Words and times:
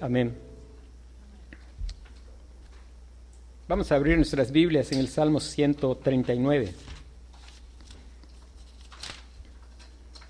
Amén. 0.00 0.32
Vamos 3.66 3.90
a 3.90 3.96
abrir 3.96 4.16
nuestras 4.16 4.52
Biblias 4.52 4.92
en 4.92 5.00
el 5.00 5.08
Salmo 5.08 5.40
139. 5.40 6.72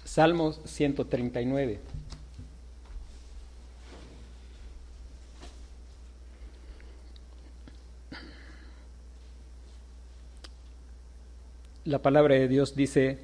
Salmos 0.04 0.58
139. 0.64 1.80
La 11.84 12.00
palabra 12.00 12.34
de 12.36 12.48
Dios 12.48 12.74
dice, 12.74 13.18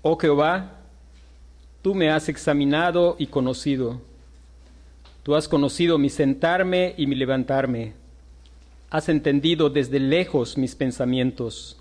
Oh 0.00 0.16
Jehová, 0.16 0.80
tú 1.82 1.94
me 1.94 2.10
has 2.10 2.30
examinado 2.30 3.16
y 3.18 3.26
conocido. 3.26 4.00
Tú 5.26 5.34
has 5.34 5.48
conocido 5.48 5.98
mi 5.98 6.08
sentarme 6.08 6.94
y 6.96 7.08
mi 7.08 7.16
levantarme. 7.16 7.94
Has 8.90 9.08
entendido 9.08 9.68
desde 9.68 9.98
lejos 9.98 10.56
mis 10.56 10.76
pensamientos. 10.76 11.76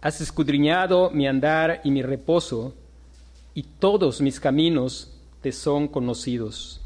Has 0.00 0.20
escudriñado 0.20 1.10
mi 1.10 1.26
andar 1.26 1.80
y 1.82 1.90
mi 1.90 2.00
reposo, 2.00 2.76
y 3.54 3.64
todos 3.64 4.20
mis 4.20 4.38
caminos 4.38 5.18
te 5.40 5.50
son 5.50 5.88
conocidos. 5.88 6.80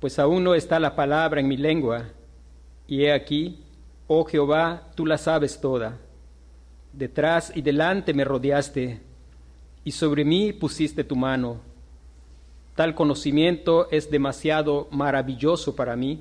Pues 0.00 0.18
aún 0.18 0.42
no 0.42 0.56
está 0.56 0.80
la 0.80 0.96
palabra 0.96 1.40
en 1.40 1.46
mi 1.46 1.56
lengua, 1.56 2.08
y 2.88 3.04
he 3.04 3.12
aquí, 3.12 3.60
oh 4.08 4.24
Jehová, 4.24 4.90
tú 4.96 5.06
la 5.06 5.16
sabes 5.16 5.60
toda. 5.60 5.96
Detrás 6.92 7.52
y 7.54 7.62
delante 7.62 8.12
me 8.12 8.24
rodeaste, 8.24 9.00
y 9.84 9.92
sobre 9.92 10.24
mí 10.24 10.52
pusiste 10.52 11.04
tu 11.04 11.14
mano. 11.14 11.60
Tal 12.74 12.96
conocimiento 12.96 13.88
es 13.92 14.10
demasiado 14.10 14.88
maravilloso 14.90 15.76
para 15.76 15.94
mí, 15.94 16.20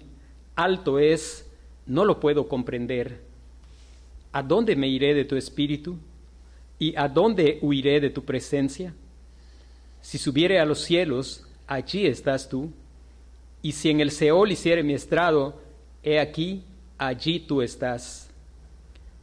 alto 0.55 0.99
es, 0.99 1.49
no 1.87 2.05
lo 2.05 2.19
puedo 2.19 2.47
comprender. 2.47 3.21
¿A 4.31 4.43
dónde 4.43 4.75
me 4.75 4.87
iré 4.87 5.15
de 5.15 5.25
tu 5.25 5.35
espíritu? 5.35 5.97
¿Y 6.77 6.95
a 6.95 7.07
dónde 7.07 7.57
huiré 7.61 7.99
de 7.99 8.11
tu 8.11 8.23
presencia? 8.23 8.93
Si 10.01 10.19
subiere 10.19 10.59
a 10.59 10.65
los 10.65 10.81
cielos, 10.81 11.43
allí 11.65 12.05
estás 12.05 12.47
tú. 12.47 12.71
Y 13.63 13.71
si 13.71 13.89
en 13.89 13.99
el 13.99 14.11
Seol 14.11 14.51
hiciere 14.51 14.83
mi 14.83 14.93
estrado, 14.93 15.59
he 16.03 16.19
aquí, 16.19 16.63
allí 16.99 17.39
tú 17.39 17.63
estás. 17.63 18.29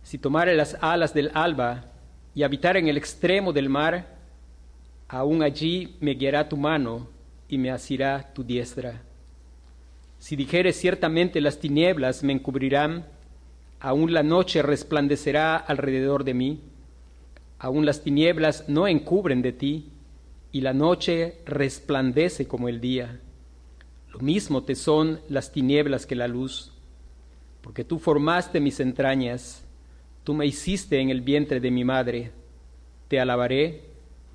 Si 0.02 0.18
tomare 0.18 0.56
las 0.56 0.76
alas 0.80 1.14
del 1.14 1.30
alba 1.34 1.84
y 2.34 2.42
habitar 2.42 2.76
en 2.76 2.88
el 2.88 2.96
extremo 2.96 3.52
del 3.52 3.68
mar, 3.68 4.16
aún 5.06 5.44
allí 5.44 5.96
me 6.00 6.14
guiará 6.14 6.48
tu 6.48 6.56
mano 6.56 7.19
y 7.50 7.58
me 7.58 7.70
asirá 7.70 8.32
tu 8.32 8.44
diestra. 8.44 9.02
Si 10.18 10.36
dijere 10.36 10.72
ciertamente 10.72 11.40
las 11.40 11.58
tinieblas 11.58 12.22
me 12.22 12.32
encubrirán, 12.32 13.06
aún 13.80 14.12
la 14.12 14.22
noche 14.22 14.62
resplandecerá 14.62 15.56
alrededor 15.56 16.24
de 16.24 16.34
mí, 16.34 16.60
aún 17.58 17.84
las 17.84 18.02
tinieblas 18.02 18.68
no 18.68 18.86
encubren 18.86 19.42
de 19.42 19.52
ti, 19.52 19.90
y 20.52 20.60
la 20.60 20.72
noche 20.72 21.38
resplandece 21.46 22.46
como 22.46 22.68
el 22.68 22.80
día. 22.80 23.20
Lo 24.12 24.18
mismo 24.20 24.64
te 24.64 24.74
son 24.74 25.20
las 25.28 25.52
tinieblas 25.52 26.06
que 26.06 26.16
la 26.16 26.28
luz, 26.28 26.72
porque 27.62 27.84
tú 27.84 27.98
formaste 27.98 28.60
mis 28.60 28.80
entrañas, 28.80 29.64
tú 30.24 30.34
me 30.34 30.46
hiciste 30.46 31.00
en 31.00 31.10
el 31.10 31.20
vientre 31.20 31.60
de 31.60 31.70
mi 31.70 31.84
madre. 31.84 32.32
Te 33.08 33.20
alabaré, 33.20 33.89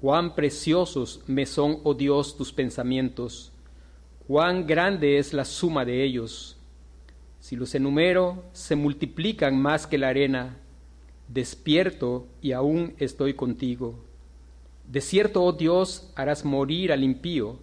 Cuán 0.00 0.36
preciosos 0.36 1.22
me 1.26 1.44
son, 1.44 1.80
oh 1.82 1.92
Dios, 1.92 2.36
tus 2.36 2.52
pensamientos, 2.52 3.50
cuán 4.28 4.64
grande 4.64 5.18
es 5.18 5.32
la 5.32 5.44
suma 5.44 5.84
de 5.84 6.04
ellos. 6.04 6.56
Si 7.40 7.56
los 7.56 7.74
enumero, 7.74 8.44
se 8.52 8.76
multiplican 8.76 9.60
más 9.60 9.88
que 9.88 9.98
la 9.98 10.08
arena. 10.08 10.56
Despierto 11.26 12.26
y 12.40 12.52
aún 12.52 12.94
estoy 12.98 13.34
contigo. 13.34 13.98
De 14.86 15.00
cierto, 15.00 15.42
oh 15.42 15.52
Dios, 15.52 16.12
harás 16.14 16.44
morir 16.44 16.92
al 16.92 17.02
impío. 17.02 17.58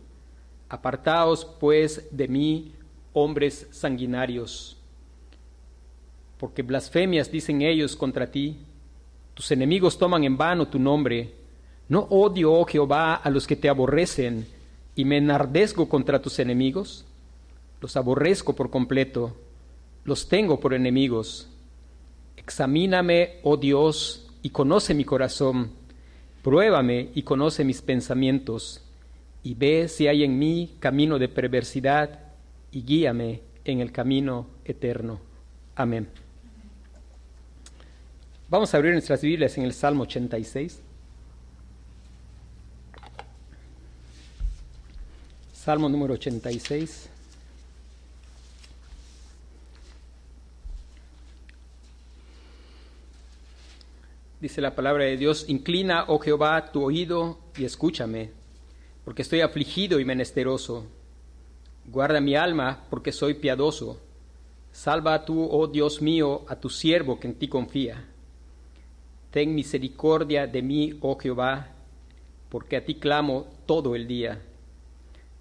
Apartaos, 0.67 1.45
pues, 1.45 2.07
de 2.11 2.27
mí, 2.27 2.73
hombres 3.13 3.67
sanguinarios. 3.71 4.77
Porque 6.37 6.63
blasfemias 6.63 7.31
dicen 7.31 7.61
ellos 7.61 7.95
contra 7.95 8.29
ti. 8.29 8.57
Tus 9.33 9.51
enemigos 9.51 9.97
toman 9.97 10.25
en 10.25 10.35
vano 10.35 10.67
tu 10.67 10.77
nombre. 10.77 11.44
No 11.87 12.07
odio, 12.09 12.53
oh 12.53 12.65
Jehová, 12.65 13.15
a 13.15 13.29
los 13.29 13.47
que 13.47 13.55
te 13.55 13.69
aborrecen, 13.69 14.47
y 14.95 15.05
me 15.05 15.17
enardezco 15.17 15.89
contra 15.89 16.21
tus 16.21 16.39
enemigos. 16.39 17.05
Los 17.81 17.95
aborrezco 17.97 18.53
por 18.53 18.69
completo 18.69 19.35
los 20.05 20.29
tengo 20.29 20.59
por 20.59 20.73
enemigos. 20.73 21.49
Examíname, 22.37 23.39
oh 23.43 23.57
Dios, 23.57 24.29
y 24.43 24.51
conoce 24.51 24.93
mi 24.93 25.03
corazón. 25.03 25.71
Pruébame 26.43 27.09
y 27.15 27.23
conoce 27.23 27.63
mis 27.63 27.81
pensamientos, 27.81 28.83
y 29.43 29.55
ve 29.55 29.87
si 29.87 30.07
hay 30.07 30.23
en 30.23 30.37
mí 30.37 30.75
camino 30.79 31.17
de 31.17 31.27
perversidad, 31.27 32.19
y 32.71 32.83
guíame 32.83 33.41
en 33.65 33.79
el 33.79 33.91
camino 33.91 34.47
eterno. 34.63 35.19
Amén. 35.75 36.07
Vamos 38.47 38.73
a 38.73 38.77
abrir 38.77 38.93
nuestras 38.93 39.21
Biblias 39.21 39.57
en 39.57 39.63
el 39.63 39.73
Salmo 39.73 40.03
86. 40.03 40.81
Salmo 45.65 45.89
número 45.89 46.13
86. 46.13 47.09
dice 54.39 54.61
la 54.61 54.75
palabra 54.75 55.05
de 55.05 55.17
Dios, 55.17 55.45
inclina, 55.47 56.05
oh 56.07 56.19
Jehová, 56.19 56.71
tu 56.71 56.83
oído 56.83 57.39
y 57.57 57.65
escúchame, 57.65 58.29
porque 59.03 59.23
estoy 59.23 59.41
afligido 59.41 59.99
y 59.99 60.05
menesteroso. 60.05 60.85
Guarda 61.87 62.21
mi 62.21 62.35
alma, 62.35 62.83
porque 62.91 63.11
soy 63.11 63.33
piadoso. 63.33 63.99
Salva 64.71 65.25
tú, 65.25 65.49
oh 65.51 65.65
Dios 65.65 65.99
mío, 65.99 66.45
a 66.47 66.57
tu 66.57 66.69
siervo 66.69 67.19
que 67.19 67.25
en 67.25 67.39
ti 67.39 67.47
confía. 67.47 68.05
Ten 69.31 69.55
misericordia 69.55 70.45
de 70.45 70.61
mí, 70.61 70.99
oh 71.01 71.17
Jehová, 71.17 71.69
porque 72.49 72.77
a 72.77 72.85
ti 72.85 72.99
clamo 72.99 73.47
todo 73.65 73.95
el 73.95 74.07
día. 74.07 74.39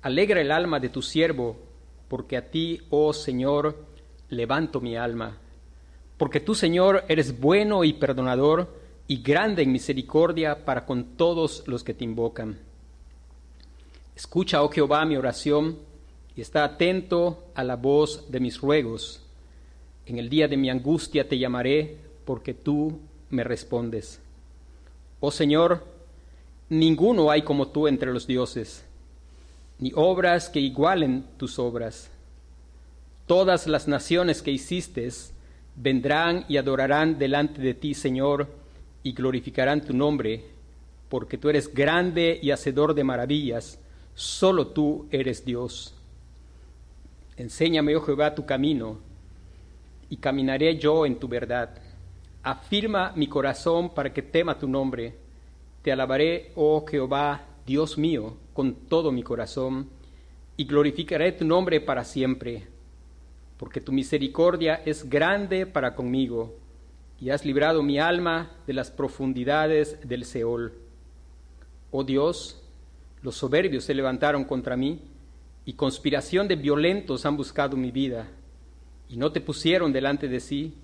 Alegra 0.05 0.43
el 0.43 0.53
alma 0.53 0.81
de 0.81 0.91
tu 0.91 1.01
siervo, 1.01 1.57
porque 2.09 2.37
a 2.37 2.51
ti, 2.51 2.83
oh 2.91 3.15
Señor, 3.15 3.87
levanto 4.29 4.83
mi 4.83 4.99
alma. 4.99 5.39
Porque 6.19 6.41
tú, 6.41 6.55
Señor, 6.55 7.05
eres 7.09 7.41
bueno 7.41 7.85
y 7.85 7.95
perdonador, 7.95 8.69
y 9.09 9.23
grande 9.23 9.63
en 9.63 9.73
misericordia 9.73 10.67
para 10.67 10.85
con 10.85 11.17
todos 11.17 11.67
los 11.67 11.83
que 11.83 11.95
te 11.95 12.05
invocan. 12.05 12.59
Escucha, 14.15 14.63
oh 14.63 14.69
Jehová, 14.69 15.07
mi 15.07 15.17
oración 15.17 15.79
y 16.37 16.43
está 16.43 16.65
atento 16.65 17.43
a 17.55 17.65
la 17.65 17.77
voz 17.77 18.31
de 18.31 18.41
mis 18.41 18.61
ruegos. 18.61 19.23
En 20.05 20.19
el 20.19 20.29
día 20.29 20.49
de 20.49 20.59
mi 20.59 20.69
angustia 20.69 21.27
te 21.27 21.39
llamaré 21.39 21.97
porque 22.27 22.53
tú 22.53 23.01
me 23.31 23.43
respondes. 23.43 24.21
Oh 25.21 25.31
Señor, 25.31 25.83
ninguno 26.69 27.31
hay 27.31 27.41
como 27.41 27.69
tú 27.69 27.89
entre 27.89 28.13
los 28.13 28.27
dioses, 28.27 28.84
ni 29.79 29.93
obras 29.95 30.49
que 30.49 30.61
igualen 30.61 31.25
tus 31.37 31.59
obras. 31.59 32.11
Todas 33.27 33.67
las 33.67 33.89
naciones 33.89 34.43
que 34.43 34.51
hiciste 34.51 35.09
vendrán 35.77 36.45
y 36.49 36.57
adorarán 36.57 37.19
delante 37.19 37.61
de 37.61 37.75
ti, 37.75 37.95
Señor, 37.95 38.49
y 39.03 39.13
glorificarán 39.13 39.81
tu 39.81 39.95
nombre, 39.95 40.45
porque 41.09 41.39
tú 41.39 41.49
eres 41.49 41.73
grande 41.73 42.39
y 42.43 42.51
hacedor 42.51 42.95
de 42.95 43.05
maravillas, 43.05 43.79
solo 44.15 44.69
tú 44.69 45.07
eres 45.11 45.45
Dios. 45.45 45.95
Enséñame, 47.37 47.97
oh 47.97 48.01
Jehová, 48.01 48.35
tu 48.35 48.47
camino, 48.47 48.99
y 50.09 50.17
caminaré 50.17 50.79
yo 50.79 51.07
en 51.07 51.19
tu 51.19 51.27
verdad. 51.27 51.71
Afirma 52.43 53.13
mi 53.17 53.27
corazón 53.27 53.93
para 53.95 54.13
que 54.13 54.23
tema 54.23 54.59
tu 54.59 54.69
nombre. 54.69 55.15
Te 55.83 55.91
alabaré, 55.91 56.53
oh 56.55 56.85
Jehová, 56.87 57.43
Dios 57.67 57.97
mío, 57.99 58.37
con 58.53 58.75
todo 58.75 59.11
mi 59.13 59.23
corazón, 59.23 59.89
y 60.57 60.65
glorificaré 60.65 61.33
tu 61.33 61.45
nombre 61.45 61.81
para 61.81 62.05
siempre. 62.05 62.69
porque 63.57 63.81
tu 63.81 63.93
misericordia 63.93 64.83
es 64.85 65.09
grande 65.09 65.67
para 65.67 65.95
conmigo, 65.95 66.55
y 67.21 67.31
has 67.31 67.45
librado 67.45 67.83
mi 67.83 67.99
alma 67.99 68.51
de 68.67 68.73
las 68.73 68.91
profundidades 68.91 69.99
del 70.07 70.25
Seol. 70.25 70.75
Oh 71.91 72.05
Dios, 72.05 72.61
los 73.23 73.37
soberbios 73.37 73.85
se 73.85 73.95
levantaron 73.95 74.45
contra 74.45 74.77
mí, 74.77 75.01
y 75.65 75.75
conspiración 75.75 76.47
de 76.49 76.57
violentos 76.57 77.25
han 77.25 77.37
buscado 77.37 77.77
mi 77.77 77.91
vida, 77.91 78.29
y 79.09 79.17
no 79.17 79.33
te 79.33 79.41
pusieron 79.41 79.93
delante 79.93 80.29
de 80.29 80.41
sí, 80.41 80.75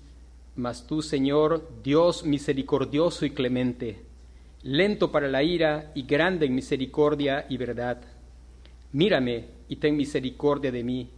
mas 0.55 0.87
tú, 0.87 1.01
Señor, 1.01 1.69
Dios 1.83 2.25
misericordioso 2.25 3.25
y 3.25 3.31
clemente, 3.31 4.01
lento 4.63 5.11
para 5.11 5.27
la 5.27 5.43
ira 5.43 5.91
y 5.95 6.03
grande 6.03 6.45
en 6.45 6.55
misericordia 6.55 7.45
y 7.49 7.57
verdad. 7.57 8.01
Mírame 8.93 9.45
y 9.69 9.77
ten 9.77 9.95
misericordia 9.95 10.71
de 10.71 10.83
mí, 10.83 11.09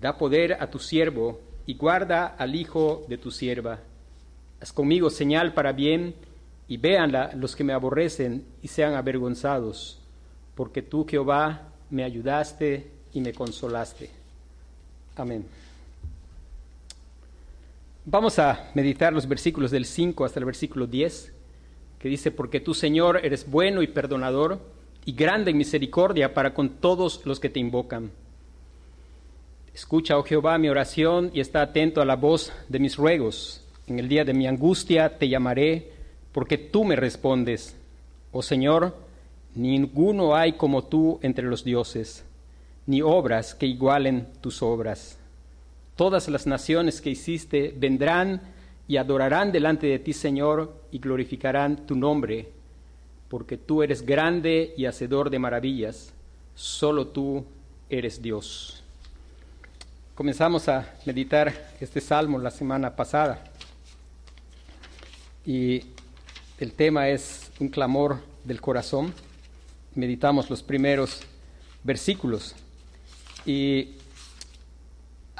da 0.00 0.18
poder 0.18 0.54
a 0.54 0.70
tu 0.70 0.78
siervo 0.78 1.40
y 1.66 1.74
guarda 1.74 2.26
al 2.26 2.54
hijo 2.54 3.04
de 3.08 3.18
tu 3.18 3.30
sierva. 3.30 3.78
Haz 4.60 4.72
conmigo 4.72 5.10
señal 5.10 5.54
para 5.54 5.72
bien 5.72 6.14
y 6.68 6.76
véanla 6.76 7.32
los 7.34 7.54
que 7.56 7.64
me 7.64 7.72
aborrecen 7.72 8.44
y 8.62 8.68
sean 8.68 8.94
avergonzados, 8.94 10.00
porque 10.54 10.82
tú, 10.82 11.06
Jehová, 11.08 11.68
me 11.90 12.04
ayudaste 12.04 12.90
y 13.12 13.20
me 13.20 13.32
consolaste. 13.32 14.10
Amén. 15.16 15.44
Vamos 18.04 18.38
a 18.38 18.70
meditar 18.74 19.12
los 19.12 19.28
versículos 19.28 19.70
del 19.70 19.84
5 19.84 20.24
hasta 20.24 20.40
el 20.40 20.46
versículo 20.46 20.86
10, 20.86 21.32
que 22.02 22.08
dice, 22.08 22.32
porque 22.32 22.58
tú, 22.58 22.74
Señor, 22.74 23.20
eres 23.22 23.48
bueno 23.48 23.80
y 23.80 23.86
perdonador 23.86 24.58
y 25.04 25.12
grande 25.12 25.52
en 25.52 25.56
misericordia 25.56 26.34
para 26.34 26.52
con 26.52 26.70
todos 26.70 27.24
los 27.24 27.38
que 27.38 27.48
te 27.48 27.60
invocan. 27.60 28.10
Escucha, 29.72 30.18
oh 30.18 30.24
Jehová, 30.24 30.58
mi 30.58 30.68
oración 30.68 31.30
y 31.32 31.38
está 31.38 31.62
atento 31.62 32.02
a 32.02 32.04
la 32.04 32.16
voz 32.16 32.52
de 32.68 32.80
mis 32.80 32.96
ruegos. 32.96 33.64
En 33.86 34.00
el 34.00 34.08
día 34.08 34.24
de 34.24 34.34
mi 34.34 34.48
angustia 34.48 35.16
te 35.16 35.28
llamaré, 35.28 35.92
porque 36.32 36.58
tú 36.58 36.82
me 36.82 36.96
respondes. 36.96 37.76
Oh 38.32 38.42
Señor, 38.42 38.96
ninguno 39.54 40.34
hay 40.34 40.54
como 40.54 40.82
tú 40.82 41.20
entre 41.22 41.44
los 41.46 41.62
dioses, 41.62 42.24
ni 42.84 43.00
obras 43.00 43.54
que 43.54 43.66
igualen 43.66 44.26
tus 44.40 44.60
obras. 44.60 45.20
Todas 45.94 46.28
las 46.28 46.48
naciones 46.48 47.00
que 47.00 47.10
hiciste 47.10 47.72
vendrán 47.76 48.40
y 48.92 48.98
adorarán 48.98 49.52
delante 49.52 49.86
de 49.86 49.98
ti, 49.98 50.12
Señor, 50.12 50.70
y 50.90 50.98
glorificarán 50.98 51.86
tu 51.86 51.96
nombre, 51.96 52.50
porque 53.30 53.56
tú 53.56 53.82
eres 53.82 54.04
grande 54.04 54.74
y 54.76 54.84
hacedor 54.84 55.30
de 55.30 55.38
maravillas, 55.38 56.12
solo 56.54 57.06
tú 57.06 57.42
eres 57.88 58.20
Dios. 58.20 58.84
Comenzamos 60.14 60.68
a 60.68 60.94
meditar 61.06 61.70
este 61.80 62.02
salmo 62.02 62.38
la 62.38 62.50
semana 62.50 62.94
pasada 62.94 63.42
y 65.46 65.84
el 66.58 66.74
tema 66.74 67.08
es 67.08 67.50
un 67.60 67.70
clamor 67.70 68.18
del 68.44 68.60
corazón. 68.60 69.14
Meditamos 69.94 70.50
los 70.50 70.62
primeros 70.62 71.22
versículos 71.82 72.54
y 73.46 73.94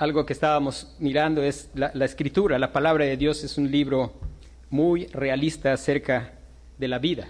algo 0.02 0.26
que 0.26 0.32
estábamos 0.32 0.96
mirando 0.98 1.44
es 1.44 1.70
la, 1.74 2.04
escritura, 2.04 2.58
la 2.58 2.72
palabra 2.72 3.04
de 3.04 3.16
Dios 3.16 3.44
es 3.44 3.56
un 3.56 3.70
libro 3.70 4.12
muy 4.68 5.06
realista 5.06 5.72
acerca 5.72 6.32
de 6.76 6.88
la 6.88 6.98
vida. 6.98 7.28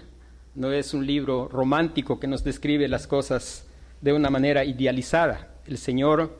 No 0.55 0.71
es 0.71 0.95
un 0.95 1.05
libro 1.05 1.47
romántico 1.47 2.19
que 2.19 2.25
nos 2.25 2.43
describe 2.43 2.87
las 2.87 3.05
cosas 3.05 3.67
de 4.01 4.11
una 4.11 4.31
manera 4.31 4.65
idealizada. 4.65 5.53
El 5.67 5.77
Señor 5.77 6.35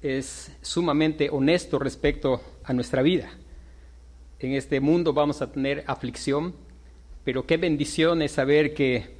es 0.00 0.56
sumamente 0.62 1.28
honesto 1.28 1.80
respecto 1.80 2.40
a 2.62 2.72
nuestra 2.72 3.02
vida. 3.02 3.28
En 4.38 4.52
este 4.52 4.78
mundo 4.78 5.12
vamos 5.12 5.42
a 5.42 5.50
tener 5.50 5.82
aflicción, 5.88 6.54
pero 7.24 7.46
qué 7.46 7.56
bendición 7.56 8.22
es 8.22 8.30
saber 8.30 8.74
que 8.74 9.16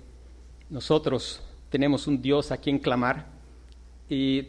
nosotros 0.70 1.42
tenemos 1.68 2.06
un 2.06 2.22
Dios 2.22 2.52
a 2.52 2.58
quien 2.58 2.78
clamar 2.78 3.26
y 4.08 4.46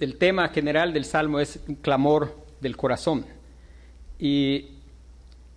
el 0.00 0.16
tema 0.16 0.48
general 0.48 0.94
del 0.94 1.04
Salmo 1.04 1.38
es 1.40 1.60
un 1.68 1.74
clamor 1.76 2.34
del 2.60 2.76
corazón. 2.76 3.26
Y 4.18 4.70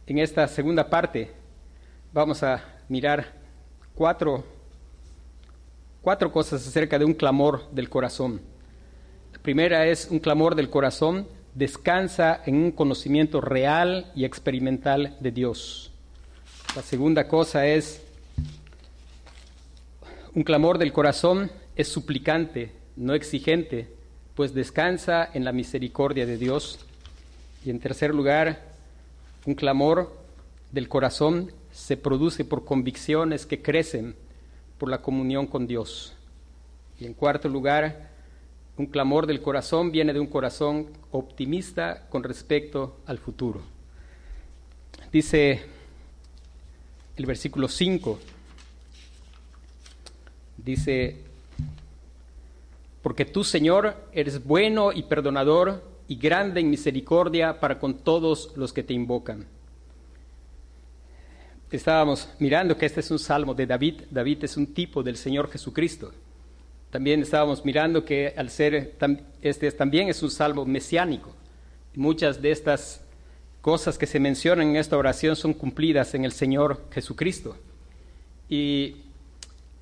en 0.06 0.19
esta 0.19 0.48
segunda 0.48 0.90
parte 0.90 1.31
vamos 2.12 2.44
a 2.44 2.63
mirar 2.90 3.34
cuatro, 3.95 4.44
cuatro 6.01 6.31
cosas 6.31 6.68
acerca 6.68 7.00
de 7.00 7.06
un 7.06 7.13
clamor 7.13 7.69
del 7.72 7.90
corazón. 7.90 8.42
La 9.31 9.40
primera 9.40 9.88
es 9.88 10.10
un 10.12 10.19
clamor 10.19 10.56
del 10.56 10.69
corazón 10.69 11.28
descansa 11.56 12.42
en 12.45 12.56
un 12.56 12.72
conocimiento 12.72 13.40
real 13.40 14.12
y 14.16 14.25
experimental 14.25 15.16
de 15.19 15.31
Dios. 15.31 15.92
La 16.75 16.81
segunda 16.81 17.28
cosa 17.28 17.68
es 17.68 18.04
un 20.34 20.44
clamor 20.44 20.80
del 20.80 20.92
corazón 20.92 21.51
es 21.75 21.88
suplicante, 21.88 22.72
no 22.95 23.13
exigente, 23.13 24.02
pues 24.35 24.53
descansa 24.53 25.30
en 25.33 25.44
la 25.44 25.51
misericordia 25.51 26.25
de 26.25 26.38
Dios. 26.38 26.80
Y 27.65 27.69
en 27.69 27.80
tercer 27.80 28.13
lugar, 28.13 28.62
un 29.45 29.56
clamor 29.56 30.15
del 30.71 30.89
corazón 30.89 31.51
se 31.71 31.97
produce 31.97 32.45
por 32.45 32.65
convicciones 32.65 33.45
que 33.45 33.62
crecen 33.62 34.15
por 34.77 34.89
la 34.89 35.01
comunión 35.01 35.47
con 35.47 35.68
Dios. 35.68 36.13
Y 37.00 37.06
en 37.06 37.13
cuarto 37.13 37.50
lugar, 37.50 38.09
un 38.77 38.88
clamor 38.88 39.27
del 39.27 39.41
corazón 39.41 39.91
viene 39.91 40.13
de 40.13 40.19
un 40.19 40.27
corazón 40.27 40.88
optimista 41.12 42.07
con 42.09 42.24
respecto 42.24 42.97
al 43.06 43.19
futuro. 43.19 43.62
Dice 45.12 45.62
el 47.15 47.25
versículo 47.27 47.68
5, 47.68 48.19
dice, 50.57 51.18
porque 53.03 53.25
tú, 53.25 53.44
Señor, 53.44 53.95
eres 54.13 54.44
bueno 54.44 54.94
y 54.94 55.03
perdonador 55.03 55.83
y 56.07 56.15
grande 56.15 56.61
en 56.61 56.69
misericordia 56.69 57.59
para 57.59 57.77
con 57.77 58.00
todos 58.00 58.53
los 58.55 58.71
que 58.71 58.81
te 58.81 58.94
invocan. 58.94 59.45
Estábamos 61.69 62.29
mirando 62.39 62.77
que 62.77 62.85
este 62.85 63.01
es 63.01 63.11
un 63.11 63.19
salmo 63.19 63.53
de 63.53 63.65
David. 63.65 64.03
David 64.09 64.45
es 64.45 64.55
un 64.55 64.73
tipo 64.73 65.03
del 65.03 65.17
Señor 65.17 65.51
Jesucristo. 65.51 66.13
También 66.91 67.21
estábamos 67.21 67.65
mirando 67.65 68.05
que 68.05 68.33
al 68.38 68.50
ser 68.50 68.95
este 69.41 69.71
también 69.71 70.07
es 70.07 70.23
un 70.23 70.31
salmo 70.31 70.66
mesiánico. 70.66 71.35
Muchas 71.95 72.42
de 72.42 72.51
estas 72.51 73.04
cosas 73.59 73.97
que 73.97 74.07
se 74.07 74.19
mencionan 74.19 74.69
en 74.69 74.75
esta 74.78 74.97
oración 74.97 75.35
son 75.35 75.54
cumplidas 75.54 76.13
en 76.13 76.23
el 76.23 76.31
Señor 76.31 76.85
Jesucristo. 76.92 77.57
Y 78.47 78.97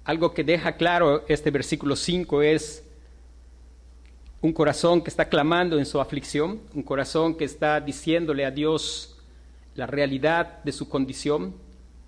algo 0.05 0.33
que 0.33 0.43
deja 0.43 0.75
claro 0.77 1.23
este 1.27 1.51
versículo 1.51 1.95
5 1.95 2.41
es 2.41 2.83
un 4.41 4.53
corazón 4.53 5.01
que 5.01 5.09
está 5.09 5.29
clamando 5.29 5.77
en 5.77 5.85
su 5.85 6.01
aflicción, 6.01 6.61
un 6.73 6.81
corazón 6.81 7.35
que 7.35 7.45
está 7.45 7.79
diciéndole 7.79 8.45
a 8.45 8.51
Dios 8.51 9.17
la 9.75 9.85
realidad 9.85 10.63
de 10.63 10.71
su 10.71 10.89
condición, 10.89 11.53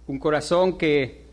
un 0.08 0.20
corazón 0.20 0.78
que 0.78 1.26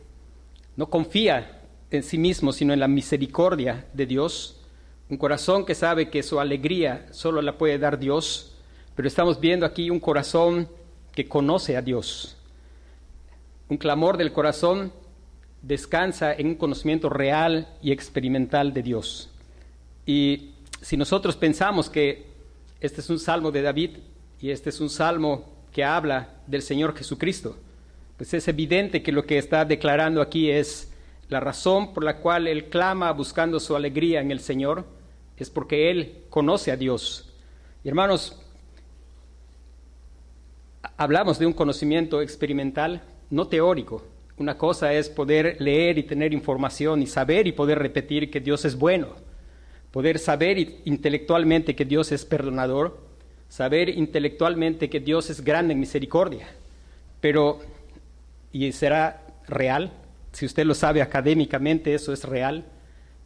no 0.76 0.90
confía 0.90 1.62
en 1.90 2.02
sí 2.02 2.18
mismo, 2.18 2.52
sino 2.52 2.72
en 2.72 2.80
la 2.80 2.88
misericordia 2.88 3.86
de 3.94 4.06
Dios, 4.06 4.60
un 5.08 5.16
corazón 5.16 5.64
que 5.64 5.74
sabe 5.74 6.10
que 6.10 6.22
su 6.22 6.38
alegría 6.38 7.06
solo 7.10 7.42
la 7.42 7.56
puede 7.56 7.78
dar 7.78 7.98
Dios, 7.98 8.54
pero 8.94 9.08
estamos 9.08 9.40
viendo 9.40 9.66
aquí 9.66 9.90
un 9.90 10.00
corazón 10.00 10.68
que 11.12 11.26
conoce 11.26 11.76
a 11.76 11.82
Dios. 11.82 12.36
Un 13.68 13.78
clamor 13.78 14.18
del 14.18 14.32
corazón 14.32 14.92
descansa 15.62 16.32
en 16.32 16.48
un 16.48 16.54
conocimiento 16.56 17.08
real 17.08 17.68
y 17.82 17.90
experimental 17.90 18.72
de 18.72 18.82
Dios. 18.82 19.30
Y 20.06 20.50
si 20.80 20.96
nosotros 20.96 21.36
pensamos 21.36 21.90
que 21.90 22.26
este 22.80 23.00
es 23.00 23.10
un 23.10 23.18
salmo 23.18 23.50
de 23.50 23.62
David 23.62 23.98
y 24.40 24.50
este 24.50 24.70
es 24.70 24.80
un 24.80 24.88
salmo 24.88 25.44
que 25.72 25.84
habla 25.84 26.40
del 26.46 26.62
Señor 26.62 26.96
Jesucristo, 26.96 27.56
pues 28.16 28.32
es 28.34 28.48
evidente 28.48 29.02
que 29.02 29.12
lo 29.12 29.24
que 29.24 29.38
está 29.38 29.64
declarando 29.64 30.22
aquí 30.22 30.50
es 30.50 30.92
la 31.28 31.40
razón 31.40 31.92
por 31.92 32.02
la 32.02 32.16
cual 32.16 32.46
él 32.46 32.66
clama 32.66 33.12
buscando 33.12 33.60
su 33.60 33.76
alegría 33.76 34.20
en 34.20 34.30
el 34.30 34.40
Señor, 34.40 34.84
es 35.36 35.48
porque 35.48 35.90
él 35.90 36.24
conoce 36.28 36.70
a 36.72 36.76
Dios. 36.76 37.32
Y 37.84 37.88
hermanos, 37.88 38.38
hablamos 40.96 41.38
de 41.38 41.46
un 41.46 41.52
conocimiento 41.52 42.20
experimental, 42.20 43.02
no 43.30 43.46
teórico. 43.46 44.02
Una 44.38 44.56
cosa 44.58 44.92
es 44.92 45.08
poder 45.08 45.56
leer 45.60 45.98
y 45.98 46.02
tener 46.02 46.32
información 46.32 47.02
y 47.02 47.06
saber 47.06 47.46
y 47.46 47.52
poder 47.52 47.78
repetir 47.78 48.30
que 48.30 48.40
Dios 48.40 48.64
es 48.64 48.76
bueno 48.76 49.29
poder 49.90 50.18
saber 50.18 50.80
intelectualmente 50.84 51.74
que 51.74 51.84
Dios 51.84 52.12
es 52.12 52.24
perdonador, 52.24 53.00
saber 53.48 53.88
intelectualmente 53.88 54.88
que 54.88 55.00
Dios 55.00 55.30
es 55.30 55.42
grande 55.42 55.72
en 55.72 55.80
misericordia, 55.80 56.48
pero, 57.20 57.60
y 58.52 58.70
será 58.72 59.26
real, 59.48 59.92
si 60.32 60.46
usted 60.46 60.64
lo 60.64 60.74
sabe 60.74 61.02
académicamente, 61.02 61.94
eso 61.94 62.12
es 62.12 62.24
real, 62.24 62.64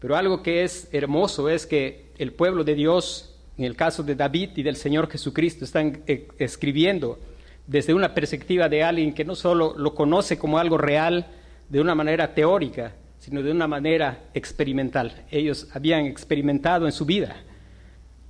pero 0.00 0.16
algo 0.16 0.42
que 0.42 0.64
es 0.64 0.88
hermoso 0.92 1.48
es 1.48 1.66
que 1.66 2.06
el 2.18 2.32
pueblo 2.32 2.64
de 2.64 2.74
Dios 2.74 3.30
En 3.56 3.64
el 3.64 3.76
caso 3.76 4.02
de 4.02 4.16
David 4.16 4.50
y 4.56 4.64
del 4.64 4.74
Señor 4.74 5.08
Jesucristo, 5.08 5.64
están 5.64 6.02
eh, 6.08 6.26
escribiendo 6.38 7.20
desde 7.68 7.94
una 7.94 8.12
perspectiva 8.12 8.68
de 8.68 8.82
alguien 8.82 9.14
que 9.14 9.24
no 9.24 9.36
solo 9.36 9.74
lo 9.78 9.94
conoce 9.94 10.36
como 10.36 10.58
algo 10.58 10.76
real 10.76 11.26
de 11.68 11.80
una 11.80 11.94
manera 11.94 12.34
teórica, 12.34 12.94
sino 13.24 13.42
de 13.42 13.50
una 13.50 13.66
manera 13.66 14.24
experimental. 14.34 15.24
Ellos 15.30 15.68
habían 15.72 16.04
experimentado 16.04 16.84
en 16.84 16.92
su 16.92 17.06
vida. 17.06 17.36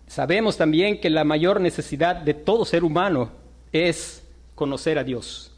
Sabemos 0.07 0.57
también 0.57 1.01
que 1.01 1.11
la 1.11 1.25
mayor 1.25 1.61
necesidad 1.61 2.15
de 2.15 2.33
todo 2.33 2.65
ser 2.65 2.85
humano 2.85 3.33
es 3.73 4.23
conocer 4.55 4.97
a 5.01 5.03
Dios. 5.03 5.51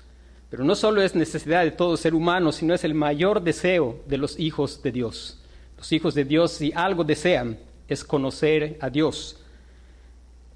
Pero 0.48 0.64
no 0.64 0.74
solo 0.74 1.02
es 1.02 1.14
necesidad 1.14 1.64
de 1.64 1.70
todo 1.70 1.98
ser 1.98 2.14
humano, 2.14 2.50
sino 2.50 2.72
es 2.72 2.82
el 2.82 2.94
mayor 2.94 3.42
deseo 3.42 4.02
de 4.06 4.16
los 4.16 4.40
hijos 4.40 4.82
de 4.82 4.90
Dios. 4.90 5.38
Los 5.76 5.92
hijos 5.92 6.14
de 6.14 6.24
Dios, 6.24 6.52
si 6.52 6.72
algo 6.74 7.04
desean, 7.04 7.58
es 7.88 8.04
conocer 8.04 8.78
a 8.80 8.88
Dios. 8.88 9.38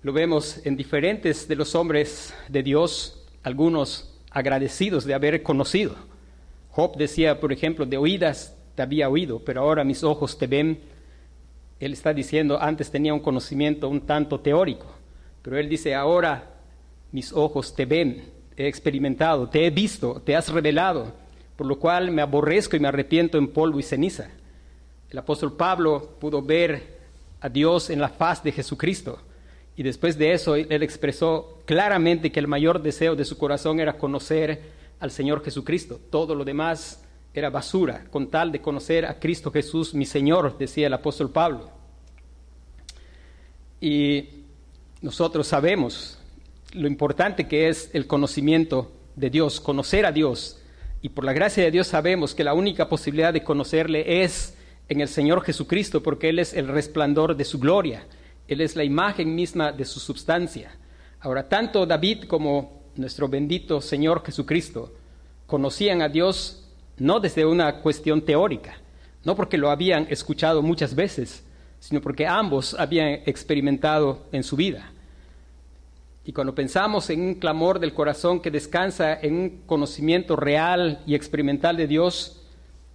Lo 0.03 0.15
vemos 0.15 0.65
en 0.65 0.75
diferentes 0.75 1.47
de 1.47 1.57
los 1.57 1.75
hombres 1.75 2.33
de 2.49 2.63
Dios, 2.63 3.27
algunos 3.43 4.19
agradecidos 4.31 5.05
de 5.05 5.13
haber 5.13 5.43
conocido. 5.43 5.97
Job 6.71 6.97
decía, 6.97 7.41
por 7.41 7.53
ejemplo, 7.53 7.85
de 7.85 7.99
oídas 7.99 8.57
te 8.75 8.83
había 8.83 9.09
oído, 9.09 9.41
pero 9.45 9.63
ahora 9.63 9.85
mis 9.85 10.03
ojos 10.05 10.39
te 10.39 10.47
ven. 10.47 10.81
Él 11.79 11.93
está 11.93 12.13
diciendo, 12.13 12.61
antes 12.61 12.91
tenía 12.91 13.15
un 13.15 13.21
conocimiento 13.21 13.89
un 13.89 14.03
tanto 14.03 14.41
teórico, 14.41 14.87
pero 15.43 15.59
él 15.59 15.69
dice, 15.69 15.95
ahora 15.95 16.51
mis 17.13 17.33
ojos 17.33 17.75
te 17.75 17.87
ven, 17.87 18.25
he 18.57 18.67
experimentado, 18.69 19.49
te 19.49 19.67
he 19.67 19.71
visto, 19.71 20.21
te 20.25 20.37
has 20.37 20.49
revelado, 20.51 21.13
por 21.57 21.67
lo 21.67 21.79
cual 21.79 22.11
me 22.11 22.23
aborrezco 22.23 22.77
y 22.77 22.81
me 22.81 22.89
arrepiento 22.89 23.39
en 23.39 23.49
polvo 23.49 23.79
y 23.79 23.83
ceniza. 23.83 24.29
El 25.09 25.19
apóstol 25.19 25.57
Pablo 25.57 26.17
pudo 26.21 26.43
ver 26.43 26.99
a 27.41 27.49
Dios 27.49 27.91
en 27.91 28.01
la 28.01 28.09
faz 28.09 28.43
de 28.43 28.53
Jesucristo 28.53 29.19
y 29.81 29.83
después 29.83 30.19
de 30.19 30.33
eso, 30.33 30.57
él 30.57 30.83
expresó 30.83 31.63
claramente 31.65 32.31
que 32.31 32.39
el 32.39 32.47
mayor 32.47 32.83
deseo 32.83 33.17
de 33.17 33.25
su 33.25 33.39
corazón 33.39 33.81
era 33.81 33.97
conocer 33.97 34.61
al 34.99 35.11
Señor 35.11 35.43
Jesucristo. 35.43 35.99
Todo 36.11 36.35
lo 36.35 36.45
demás 36.45 37.03
era 37.33 37.51
basura, 37.51 38.05
con 38.11 38.29
tal 38.29 38.51
de 38.51 38.61
conocer 38.61 39.07
a 39.07 39.19
Cristo 39.19 39.51
Jesús, 39.51 39.95
mi 39.95 40.05
Señor, 40.05 40.59
decía 40.59 40.89
el 40.89 40.95
apóstol 40.95 41.31
Pablo. 41.31 41.71
Y 43.81 44.29
nosotros 45.01 45.47
sabemos 45.47 46.19
lo 46.73 46.87
importante 46.89 47.49
que 47.49 47.69
es 47.69 47.91
el 47.95 48.07
conocimiento 48.07 48.93
de 49.17 49.31
Dios, 49.31 49.61
conocer 49.61 50.07
a 50.07 50.13
Dios. 50.13 50.59
Y 51.03 51.11
por 51.11 51.25
la 51.25 51.33
gracia 51.33 51.65
de 51.65 51.71
Dios 51.71 51.87
sabemos 51.87 52.35
que 52.35 52.45
la 52.45 52.55
única 52.55 52.89
posibilidad 52.89 53.33
de 53.33 53.45
conocerle 53.45 54.23
es 54.23 54.57
en 54.89 55.01
el 55.01 55.09
Señor 55.09 55.43
Jesucristo, 55.43 56.03
porque 56.03 56.29
Él 56.29 56.41
es 56.41 56.53
el 56.53 56.69
resplandor 56.69 57.37
de 57.37 57.45
su 57.45 57.59
gloria. 57.59 58.07
Él 58.49 58.61
es 58.61 58.75
la 58.75 58.85
imagen 58.85 59.35
misma 59.35 59.73
de 59.73 59.85
su 59.85 60.01
substancia. 60.01 60.77
Ahora, 61.21 61.49
tanto 61.49 61.87
David 61.87 62.25
como 62.25 62.83
nuestro 62.97 63.29
bendito 63.29 63.81
Señor 63.81 64.25
Jesucristo 64.25 64.93
conocían 65.47 66.03
a 66.03 66.09
Dios 66.09 66.70
no 67.01 67.19
desde 67.19 67.45
una 67.45 67.81
cuestión 67.81 68.23
teórica, 68.23 68.77
no 69.25 69.35
porque 69.35 69.59
lo 69.59 69.71
habían 69.71 70.07
escuchado 70.11 70.63
muchas 70.63 70.95
veces, 70.95 71.43
sino 71.81 72.01
porque 72.01 72.27
ambos 72.27 72.75
habían 72.79 73.23
experimentado 73.27 74.27
en 74.33 74.45
su 74.45 74.55
vida. 74.55 74.93
Y 76.25 76.33
cuando 76.33 76.55
pensamos 76.55 77.09
en 77.09 77.23
un 77.23 77.35
clamor 77.37 77.81
del 77.81 77.95
corazón 77.95 78.41
que 78.41 78.51
descansa 78.51 79.19
en 79.19 79.35
un 79.35 79.63
conocimiento 79.65 80.37
real 80.37 81.03
y 81.07 81.15
experimental 81.15 81.79
de 81.79 81.87
Dios, 81.87 82.43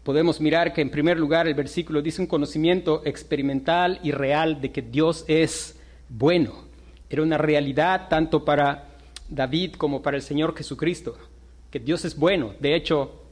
podemos 0.04 0.40
mirar 0.40 0.72
que 0.72 0.82
en 0.82 0.92
primer 0.92 1.18
lugar 1.18 1.48
el 1.48 1.56
versículo 1.56 2.04
dice 2.04 2.22
un 2.22 2.28
conocimiento 2.28 3.02
experimental 3.06 4.00
y 4.04 4.12
real 4.12 4.62
de 4.62 4.72
que 4.72 4.84
Dios 4.84 5.26
es 5.28 5.80
bueno. 6.10 6.54
Era 7.10 7.24
una 7.24 7.40
realidad 7.40 8.08
tanto 8.08 8.46
para 8.46 8.90
David 9.28 9.74
como 9.74 10.04
para 10.04 10.18
el 10.18 10.24
Señor 10.24 10.56
Jesucristo, 10.56 11.18
que 11.72 11.80
Dios 11.80 12.06
es 12.06 12.16
bueno. 12.16 12.54
De 12.60 12.76
hecho, 12.76 13.25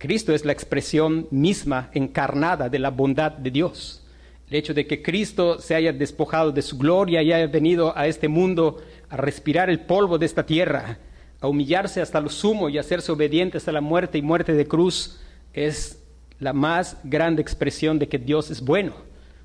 Cristo 0.00 0.32
es 0.32 0.46
la 0.46 0.52
expresión 0.52 1.28
misma 1.30 1.90
encarnada 1.92 2.70
de 2.70 2.78
la 2.78 2.88
bondad 2.88 3.32
de 3.32 3.50
Dios. 3.50 4.02
El 4.48 4.56
hecho 4.56 4.72
de 4.72 4.86
que 4.86 5.02
Cristo 5.02 5.58
se 5.58 5.74
haya 5.74 5.92
despojado 5.92 6.52
de 6.52 6.62
su 6.62 6.78
gloria 6.78 7.20
y 7.20 7.30
haya 7.34 7.46
venido 7.48 7.94
a 7.94 8.06
este 8.06 8.26
mundo 8.26 8.78
a 9.10 9.18
respirar 9.18 9.68
el 9.68 9.80
polvo 9.80 10.16
de 10.16 10.24
esta 10.24 10.46
tierra, 10.46 10.96
a 11.38 11.48
humillarse 11.48 12.00
hasta 12.00 12.18
lo 12.18 12.30
sumo 12.30 12.70
y 12.70 12.78
a 12.78 12.80
hacerse 12.80 13.12
obediente 13.12 13.58
hasta 13.58 13.72
la 13.72 13.82
muerte 13.82 14.16
y 14.16 14.22
muerte 14.22 14.54
de 14.54 14.66
cruz, 14.66 15.20
es 15.52 16.02
la 16.38 16.54
más 16.54 16.96
grande 17.04 17.42
expresión 17.42 17.98
de 17.98 18.08
que 18.08 18.16
Dios 18.16 18.50
es 18.50 18.62
bueno. 18.62 18.94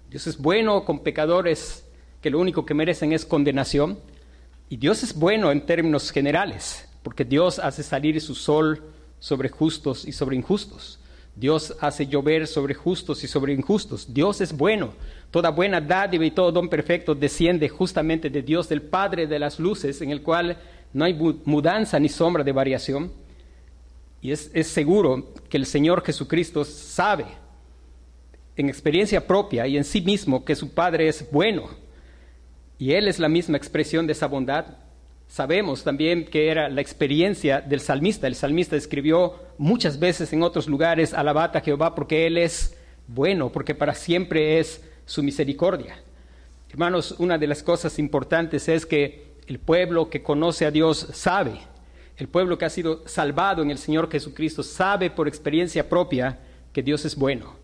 Dios 0.09 0.25
es 0.25 0.37
bueno 0.37 0.85
con 0.85 0.99
pecadores 1.03 1.85
que 2.21 2.29
lo 2.29 2.39
único 2.39 2.65
que 2.65 2.73
merecen 2.73 3.11
es 3.11 3.25
condenación. 3.25 3.99
Y 4.69 4.77
Dios 4.77 5.03
es 5.03 5.15
bueno 5.15 5.51
en 5.51 5.65
términos 5.65 6.11
generales, 6.11 6.87
porque 7.03 7.25
Dios 7.25 7.59
hace 7.59 7.83
salir 7.83 8.21
su 8.21 8.35
sol 8.35 8.94
sobre 9.25 9.49
justos 9.49 10.05
y 10.05 10.11
sobre 10.11 10.35
injustos. 10.35 10.99
Dios 11.35 11.75
hace 11.81 12.05
llover 12.05 12.45
sobre 12.45 12.75
justos 12.75 13.23
y 13.23 13.27
sobre 13.27 13.53
injustos. 13.53 14.13
Dios 14.13 14.39
es 14.39 14.55
bueno. 14.55 14.93
Toda 15.31 15.49
buena 15.49 15.81
dádiva 15.81 16.23
y 16.23 16.29
todo 16.29 16.51
don 16.51 16.69
perfecto 16.69 17.15
desciende 17.15 17.67
justamente 17.67 18.29
de 18.29 18.43
Dios, 18.43 18.69
del 18.69 18.83
Padre 18.83 19.25
de 19.25 19.39
las 19.39 19.59
luces, 19.59 19.99
en 20.01 20.11
el 20.11 20.21
cual 20.21 20.59
no 20.93 21.05
hay 21.05 21.15
mudanza 21.43 21.99
ni 21.99 22.07
sombra 22.07 22.43
de 22.43 22.51
variación. 22.51 23.11
Y 24.21 24.31
es, 24.31 24.51
seguro 24.67 25.33
que 25.49 25.57
el 25.57 25.65
Señor 25.65 26.03
Jesucristo 26.05 26.63
sabe 26.63 27.25
en 28.55 28.69
experiencia 28.69 29.25
propia 29.25 29.65
y 29.65 29.75
en 29.75 29.85
sí 29.85 30.01
mismo 30.01 30.45
que 30.45 30.55
su 30.55 30.71
Padre 30.71 31.07
es 31.07 31.27
bueno. 31.31 31.67
Y 32.77 32.91
Él 32.91 33.07
es 33.07 33.17
la 33.17 33.27
misma 33.27 33.57
expresión 33.57 34.05
de 34.05 34.13
esa 34.13 34.27
bondad. 34.27 34.84
Sabemos 35.27 35.83
también 35.83 36.25
que 36.25 36.49
era 36.49 36.69
la 36.69 36.81
experiencia 36.81 37.61
del 37.61 37.79
salmista. 37.79 38.27
El 38.27 38.35
salmista 38.35 38.75
escribió 38.75 39.35
muchas 39.57 39.99
veces 39.99 40.31
en 40.33 40.43
otros 40.43 40.67
lugares, 40.67 41.13
alabad 41.13 41.55
a 41.55 41.61
Jehová 41.61 41.95
porque 41.95 42.27
Él 42.27 42.37
es 42.37 42.77
bueno, 43.07 43.51
porque 43.51 43.75
para 43.75 43.93
siempre 43.93 44.59
es 44.59 44.83
su 45.05 45.23
misericordia. 45.23 45.97
Hermanos, 46.69 47.15
una 47.19 47.37
de 47.37 47.47
las 47.47 47.63
cosas 47.63 47.99
importantes 47.99 48.67
es 48.69 48.85
que 48.85 49.35
el 49.47 49.59
pueblo 49.59 50.09
que 50.09 50.23
conoce 50.23 50.65
a 50.65 50.71
Dios 50.71 51.07
sabe 51.13 51.59
el 52.17 52.29
pueblo 52.29 52.57
que 52.57 52.65
ha 52.65 52.69
sido 52.69 53.05
salvado 53.07 53.61
en 53.61 53.71
el 53.71 53.77
Señor 53.77 54.09
Jesucristo 54.09 54.63
sabe 54.63 55.09
por 55.09 55.27
experiencia 55.27 55.89
propia 55.89 56.39
que 56.71 56.81
Dios 56.81 57.03
es 57.03 57.15
bueno. 57.15 57.55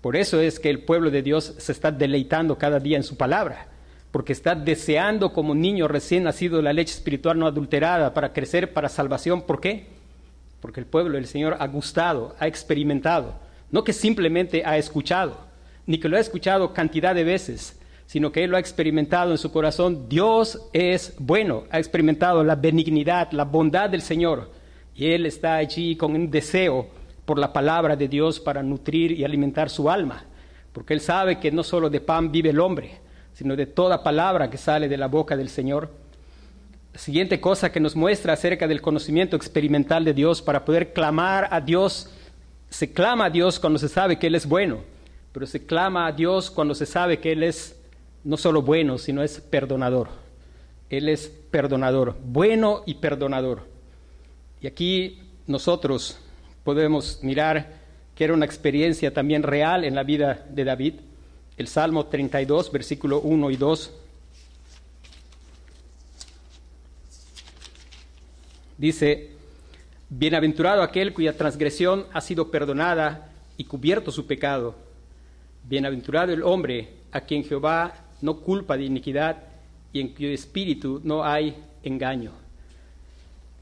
Por 0.00 0.16
eso 0.16 0.40
es 0.40 0.58
que 0.58 0.70
el 0.70 0.80
pueblo 0.80 1.10
de 1.10 1.22
Dios 1.22 1.54
se 1.58 1.70
está 1.70 1.92
deleitando 1.92 2.58
cada 2.58 2.80
día 2.80 2.96
en 2.96 3.04
su 3.04 3.16
palabra, 3.16 3.68
porque 4.12 4.34
está 4.34 4.54
deseando 4.54 5.32
como 5.32 5.54
niño 5.54 5.88
recién 5.88 6.24
nacido 6.24 6.60
la 6.60 6.74
leche 6.74 6.94
espiritual 6.94 7.38
no 7.38 7.46
adulterada 7.46 8.12
para 8.12 8.32
crecer 8.32 8.72
para 8.74 8.90
salvación. 8.90 9.42
¿Por 9.42 9.58
qué? 9.58 9.86
Porque 10.60 10.80
el 10.80 10.86
pueblo 10.86 11.16
del 11.16 11.26
Señor 11.26 11.56
ha 11.58 11.66
gustado, 11.66 12.36
ha 12.38 12.46
experimentado, 12.46 13.34
no 13.70 13.82
que 13.82 13.94
simplemente 13.94 14.64
ha 14.66 14.76
escuchado, 14.76 15.38
ni 15.86 15.98
que 15.98 16.10
lo 16.10 16.18
ha 16.18 16.20
escuchado 16.20 16.74
cantidad 16.74 17.14
de 17.14 17.24
veces, 17.24 17.80
sino 18.06 18.30
que 18.30 18.44
él 18.44 18.50
lo 18.50 18.58
ha 18.58 18.60
experimentado 18.60 19.30
en 19.30 19.38
su 19.38 19.50
corazón. 19.50 20.10
Dios 20.10 20.60
es 20.74 21.14
bueno, 21.18 21.64
ha 21.70 21.78
experimentado 21.78 22.44
la 22.44 22.54
benignidad, 22.54 23.32
la 23.32 23.44
bondad 23.44 23.88
del 23.88 24.02
Señor. 24.02 24.50
Y 24.94 25.06
él 25.06 25.24
está 25.24 25.54
allí 25.54 25.96
con 25.96 26.14
un 26.14 26.30
deseo 26.30 26.86
por 27.24 27.38
la 27.38 27.50
palabra 27.50 27.96
de 27.96 28.08
Dios 28.08 28.38
para 28.38 28.62
nutrir 28.62 29.12
y 29.12 29.24
alimentar 29.24 29.70
su 29.70 29.88
alma, 29.88 30.24
porque 30.74 30.92
él 30.92 31.00
sabe 31.00 31.40
que 31.40 31.50
no 31.50 31.62
solo 31.62 31.88
de 31.88 32.02
pan 32.02 32.30
vive 32.30 32.50
el 32.50 32.60
hombre, 32.60 33.00
sino 33.34 33.56
de 33.56 33.66
toda 33.66 34.02
palabra 34.02 34.50
que 34.50 34.58
sale 34.58 34.88
de 34.88 34.96
la 34.96 35.08
boca 35.08 35.36
del 35.36 35.48
Señor. 35.48 35.90
La 36.92 36.98
siguiente 36.98 37.40
cosa 37.40 37.72
que 37.72 37.80
nos 37.80 37.96
muestra 37.96 38.34
acerca 38.34 38.68
del 38.68 38.82
conocimiento 38.82 39.36
experimental 39.36 40.04
de 40.04 40.12
Dios 40.12 40.42
para 40.42 40.64
poder 40.64 40.92
clamar 40.92 41.48
a 41.50 41.60
Dios, 41.60 42.10
se 42.68 42.92
clama 42.92 43.26
a 43.26 43.30
Dios 43.30 43.58
cuando 43.58 43.78
se 43.78 43.88
sabe 43.88 44.18
que 44.18 44.26
Él 44.26 44.34
es 44.34 44.46
bueno, 44.46 44.80
pero 45.32 45.46
se 45.46 45.64
clama 45.64 46.06
a 46.06 46.12
Dios 46.12 46.50
cuando 46.50 46.74
se 46.74 46.86
sabe 46.86 47.18
que 47.18 47.32
Él 47.32 47.42
es 47.42 47.78
no 48.24 48.36
solo 48.36 48.62
bueno, 48.62 48.98
sino 48.98 49.22
es 49.22 49.40
perdonador. 49.40 50.08
Él 50.90 51.08
es 51.08 51.28
perdonador, 51.50 52.16
bueno 52.22 52.82
y 52.86 52.94
perdonador. 52.94 53.66
Y 54.60 54.66
aquí 54.66 55.18
nosotros 55.46 56.18
podemos 56.64 57.20
mirar 57.22 57.80
que 58.14 58.24
era 58.24 58.34
una 58.34 58.44
experiencia 58.44 59.12
también 59.12 59.42
real 59.42 59.84
en 59.84 59.94
la 59.94 60.02
vida 60.02 60.46
de 60.50 60.64
David. 60.64 60.94
El 61.62 61.68
Salmo 61.68 62.06
32, 62.06 62.72
versículo 62.72 63.20
1 63.20 63.50
y 63.52 63.56
2. 63.56 63.92
Dice, 68.78 69.30
Bienaventurado 70.10 70.82
aquel 70.82 71.14
cuya 71.14 71.36
transgresión 71.36 72.06
ha 72.12 72.20
sido 72.20 72.50
perdonada 72.50 73.30
y 73.56 73.62
cubierto 73.62 74.10
su 74.10 74.26
pecado. 74.26 74.74
Bienaventurado 75.62 76.32
el 76.32 76.42
hombre 76.42 76.94
a 77.12 77.20
quien 77.20 77.44
Jehová 77.44 77.94
no 78.22 78.40
culpa 78.40 78.76
de 78.76 78.82
iniquidad 78.82 79.44
y 79.92 80.00
en 80.00 80.08
cuyo 80.08 80.30
espíritu 80.30 81.00
no 81.04 81.22
hay 81.22 81.54
engaño. 81.84 82.32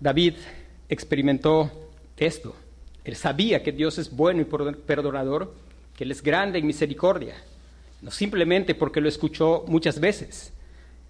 David 0.01 0.37
experimentó 0.89 1.71
esto. 2.17 2.57
Él 3.05 3.15
sabía 3.15 3.63
que 3.63 3.73
Dios 3.73 3.99
es 3.99 4.11
bueno 4.11 4.41
y 4.41 4.47
perdonador, 4.47 5.55
que 5.95 6.05
Él 6.05 6.13
es 6.13 6.23
grande 6.23 6.59
en 6.59 6.67
misericordia, 6.67 7.35
no 8.03 8.11
simplemente 8.11 8.75
porque 8.75 9.01
lo 9.01 9.09
escuchó 9.09 9.65
muchas 9.67 10.01
veces, 10.01 10.53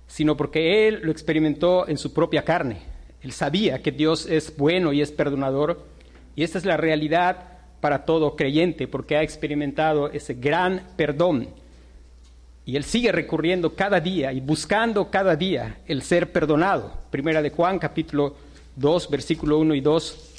sino 0.06 0.36
porque 0.36 0.88
Él 0.88 1.00
lo 1.02 1.12
experimentó 1.12 1.88
en 1.88 1.98
su 1.98 2.12
propia 2.12 2.44
carne. 2.44 2.78
Él 3.22 3.32
sabía 3.32 3.82
que 3.82 3.92
Dios 3.92 4.26
es 4.26 4.56
bueno 4.56 4.92
y 4.92 5.02
es 5.02 5.12
perdonador, 5.12 5.86
y 6.34 6.42
esta 6.42 6.58
es 6.58 6.64
la 6.64 6.76
realidad 6.76 7.58
para 7.80 8.04
todo 8.04 8.36
creyente, 8.36 8.88
porque 8.88 9.16
ha 9.16 9.22
experimentado 9.22 10.10
ese 10.10 10.34
gran 10.34 10.88
perdón. 10.96 11.48
Y 12.64 12.76
Él 12.76 12.84
sigue 12.84 13.12
recurriendo 13.12 13.74
cada 13.74 14.00
día 14.00 14.32
y 14.32 14.40
buscando 14.40 15.10
cada 15.10 15.36
día 15.36 15.78
el 15.86 16.02
ser 16.02 16.30
perdonado. 16.30 16.92
Primera 17.10 17.42
de 17.42 17.50
Juan, 17.50 17.78
capítulo 17.78 18.36
2, 18.76 19.10
versículo 19.10 19.58
1 19.58 19.74
y 19.74 19.80
2. 19.80 20.29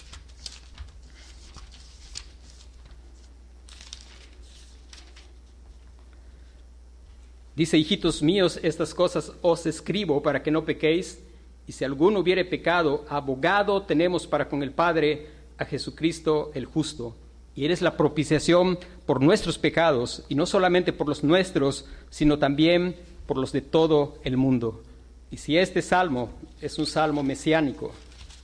Dice, 7.55 7.77
hijitos 7.77 8.23
míos, 8.23 8.59
estas 8.63 8.93
cosas 8.93 9.33
os 9.41 9.65
escribo 9.65 10.23
para 10.23 10.41
que 10.41 10.51
no 10.51 10.63
pequéis, 10.63 11.21
y 11.67 11.73
si 11.73 11.83
alguno 11.83 12.19
hubiere 12.19 12.45
pecado, 12.45 13.05
abogado 13.09 13.83
tenemos 13.83 14.25
para 14.25 14.47
con 14.47 14.63
el 14.63 14.71
Padre 14.71 15.27
a 15.57 15.65
Jesucristo 15.65 16.51
el 16.53 16.65
justo. 16.65 17.15
Y 17.53 17.65
eres 17.65 17.81
la 17.81 17.97
propiciación 17.97 18.79
por 19.05 19.21
nuestros 19.21 19.57
pecados, 19.57 20.23
y 20.29 20.35
no 20.35 20.45
solamente 20.45 20.93
por 20.93 21.07
los 21.07 21.23
nuestros, 21.23 21.85
sino 22.09 22.39
también 22.39 22.95
por 23.25 23.37
los 23.37 23.51
de 23.51 23.61
todo 23.61 24.17
el 24.23 24.37
mundo. 24.37 24.81
Y 25.29 25.37
si 25.37 25.57
este 25.57 25.81
salmo 25.81 26.29
es 26.61 26.79
un 26.79 26.85
salmo 26.85 27.23
mesiánico, 27.23 27.91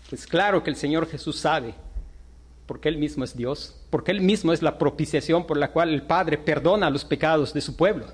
pues 0.10 0.28
claro 0.28 0.64
que 0.64 0.70
el 0.70 0.76
Señor 0.76 1.08
Jesús 1.08 1.38
sabe, 1.38 1.74
porque 2.66 2.90
Él 2.90 2.98
mismo 2.98 3.24
es 3.24 3.36
Dios, 3.36 3.76
porque 3.90 4.12
Él 4.12 4.22
mismo 4.22 4.52
es 4.52 4.62
la 4.62 4.78
propiciación 4.78 5.48
por 5.48 5.58
la 5.58 5.72
cual 5.72 5.94
el 5.94 6.04
Padre 6.04 6.38
perdona 6.38 6.90
los 6.90 7.06
pecados 7.06 7.54
de 7.54 7.62
su 7.62 7.76
pueblo. 7.76 8.06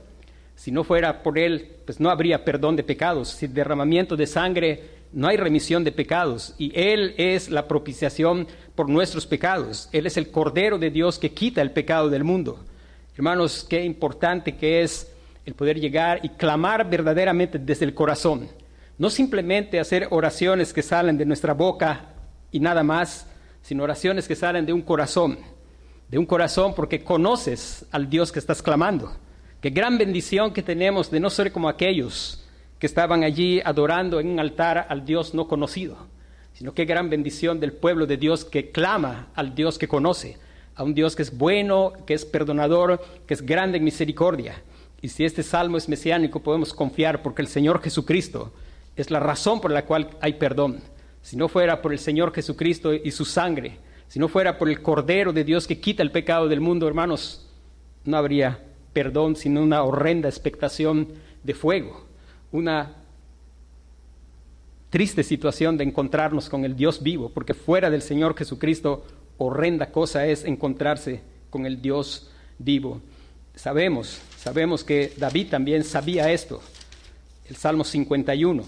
Si 0.56 0.72
no 0.72 0.84
fuera 0.84 1.24
por 1.24 1.38
Él, 1.38 1.72
pues 1.86 2.00
no 2.00 2.10
habría 2.10 2.46
perdón 2.46 2.76
de 2.76 2.84
pecados. 2.84 3.30
Sin 3.30 3.54
derramamiento 3.54 4.16
de 4.16 4.28
sangre 4.28 4.84
no 5.12 5.28
hay 5.28 5.38
remisión 5.38 5.84
de 5.84 5.92
pecados. 5.92 6.56
Y 6.58 6.72
Él 6.80 7.16
es 7.18 7.50
la 7.50 7.68
propiciación 7.68 8.48
por 8.76 8.90
nuestros 8.90 9.26
pecados. 9.26 9.90
Él 9.92 10.06
es 10.06 10.18
el 10.18 10.32
Cordero 10.32 10.78
de 10.78 10.90
Dios 10.90 11.20
que 11.20 11.32
quita 11.32 11.62
el 11.62 11.72
pecado 11.72 12.10
del 12.10 12.24
mundo. 12.24 12.60
Hermanos, 13.16 13.66
qué 13.70 13.84
importante 13.84 14.56
que 14.56 14.82
es 14.82 15.12
el 15.46 15.54
poder 15.54 15.80
llegar 15.80 16.20
y 16.24 16.30
clamar 16.30 16.90
verdaderamente 16.90 17.60
desde 17.60 17.86
el 17.86 17.94
corazón. 17.94 18.48
No 18.98 19.10
simplemente 19.10 19.80
hacer 19.80 20.08
oraciones 20.12 20.74
que 20.74 20.82
salen 20.82 21.18
de 21.18 21.26
nuestra 21.26 21.54
boca 21.54 22.14
y 22.52 22.60
nada 22.60 22.84
más, 22.84 23.28
sino 23.62 23.84
oraciones 23.84 24.28
que 24.28 24.36
salen 24.36 24.66
de 24.66 24.74
un 24.74 24.82
corazón. 24.82 25.38
De 26.10 26.18
un 26.18 26.26
corazón 26.26 26.74
porque 26.76 27.04
conoces 27.04 27.86
al 27.92 28.10
Dios 28.10 28.32
que 28.32 28.40
estás 28.40 28.62
clamando. 28.62 29.14
Qué 29.64 29.70
gran 29.70 29.98
bendición 29.98 30.52
que 30.52 30.62
tenemos 30.62 31.10
de 31.10 31.22
no 31.22 31.30
ser 31.30 31.54
como 31.54 31.70
aquellos 31.70 32.44
que 32.80 32.86
estaban 32.86 33.24
allí 33.24 33.62
adorando 33.64 34.20
en 34.20 34.28
un 34.28 34.42
altar 34.42 34.88
al 34.90 35.06
Dios 35.06 35.34
no 35.34 35.48
conocido, 35.48 35.96
sino 36.52 36.74
qué 36.74 36.84
gran 36.84 37.10
bendición 37.10 37.62
del 37.62 37.72
pueblo 37.72 38.06
de 38.06 38.18
Dios 38.18 38.44
que 38.44 38.72
clama 38.72 39.30
al 39.36 39.56
Dios 39.56 39.78
que 39.78 39.88
conoce, 39.88 40.38
a 40.76 40.84
un 40.84 40.94
Dios 40.94 41.16
que 41.16 41.22
es 41.22 41.38
bueno, 41.38 41.94
que 42.06 42.14
es 42.14 42.26
perdonador, 42.26 43.02
que 43.26 43.36
es 43.36 43.42
grande 43.42 43.78
en 43.78 43.86
misericordia. 43.86 44.62
Y 45.02 45.08
si 45.08 45.24
este 45.24 45.44
salmo 45.44 45.78
es 45.78 45.88
mesiánico, 45.88 46.44
podemos 46.44 46.74
confiar 46.74 47.22
porque 47.22 47.42
el 47.42 47.48
Señor 47.48 47.82
Jesucristo 47.82 48.52
es 48.98 49.12
la 49.12 49.22
razón 49.22 49.62
por 49.62 49.72
la 49.72 49.86
cual 49.86 50.10
hay 50.20 50.34
perdón. 50.34 50.82
Si 51.22 51.38
no 51.38 51.48
fuera 51.48 51.82
por 51.82 51.94
el 51.94 52.00
Señor 52.00 52.34
Jesucristo 52.34 52.94
y 52.94 53.12
su 53.12 53.24
sangre, 53.24 53.78
si 54.10 54.20
no 54.20 54.28
fuera 54.28 54.58
por 54.58 54.68
el 54.68 54.82
Cordero 54.82 55.32
de 55.32 55.46
Dios 55.46 55.68
que 55.68 55.80
quita 55.80 56.04
el 56.04 56.12
pecado 56.12 56.50
del 56.50 56.60
mundo, 56.60 56.86
hermanos, 56.86 57.50
no 58.04 58.18
habría 58.18 58.60
perdón, 58.94 59.36
sino 59.36 59.62
una 59.62 59.84
horrenda 59.84 60.30
expectación 60.30 61.10
de 61.44 61.54
fuego, 61.54 62.06
una 62.52 62.96
triste 64.90 65.24
situación 65.24 65.76
de 65.76 65.84
encontrarnos 65.84 66.50
con 66.50 66.64
el 66.66 66.76
Dios 66.76 67.02
vivo, 67.02 67.30
porque 67.30 67.56
fuera 67.56 67.90
del 67.90 68.04
Señor 68.04 68.38
Jesucristo, 68.38 69.04
horrenda 69.40 69.92
cosa 69.92 70.28
es 70.28 70.46
encontrarse 70.46 71.22
con 71.50 71.66
el 71.66 71.82
Dios 71.82 72.30
vivo. 72.60 73.02
Sabemos, 73.56 74.22
sabemos 74.38 74.84
que 74.84 75.14
David 75.18 75.50
también 75.50 75.84
sabía 75.84 76.32
esto. 76.32 76.62
El 77.50 77.56
Salmo 77.56 77.84
51. 77.84 78.64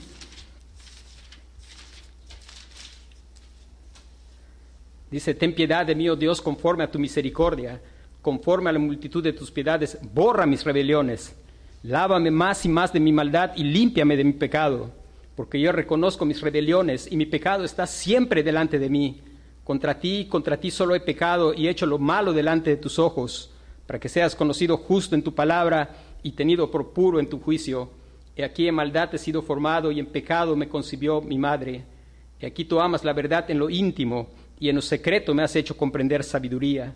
Dice, 5.11 5.33
ten 5.33 5.53
piedad 5.53 5.85
de 5.85 5.95
mí, 5.95 6.09
oh 6.09 6.15
Dios, 6.15 6.41
conforme 6.41 6.83
a 6.83 6.91
tu 6.91 6.99
misericordia 6.99 7.79
conforme 8.25 8.71
a 8.71 8.73
la 8.73 8.79
multitud 8.79 9.23
de 9.23 9.33
tus 9.33 9.51
piedades, 9.51 9.99
borra 10.11 10.47
mis 10.47 10.63
rebeliones, 10.63 11.35
lávame 11.83 12.31
más 12.31 12.65
y 12.65 12.69
más 12.69 12.91
de 12.91 12.99
mi 12.99 13.13
maldad 13.13 13.51
y 13.55 13.63
límpiame 13.63 14.17
de 14.17 14.23
mi 14.23 14.33
pecado, 14.33 14.89
porque 15.35 15.61
yo 15.61 15.71
reconozco 15.71 16.25
mis 16.25 16.41
rebeliones 16.41 17.07
y 17.11 17.17
mi 17.17 17.27
pecado 17.27 17.63
está 17.63 17.85
siempre 17.85 18.41
delante 18.41 18.79
de 18.79 18.89
mí. 18.89 19.21
Contra 19.63 19.99
ti, 19.99 20.25
contra 20.27 20.59
ti 20.59 20.71
solo 20.71 20.95
he 20.95 21.01
pecado 21.01 21.53
y 21.53 21.67
he 21.67 21.69
hecho 21.69 21.85
lo 21.85 21.99
malo 21.99 22.33
delante 22.33 22.71
de 22.71 22.77
tus 22.77 22.97
ojos, 22.97 23.51
para 23.85 23.99
que 23.99 24.09
seas 24.09 24.35
conocido 24.35 24.77
justo 24.77 25.13
en 25.13 25.21
tu 25.21 25.35
palabra 25.35 25.95
y 26.23 26.31
tenido 26.31 26.71
por 26.71 26.93
puro 26.93 27.19
en 27.19 27.29
tu 27.29 27.39
juicio. 27.39 27.91
He 28.35 28.43
aquí 28.43 28.67
en 28.67 28.73
maldad 28.73 29.13
he 29.13 29.19
sido 29.19 29.43
formado 29.43 29.91
y 29.91 29.99
en 29.99 30.07
pecado 30.07 30.55
me 30.55 30.67
concibió 30.67 31.21
mi 31.21 31.38
madre. 31.38 31.83
He 32.39 32.47
aquí 32.47 32.65
tú 32.65 32.79
amas 32.79 33.03
la 33.03 33.13
verdad 33.13 33.51
en 33.51 33.59
lo 33.59 33.69
íntimo 33.69 34.29
y 34.59 34.69
en 34.69 34.77
lo 34.77 34.81
secreto 34.81 35.35
me 35.35 35.43
has 35.43 35.55
hecho 35.55 35.77
comprender 35.77 36.23
sabiduría. 36.23 36.95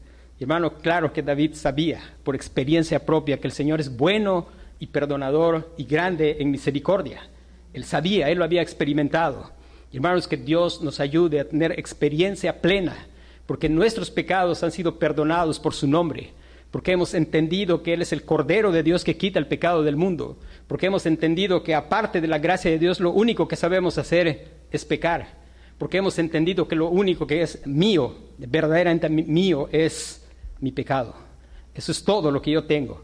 Hermano, 0.41 0.73
claro 0.73 1.13
que 1.13 1.21
David 1.21 1.53
sabía 1.53 2.01
por 2.23 2.33
experiencia 2.33 3.05
propia 3.05 3.37
que 3.39 3.45
el 3.47 3.53
Señor 3.53 3.79
es 3.79 3.95
bueno 3.95 4.47
y 4.79 4.87
perdonador 4.87 5.71
y 5.77 5.83
grande 5.83 6.37
en 6.39 6.49
misericordia. 6.49 7.29
Él 7.73 7.83
sabía, 7.83 8.27
él 8.27 8.39
lo 8.39 8.43
había 8.43 8.63
experimentado. 8.63 9.51
Hermanos, 9.93 10.27
que 10.27 10.37
Dios 10.37 10.81
nos 10.81 10.99
ayude 10.99 11.39
a 11.39 11.47
tener 11.47 11.73
experiencia 11.73 12.59
plena, 12.59 13.05
porque 13.45 13.69
nuestros 13.69 14.09
pecados 14.09 14.63
han 14.63 14.71
sido 14.71 14.97
perdonados 14.97 15.59
por 15.59 15.75
su 15.75 15.85
nombre, 15.85 16.31
porque 16.71 16.93
hemos 16.93 17.13
entendido 17.13 17.83
que 17.83 17.93
Él 17.93 18.01
es 18.01 18.11
el 18.11 18.25
Cordero 18.25 18.71
de 18.71 18.81
Dios 18.81 19.03
que 19.03 19.17
quita 19.17 19.37
el 19.37 19.45
pecado 19.45 19.83
del 19.83 19.95
mundo, 19.95 20.39
porque 20.65 20.87
hemos 20.87 21.05
entendido 21.05 21.61
que 21.61 21.75
aparte 21.75 22.19
de 22.19 22.27
la 22.27 22.39
gracia 22.39 22.71
de 22.71 22.79
Dios 22.79 22.99
lo 22.99 23.11
único 23.11 23.47
que 23.47 23.55
sabemos 23.55 23.99
hacer 23.99 24.47
es 24.71 24.85
pecar, 24.85 25.37
porque 25.77 25.97
hemos 25.97 26.17
entendido 26.17 26.67
que 26.67 26.75
lo 26.75 26.89
único 26.89 27.27
que 27.27 27.43
es 27.43 27.63
mío, 27.67 28.15
verdaderamente 28.39 29.07
mío, 29.07 29.69
es 29.71 30.20
mi 30.61 30.71
pecado. 30.71 31.13
Eso 31.73 31.91
es 31.91 32.03
todo 32.03 32.31
lo 32.31 32.41
que 32.41 32.51
yo 32.51 32.63
tengo. 32.63 33.03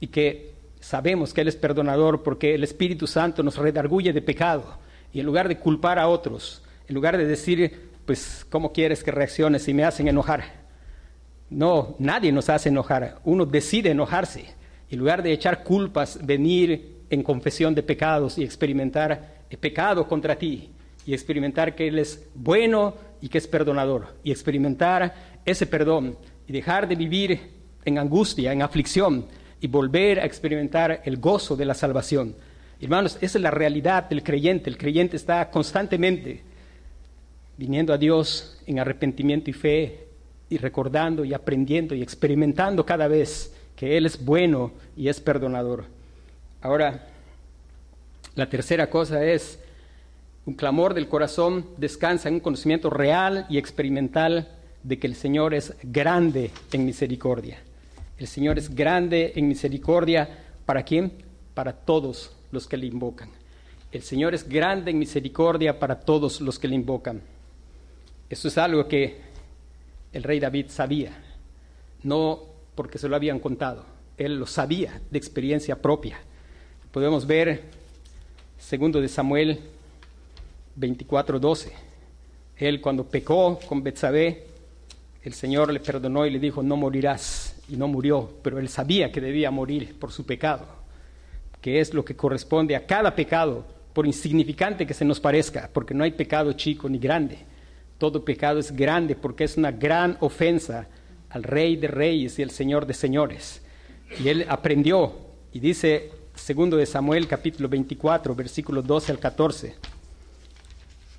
Y 0.00 0.08
que 0.08 0.54
sabemos 0.80 1.32
que 1.32 1.42
Él 1.42 1.48
es 1.48 1.56
perdonador 1.56 2.22
porque 2.22 2.54
el 2.54 2.64
Espíritu 2.64 3.06
Santo 3.06 3.42
nos 3.42 3.56
redarguye 3.56 4.12
de 4.12 4.22
pecado. 4.22 4.78
Y 5.12 5.20
en 5.20 5.26
lugar 5.26 5.48
de 5.48 5.58
culpar 5.58 5.98
a 5.98 6.08
otros, 6.08 6.62
en 6.88 6.94
lugar 6.94 7.16
de 7.16 7.26
decir, 7.26 7.90
pues, 8.04 8.44
¿cómo 8.50 8.72
quieres 8.72 9.04
que 9.04 9.10
reaccione 9.10 9.58
si 9.58 9.72
me 9.72 9.84
hacen 9.84 10.08
enojar? 10.08 10.64
No, 11.50 11.94
nadie 11.98 12.32
nos 12.32 12.48
hace 12.48 12.68
enojar. 12.68 13.20
Uno 13.24 13.46
decide 13.46 13.90
enojarse. 13.90 14.46
En 14.90 14.98
lugar 14.98 15.22
de 15.22 15.32
echar 15.32 15.62
culpas, 15.62 16.18
venir 16.24 17.04
en 17.10 17.22
confesión 17.22 17.74
de 17.74 17.82
pecados 17.82 18.38
y 18.38 18.44
experimentar 18.44 19.44
el 19.48 19.58
pecado 19.58 20.06
contra 20.06 20.36
ti 20.36 20.70
y 21.06 21.12
experimentar 21.12 21.74
que 21.74 21.88
Él 21.88 21.98
es 21.98 22.28
bueno 22.34 22.94
y 23.20 23.28
que 23.28 23.38
es 23.38 23.46
perdonador 23.46 24.16
y 24.22 24.30
experimentar 24.30 25.14
ese 25.44 25.66
perdón 25.66 26.16
y 26.46 26.52
dejar 26.52 26.88
de 26.88 26.96
vivir 26.96 27.40
en 27.84 27.98
angustia, 27.98 28.52
en 28.52 28.62
aflicción 28.62 29.26
y 29.60 29.66
volver 29.66 30.20
a 30.20 30.26
experimentar 30.26 31.02
el 31.04 31.16
gozo 31.18 31.56
de 31.56 31.64
la 31.64 31.74
salvación. 31.74 32.34
Hermanos, 32.80 33.16
esa 33.20 33.38
es 33.38 33.42
la 33.42 33.50
realidad 33.50 34.08
del 34.08 34.22
creyente. 34.22 34.68
El 34.68 34.76
creyente 34.76 35.16
está 35.16 35.50
constantemente 35.50 36.42
viniendo 37.56 37.92
a 37.92 37.98
Dios 37.98 38.58
en 38.66 38.78
arrepentimiento 38.78 39.50
y 39.50 39.52
fe 39.52 40.08
y 40.50 40.58
recordando 40.58 41.24
y 41.24 41.32
aprendiendo 41.32 41.94
y 41.94 42.02
experimentando 42.02 42.84
cada 42.84 43.08
vez 43.08 43.54
que 43.76 43.96
Él 43.96 44.06
es 44.06 44.22
bueno 44.22 44.72
y 44.96 45.08
es 45.08 45.20
perdonador. 45.20 45.86
Ahora, 46.60 47.06
la 48.34 48.48
tercera 48.48 48.90
cosa 48.90 49.24
es, 49.24 49.58
un 50.46 50.54
clamor 50.54 50.92
del 50.92 51.08
corazón 51.08 51.66
descansa 51.78 52.28
en 52.28 52.34
un 52.34 52.40
conocimiento 52.40 52.90
real 52.90 53.46
y 53.48 53.56
experimental 53.56 54.48
de 54.84 54.98
que 54.98 55.08
el 55.08 55.16
Señor 55.16 55.54
es 55.54 55.74
grande 55.82 56.52
en 56.72 56.84
misericordia. 56.84 57.58
El 58.16 58.28
Señor 58.28 58.58
es 58.58 58.72
grande 58.72 59.32
en 59.34 59.48
misericordia 59.48 60.28
para 60.64 60.84
quién? 60.84 61.12
Para 61.54 61.72
todos 61.72 62.36
los 62.52 62.68
que 62.68 62.76
le 62.76 62.86
invocan. 62.86 63.30
El 63.90 64.02
Señor 64.02 64.34
es 64.34 64.48
grande 64.48 64.92
en 64.92 64.98
misericordia 64.98 65.78
para 65.78 66.00
todos 66.00 66.40
los 66.40 66.58
que 66.58 66.68
le 66.68 66.76
invocan. 66.76 67.22
Eso 68.28 68.48
es 68.48 68.58
algo 68.58 68.86
que 68.86 69.20
el 70.12 70.22
rey 70.22 70.38
David 70.38 70.66
sabía, 70.68 71.12
no 72.02 72.40
porque 72.74 72.98
se 72.98 73.08
lo 73.08 73.16
habían 73.16 73.40
contado, 73.40 73.84
él 74.16 74.36
lo 74.38 74.46
sabía 74.46 75.00
de 75.10 75.18
experiencia 75.18 75.80
propia. 75.80 76.18
Podemos 76.92 77.26
ver 77.26 77.62
segundo 78.58 79.00
de 79.00 79.08
Samuel 79.08 79.60
24:12. 80.76 81.72
Él 82.56 82.80
cuando 82.80 83.04
pecó 83.04 83.58
con 83.68 83.82
Betsabé, 83.82 84.53
el 85.24 85.32
Señor 85.32 85.72
le 85.72 85.80
perdonó 85.80 86.26
y 86.26 86.30
le 86.30 86.38
dijo, 86.38 86.62
"No 86.62 86.76
morirás." 86.76 87.56
Y 87.68 87.76
no 87.76 87.88
murió, 87.88 88.30
pero 88.42 88.58
él 88.58 88.68
sabía 88.68 89.10
que 89.10 89.20
debía 89.20 89.50
morir 89.50 89.98
por 89.98 90.12
su 90.12 90.26
pecado, 90.26 90.66
que 91.62 91.80
es 91.80 91.94
lo 91.94 92.04
que 92.04 92.14
corresponde 92.14 92.76
a 92.76 92.86
cada 92.86 93.14
pecado, 93.14 93.64
por 93.94 94.06
insignificante 94.06 94.86
que 94.86 94.92
se 94.92 95.04
nos 95.04 95.20
parezca, 95.20 95.70
porque 95.72 95.94
no 95.94 96.04
hay 96.04 96.10
pecado 96.10 96.52
chico 96.52 96.88
ni 96.88 96.98
grande. 96.98 97.38
Todo 97.96 98.24
pecado 98.24 98.58
es 98.58 98.74
grande 98.74 99.14
porque 99.14 99.44
es 99.44 99.56
una 99.56 99.70
gran 99.70 100.18
ofensa 100.20 100.88
al 101.30 101.42
Rey 101.42 101.76
de 101.76 101.88
Reyes 101.88 102.38
y 102.38 102.42
al 102.42 102.50
Señor 102.50 102.86
de 102.86 102.92
Señores. 102.92 103.62
Y 104.22 104.28
él 104.28 104.44
aprendió, 104.48 105.12
y 105.52 105.60
dice 105.60 106.10
segundo 106.34 106.76
de 106.76 106.86
Samuel 106.86 107.28
capítulo 107.28 107.68
24, 107.68 108.34
versículos 108.34 108.86
12 108.86 109.12
al 109.12 109.18
14. 109.18 109.74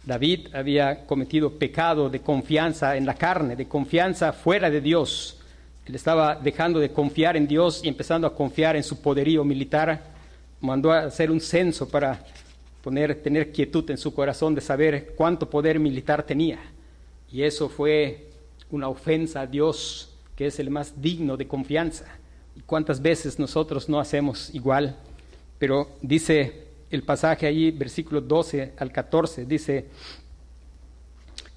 David 0.05 0.49
había 0.53 1.05
cometido 1.07 1.57
pecado 1.57 2.09
de 2.09 2.19
confianza 2.19 2.95
en 2.95 3.05
la 3.05 3.15
carne, 3.15 3.55
de 3.55 3.67
confianza 3.67 4.33
fuera 4.33 4.69
de 4.69 4.79
Dios. 4.79 5.39
Él 5.85 5.95
estaba 5.95 6.35
dejando 6.35 6.79
de 6.79 6.91
confiar 6.91 7.35
en 7.35 7.47
Dios 7.47 7.81
y 7.83 7.87
empezando 7.87 8.27
a 8.27 8.35
confiar 8.35 8.75
en 8.75 8.83
su 8.83 9.01
poderío 9.01 9.43
militar. 9.43 10.03
Mandó 10.61 10.91
a 10.91 11.05
hacer 11.05 11.31
un 11.31 11.41
censo 11.41 11.89
para 11.89 12.23
poner, 12.83 13.15
tener 13.21 13.51
quietud 13.51 13.89
en 13.89 13.97
su 13.97 14.13
corazón 14.13 14.53
de 14.53 14.61
saber 14.61 15.13
cuánto 15.15 15.49
poder 15.49 15.79
militar 15.79 16.21
tenía. 16.23 16.59
Y 17.31 17.41
eso 17.41 17.67
fue 17.67 18.29
una 18.69 18.89
ofensa 18.89 19.41
a 19.41 19.47
Dios, 19.47 20.13
que 20.35 20.47
es 20.47 20.59
el 20.59 20.69
más 20.69 21.01
digno 21.01 21.35
de 21.35 21.47
confianza. 21.47 22.05
¿Y 22.55 22.61
cuántas 22.61 23.01
veces 23.01 23.39
nosotros 23.39 23.89
no 23.89 23.99
hacemos 23.99 24.53
igual? 24.53 24.95
Pero 25.57 25.89
dice 26.01 26.64
el 26.95 27.03
pasaje 27.03 27.47
allí, 27.47 27.71
versículo 27.71 28.21
12 28.21 28.73
al 28.77 28.91
14, 28.91 29.45
dice, 29.45 29.85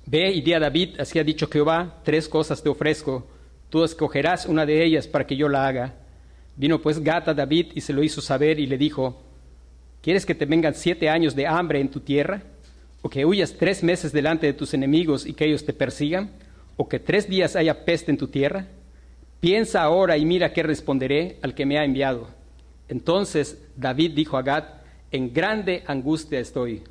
Ve 0.07 0.31
y 0.33 0.41
di 0.41 0.55
a 0.55 0.59
David, 0.59 1.01
así 1.01 1.19
ha 1.19 1.25
dicho 1.25 1.49
Jehová, 1.49 2.01
tres 2.03 2.29
cosas 2.29 2.63
te 2.63 2.69
ofrezco, 2.69 3.27
tú 3.69 3.85
escogerás 3.85 4.47
una 4.47 4.65
de 4.65 4.83
ellas 4.83 5.07
para 5.07 5.27
que 5.27 5.37
yo 5.37 5.49
la 5.49 5.67
haga. 5.67 5.95
Vino 6.57 6.81
pues 6.81 7.03
Gata 7.03 7.33
a 7.33 7.35
David 7.35 7.73
y 7.75 7.83
se 7.83 7.93
lo 7.93 8.03
hizo 8.03 8.21
saber 8.21 8.59
y 8.59 8.67
le 8.67 8.79
dijo, 8.79 9.23
¿quieres 10.01 10.25
que 10.25 10.35
te 10.35 10.47
vengan 10.47 10.75
siete 10.75 11.11
años 11.11 11.37
de 11.37 11.47
hambre 11.47 11.81
en 11.81 11.91
tu 11.91 12.01
tierra? 12.01 12.43
¿O 13.03 13.11
que 13.11 13.25
huyas 13.25 13.55
tres 13.59 13.83
meses 13.83 14.11
delante 14.11 14.47
de 14.47 14.55
tus 14.55 14.75
enemigos 14.75 15.27
y 15.27 15.35
que 15.35 15.45
ellos 15.45 15.65
te 15.65 15.73
persigan? 15.73 16.31
¿O 16.77 16.89
que 16.89 16.99
tres 16.99 17.29
días 17.29 17.55
haya 17.55 17.85
peste 17.85 18.11
en 18.11 18.19
tu 18.19 18.29
tierra? 18.29 18.67
Piensa 19.41 19.83
ahora 19.83 20.17
y 20.17 20.25
mira 20.25 20.53
qué 20.53 20.63
responderé 20.63 21.39
al 21.43 21.55
que 21.55 21.67
me 21.67 21.79
ha 21.79 21.85
enviado. 21.85 22.29
Entonces 22.89 23.63
David 23.77 24.13
dijo 24.13 24.37
a 24.37 24.43
Gad, 24.43 24.65
en 25.11 25.33
grande 25.33 25.85
angustia 25.87 26.39
estoy. 26.39 26.83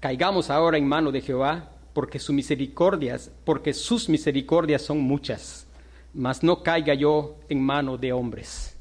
Caigamos 0.00 0.50
ahora 0.50 0.76
en 0.76 0.86
mano 0.86 1.10
de 1.10 1.20
Jehová, 1.20 1.70
porque 1.92 2.18
sus 2.18 2.34
misericordias, 2.34 3.30
porque 3.44 3.72
sus 3.72 4.08
misericordias 4.08 4.82
son 4.82 5.00
muchas, 5.00 5.66
mas 6.12 6.42
no 6.42 6.62
caiga 6.62 6.94
yo 6.94 7.36
en 7.48 7.62
mano 7.62 7.96
de 7.96 8.12
hombres. 8.12 8.76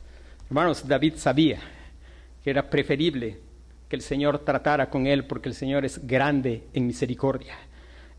Hermanos, 0.48 0.88
David 0.88 1.14
sabía 1.18 1.60
que 2.44 2.50
era 2.50 2.70
preferible 2.70 3.40
que 3.88 3.96
el 3.96 4.02
Señor 4.02 4.40
tratara 4.40 4.90
con 4.90 5.08
él, 5.08 5.26
porque 5.26 5.50
el 5.50 5.56
Señor 5.56 5.86
es 5.86 6.06
grande 6.06 6.64
en 6.74 6.88
misericordia. 6.88 7.56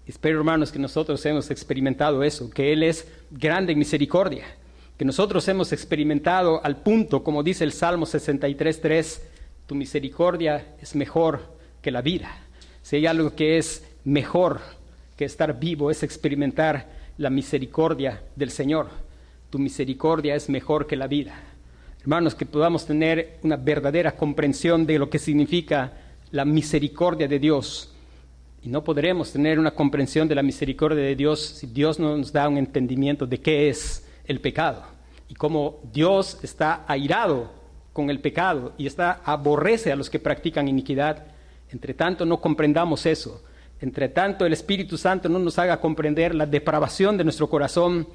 Espero, 0.06 0.38
hermanos, 0.38 0.70
que 0.70 0.78
nosotros 0.78 1.24
hemos 1.24 1.50
experimentado 1.50 2.22
eso, 2.22 2.50
que 2.50 2.72
Él 2.72 2.82
es 2.82 3.08
grande 3.30 3.72
en 3.72 3.78
misericordia, 3.78 4.44
que 4.98 5.04
nosotros 5.04 5.48
hemos 5.48 5.72
experimentado 5.72 6.62
al 6.62 6.76
punto, 6.82 7.24
como 7.24 7.42
dice 7.42 7.64
el 7.64 7.72
Salmo 7.72 8.04
63.3, 8.04 9.20
tu 9.66 9.74
misericordia 9.74 10.74
es 10.80 10.94
mejor 10.94 11.40
que 11.80 11.90
la 11.90 12.02
vida. 12.02 12.30
Si 12.82 12.96
hay 12.96 13.06
algo 13.06 13.34
que 13.34 13.58
es 13.58 13.84
mejor 14.04 14.60
que 15.16 15.24
estar 15.24 15.58
vivo, 15.58 15.90
es 15.90 16.02
experimentar 16.02 16.88
la 17.16 17.30
misericordia 17.30 18.22
del 18.36 18.50
Señor. 18.50 18.88
Tu 19.50 19.58
misericordia 19.58 20.34
es 20.34 20.48
mejor 20.48 20.86
que 20.86 20.96
la 20.96 21.06
vida. 21.06 21.34
Hermanos, 22.00 22.34
que 22.34 22.44
podamos 22.44 22.84
tener 22.84 23.38
una 23.42 23.56
verdadera 23.56 24.14
comprensión 24.14 24.84
de 24.84 24.98
lo 24.98 25.08
que 25.08 25.18
significa 25.18 25.92
la 26.30 26.44
misericordia 26.44 27.26
de 27.26 27.38
Dios. 27.38 27.90
Y 28.62 28.68
no 28.68 28.82
podremos 28.84 29.32
tener 29.32 29.58
una 29.58 29.70
comprensión 29.70 30.28
de 30.28 30.34
la 30.34 30.42
misericordia 30.42 31.02
de 31.02 31.16
Dios 31.16 31.40
si 31.40 31.66
Dios 31.66 31.98
no 31.98 32.16
nos 32.16 32.32
da 32.32 32.48
un 32.48 32.58
entendimiento 32.58 33.26
de 33.26 33.40
qué 33.40 33.68
es 33.68 34.06
el 34.26 34.40
pecado 34.40 34.82
y 35.28 35.34
cómo 35.34 35.80
Dios 35.92 36.38
está 36.42 36.84
airado 36.86 37.63
con 37.94 38.10
el 38.10 38.20
pecado 38.20 38.74
y 38.76 38.86
está 38.86 39.22
aborrece 39.24 39.90
a 39.90 39.96
los 39.96 40.10
que 40.10 40.18
practican 40.18 40.68
iniquidad. 40.68 41.24
Entre 41.70 41.94
tanto 41.94 42.26
no 42.26 42.42
comprendamos 42.42 43.06
eso. 43.06 43.42
Entre 43.80 44.10
tanto 44.10 44.44
el 44.44 44.52
Espíritu 44.52 44.98
Santo 44.98 45.30
no 45.30 45.38
nos 45.38 45.58
haga 45.58 45.80
comprender 45.80 46.34
la 46.34 46.44
depravación 46.44 47.16
de 47.16 47.24
nuestro 47.24 47.48
corazón, 47.48 48.06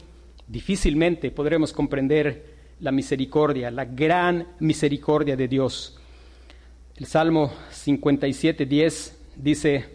difícilmente 0.47 1.31
podremos 1.31 1.73
comprender 1.73 2.59
la 2.81 2.91
misericordia, 2.91 3.71
la 3.71 3.85
gran 3.85 4.47
misericordia 4.59 5.35
de 5.35 5.47
Dios. 5.47 5.97
El 6.95 7.05
Salmo 7.05 7.51
57, 7.71 8.65
10 8.65 9.17
dice, 9.37 9.85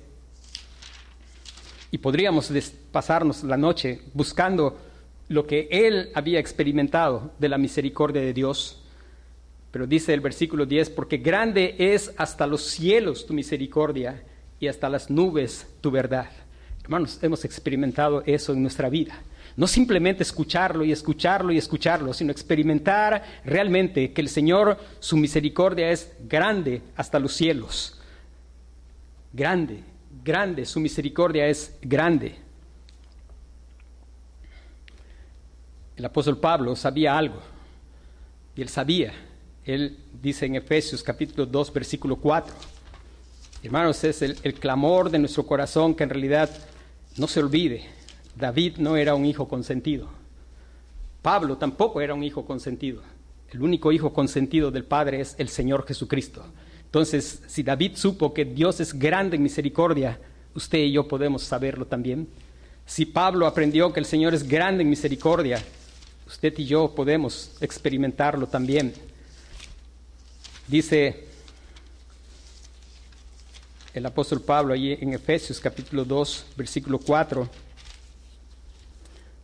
y 1.91 1.99
podríamos 1.99 2.51
pasarnos 2.91 3.45
la 3.45 3.57
noche 3.57 4.01
buscando 4.15 4.79
lo 5.29 5.47
que 5.47 5.69
él 5.71 6.11
había 6.15 6.39
experimentado 6.39 7.33
de 7.39 7.49
la 7.49 7.59
misericordia 7.59 8.23
de 8.23 8.33
Dios. 8.33 8.84
Pero 9.75 9.89
dice 9.89 10.15
el 10.15 10.21
versículo 10.21 10.67
10, 10.67 10.91
porque 10.91 11.17
grande 11.17 11.75
es 11.77 12.13
hasta 12.17 12.47
los 12.47 12.63
cielos 12.63 13.27
tu 13.27 13.35
misericordia 13.35 14.23
y 14.61 14.69
hasta 14.69 14.89
las 14.89 15.11
nubes 15.11 15.67
tu 15.81 15.91
verdad. 15.91 16.31
Hermanos, 16.85 17.19
hemos 17.23 17.45
experimentado 17.45 18.23
eso 18.25 18.53
en 18.53 18.63
nuestra 18.63 18.89
vida. 18.89 19.21
No 19.57 19.67
simplemente 19.67 20.23
escucharlo 20.23 20.85
y 20.85 20.93
escucharlo 20.93 21.51
y 21.51 21.59
escucharlo, 21.59 22.15
sino 22.15 22.31
experimentar 22.31 23.25
realmente 23.45 24.13
que 24.13 24.21
el 24.21 24.29
Señor, 24.29 24.79
su 25.01 25.17
misericordia 25.17 25.91
es 25.91 26.13
grande 26.21 26.81
hasta 26.95 27.19
los 27.19 27.33
cielos. 27.33 28.01
Grande, 29.33 29.81
grande, 30.23 30.67
su 30.67 30.79
misericordia 30.79 31.49
es 31.49 31.77
grande. 31.83 32.37
El 35.97 36.05
apóstol 36.05 36.39
Pablo 36.39 36.77
sabía 36.77 37.19
algo, 37.19 37.41
y 38.55 38.63
él 38.63 38.69
sabía 38.69 39.13
él 39.65 39.99
dice 40.23 40.47
en 40.47 40.57
Efesios 40.57 41.03
capítulo 41.03 41.47
2, 41.47 41.73
versículo 41.73 42.17
4. 42.17 42.55
Hermanos, 43.63 44.05
es 44.05 44.21
el, 44.23 44.37
el 44.43 44.55
clamor 44.55 45.11
de 45.11 45.19
nuestro 45.19 45.47
corazón 45.47 45.95
que 45.95 46.05
en 46.05 46.11
realidad 46.11 46.51
no 47.17 47.27
se 47.27 47.41
olvide. 47.41 47.85
David 48.37 48.77
no 48.79 48.97
era 48.97 49.15
un 49.15 49.25
hijo 49.25 49.49
consentido. 49.49 50.09
Pablo 51.23 51.57
tampoco 51.57 52.01
era 52.01 52.13
un 52.13 52.23
hijo 52.23 52.45
consentido. 52.45 53.03
El 53.51 53.63
único 53.63 53.93
hijo 53.93 54.13
consentido 54.13 54.71
del 54.71 54.85
Padre 54.85 55.21
es 55.21 55.35
el 55.39 55.49
Señor 55.49 55.87
Jesucristo. 55.87 56.45
Entonces, 56.85 57.43
si 57.47 57.63
David 57.63 57.93
supo 57.97 58.35
que 58.35 58.45
Dios 58.45 58.81
es 58.81 58.93
grande 58.93 59.37
en 59.37 59.43
misericordia, 59.43 60.19
usted 60.55 60.79
y 60.79 60.93
yo 60.93 61.09
podemos 61.09 61.43
saberlo 61.43 61.87
también. 61.87 62.29
Si 62.85 63.07
Pablo 63.07 63.47
aprendió 63.47 63.93
que 63.93 64.01
el 64.01 64.07
Señor 64.07 64.35
es 64.35 64.47
grande 64.47 64.83
en 64.83 64.91
misericordia, 64.91 65.63
usted 66.27 66.53
y 66.59 66.67
yo 66.67 66.95
podemos 66.95 67.57
experimentarlo 67.61 68.47
también. 68.47 68.93
Dice 70.67 71.27
el 73.93 74.07
apóstol 74.07 74.41
Pablo 74.41 74.73
allí 74.73 74.93
en 74.93 75.13
Efesios 75.13 75.61
capítulo 75.61 76.07
2, 76.07 76.47
versículo 76.57 76.99
4. 76.99 77.47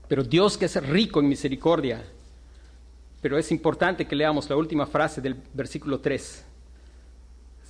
Pero 0.09 0.25
Dios 0.25 0.57
que 0.57 0.65
es 0.65 0.77
rico 0.89 1.21
en 1.21 1.29
misericordia, 1.29 2.03
pero 3.21 3.37
es 3.37 3.53
importante 3.53 4.07
que 4.07 4.17
leamos 4.17 4.49
la 4.49 4.57
última 4.57 4.87
frase 4.87 5.21
del 5.21 5.37
versículo 5.53 6.01
3. 6.01 6.45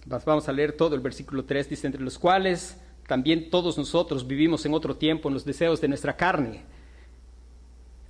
Vamos 0.07 0.49
a 0.49 0.53
leer 0.53 0.73
todo 0.73 0.95
el 0.95 1.01
versículo 1.01 1.45
3, 1.45 1.69
dice, 1.69 1.89
entre 1.89 2.03
los 2.03 2.19
cuales 2.19 2.77
también 3.09 3.51
todos 3.51 3.77
nosotros 3.77 4.27
vivimos 4.27 4.65
en 4.65 4.75
otro 4.75 4.95
tiempo 4.95 5.29
en 5.29 5.35
los 5.35 5.45
deseos 5.45 5.81
de 5.81 5.89
nuestra 5.89 6.17
carne, 6.17 6.63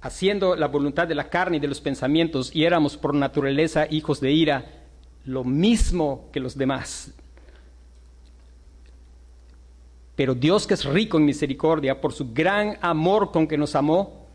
haciendo 0.02 0.54
la 0.54 0.68
voluntad 0.68 1.08
de 1.08 1.14
la 1.14 1.30
carne 1.30 1.56
y 1.56 1.60
de 1.60 1.68
los 1.68 1.80
pensamientos, 1.80 2.54
y 2.54 2.64
éramos 2.64 2.98
por 2.98 3.14
naturaleza 3.14 3.86
hijos 3.90 4.20
de 4.20 4.32
ira 4.32 4.79
lo 5.24 5.44
mismo 5.44 6.28
que 6.32 6.40
los 6.40 6.56
demás. 6.56 7.12
Pero 10.16 10.34
Dios 10.34 10.66
que 10.66 10.74
es 10.74 10.84
rico 10.84 11.16
en 11.16 11.24
misericordia, 11.24 12.00
por 12.00 12.12
su 12.12 12.32
gran 12.32 12.76
amor 12.82 13.32
con 13.32 13.46
que 13.46 13.56
nos 13.56 13.74
amó, 13.74 14.26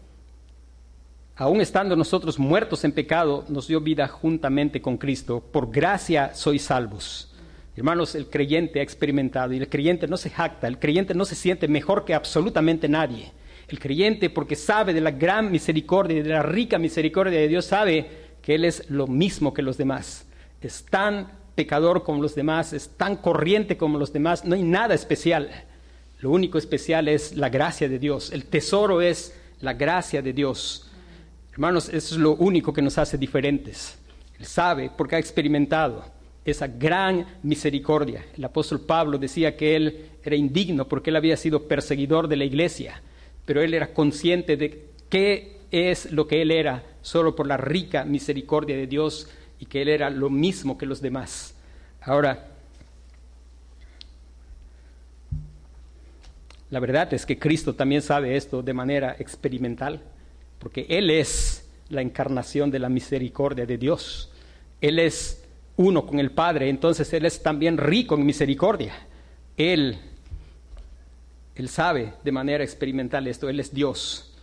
aun 1.36 1.62
estando 1.62 1.96
nosotros 1.96 2.40
muertos 2.40 2.84
en 2.84 2.92
pecado, 2.92 3.46
nos 3.50 3.68
dio 3.68 3.82
vida 3.82 4.08
juntamente 4.08 4.82
con 4.82 4.98
Cristo. 4.98 5.44
Por 5.52 5.70
gracia 5.70 6.34
sois 6.34 6.64
salvos. 6.64 7.32
Hermanos, 7.76 8.16
el 8.16 8.30
creyente 8.30 8.80
ha 8.80 8.84
experimentado 8.84 9.54
y 9.54 9.58
el 9.58 9.68
creyente 9.68 10.08
no 10.08 10.16
se 10.16 10.30
jacta, 10.30 10.68
el 10.68 10.80
creyente 10.80 11.14
no 11.14 11.26
se 11.26 11.36
siente 11.36 11.68
mejor 11.68 12.06
que 12.06 12.14
absolutamente 12.14 12.88
nadie. 12.88 13.32
El 13.68 13.80
creyente, 13.80 14.30
porque 14.30 14.56
sabe 14.56 14.94
de 14.94 15.02
la 15.02 15.12
gran 15.12 15.52
misericordia 15.52 16.18
y 16.18 16.22
de 16.22 16.30
la 16.30 16.44
rica 16.44 16.80
misericordia 16.80 17.40
de 17.40 17.48
Dios, 17.48 17.66
sabe 17.66 18.10
que 18.42 18.56
Él 18.56 18.64
es 18.64 18.90
lo 18.90 19.08
mismo 19.08 19.54
que 19.54 19.62
los 19.62 19.78
demás. 19.78 20.25
Es 20.66 20.84
tan 20.84 21.28
pecador 21.54 22.04
como 22.04 22.22
los 22.22 22.34
demás, 22.34 22.74
es 22.74 22.90
tan 22.98 23.18
corriente 23.18 23.78
como 23.78 24.00
los 24.00 24.12
demás, 24.12 24.44
no 24.46 24.56
hay 24.56 24.64
nada 24.64 24.96
especial. 24.96 25.50
Lo 26.20 26.32
único 26.32 26.58
especial 26.58 27.08
es 27.08 27.36
la 27.36 27.50
gracia 27.50 27.88
de 27.88 28.00
Dios. 28.00 28.32
El 28.32 28.46
tesoro 28.46 29.02
es 29.02 29.40
la 29.62 29.74
gracia 29.74 30.22
de 30.24 30.34
Dios. 30.34 30.90
Hermanos, 31.52 31.88
eso 31.90 32.16
es 32.16 32.20
lo 32.20 32.36
único 32.36 32.74
que 32.74 32.82
nos 32.82 32.98
hace 32.98 33.18
diferentes. 33.18 33.98
Él 34.40 34.46
sabe 34.46 34.90
porque 34.98 35.16
ha 35.16 35.20
experimentado 35.20 36.04
esa 36.44 36.68
gran 36.68 37.26
misericordia. 37.44 38.26
El 38.36 38.44
apóstol 38.44 38.82
Pablo 38.82 39.20
decía 39.20 39.56
que 39.56 39.76
él 39.76 40.10
era 40.24 40.36
indigno 40.36 40.88
porque 40.88 41.12
él 41.12 41.16
había 41.16 41.38
sido 41.38 41.68
perseguidor 41.68 42.28
de 42.28 42.38
la 42.38 42.46
iglesia, 42.46 43.02
pero 43.46 43.62
él 43.62 43.76
era 43.76 43.94
consciente 43.94 44.58
de 44.58 44.90
qué 45.10 45.60
es 45.70 46.12
lo 46.12 46.28
que 46.28 46.42
él 46.42 46.50
era 46.52 46.84
solo 47.02 47.36
por 47.36 47.46
la 47.46 47.58
rica 47.58 48.04
misericordia 48.04 48.76
de 48.76 48.88
Dios 48.88 49.30
y 49.60 49.66
que 49.66 49.82
él 49.82 49.90
era 49.90 50.10
lo 50.10 50.30
mismo 50.30 50.78
que 50.78 50.86
los 50.86 51.02
demás. 51.02 51.56
Ahora, 52.02 52.48
la 56.70 56.80
verdad 56.80 57.14
es 57.14 57.26
que 57.26 57.40
Cristo 57.40 57.74
también 57.74 58.02
sabe 58.02 58.36
esto 58.36 58.62
de 58.62 58.74
manera 58.74 59.16
experimental, 59.20 60.02
porque 60.60 60.86
Él 60.90 61.10
es 61.10 61.70
la 61.90 62.02
encarnación 62.02 62.72
de 62.72 62.80
la 62.80 62.90
misericordia 62.90 63.66
de 63.66 63.78
Dios. 63.78 64.32
Él 64.82 65.00
es 65.00 65.44
uno 65.78 66.06
con 66.06 66.20
el 66.20 66.32
Padre, 66.32 66.70
entonces 66.70 67.14
Él 67.14 67.26
es 67.26 67.42
también 67.42 67.78
rico 67.78 68.16
en 68.16 68.26
misericordia. 68.26 68.94
Él, 69.56 69.98
Él 71.56 71.70
sabe 71.70 72.14
de 72.24 72.32
manera 72.32 72.64
experimental 72.64 73.28
esto, 73.28 73.48
Él 73.48 73.60
es 73.60 73.74
Dios. 73.74 74.36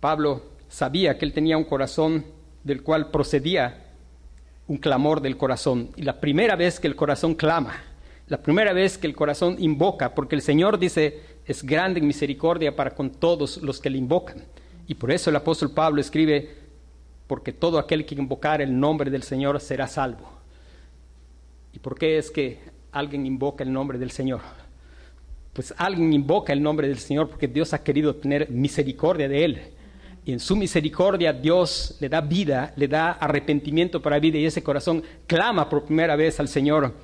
Pablo 0.00 0.42
sabía 0.68 1.18
que 1.18 1.24
Él 1.24 1.32
tenía 1.32 1.56
un 1.56 1.64
corazón 1.64 2.24
del 2.62 2.82
cual 2.82 3.10
procedía 3.10 3.89
un 4.70 4.76
clamor 4.76 5.20
del 5.20 5.36
corazón. 5.36 5.90
Y 5.96 6.02
la 6.02 6.20
primera 6.20 6.54
vez 6.54 6.78
que 6.78 6.86
el 6.86 6.94
corazón 6.94 7.34
clama, 7.34 7.74
la 8.28 8.40
primera 8.40 8.72
vez 8.72 8.98
que 8.98 9.08
el 9.08 9.16
corazón 9.16 9.56
invoca, 9.58 10.14
porque 10.14 10.36
el 10.36 10.42
Señor 10.42 10.78
dice, 10.78 11.22
es 11.44 11.64
grande 11.64 11.98
en 11.98 12.06
misericordia 12.06 12.76
para 12.76 12.94
con 12.94 13.10
todos 13.10 13.56
los 13.64 13.80
que 13.80 13.90
le 13.90 13.98
invocan. 13.98 14.44
Y 14.86 14.94
por 14.94 15.10
eso 15.10 15.28
el 15.28 15.34
apóstol 15.34 15.72
Pablo 15.72 16.00
escribe, 16.00 16.50
porque 17.26 17.52
todo 17.52 17.80
aquel 17.80 18.06
que 18.06 18.14
invocar 18.14 18.62
el 18.62 18.78
nombre 18.78 19.10
del 19.10 19.24
Señor 19.24 19.58
será 19.58 19.88
salvo. 19.88 20.30
¿Y 21.72 21.80
por 21.80 21.98
qué 21.98 22.18
es 22.18 22.30
que 22.30 22.60
alguien 22.92 23.26
invoca 23.26 23.64
el 23.64 23.72
nombre 23.72 23.98
del 23.98 24.12
Señor? 24.12 24.40
Pues 25.52 25.74
alguien 25.76 26.12
invoca 26.12 26.52
el 26.52 26.62
nombre 26.62 26.86
del 26.86 26.98
Señor 26.98 27.28
porque 27.28 27.48
Dios 27.48 27.74
ha 27.74 27.82
querido 27.82 28.14
tener 28.14 28.48
misericordia 28.50 29.28
de 29.28 29.44
él. 29.44 29.62
Y 30.24 30.32
en 30.32 30.40
su 30.40 30.54
misericordia 30.56 31.32
Dios 31.32 31.96
le 32.00 32.08
da 32.08 32.20
vida, 32.20 32.72
le 32.76 32.88
da 32.88 33.12
arrepentimiento 33.12 34.02
para 34.02 34.18
vida 34.18 34.38
y 34.38 34.44
ese 34.44 34.62
corazón 34.62 35.02
clama 35.26 35.68
por 35.68 35.84
primera 35.84 36.16
vez 36.16 36.38
al 36.40 36.48
Señor. 36.48 36.94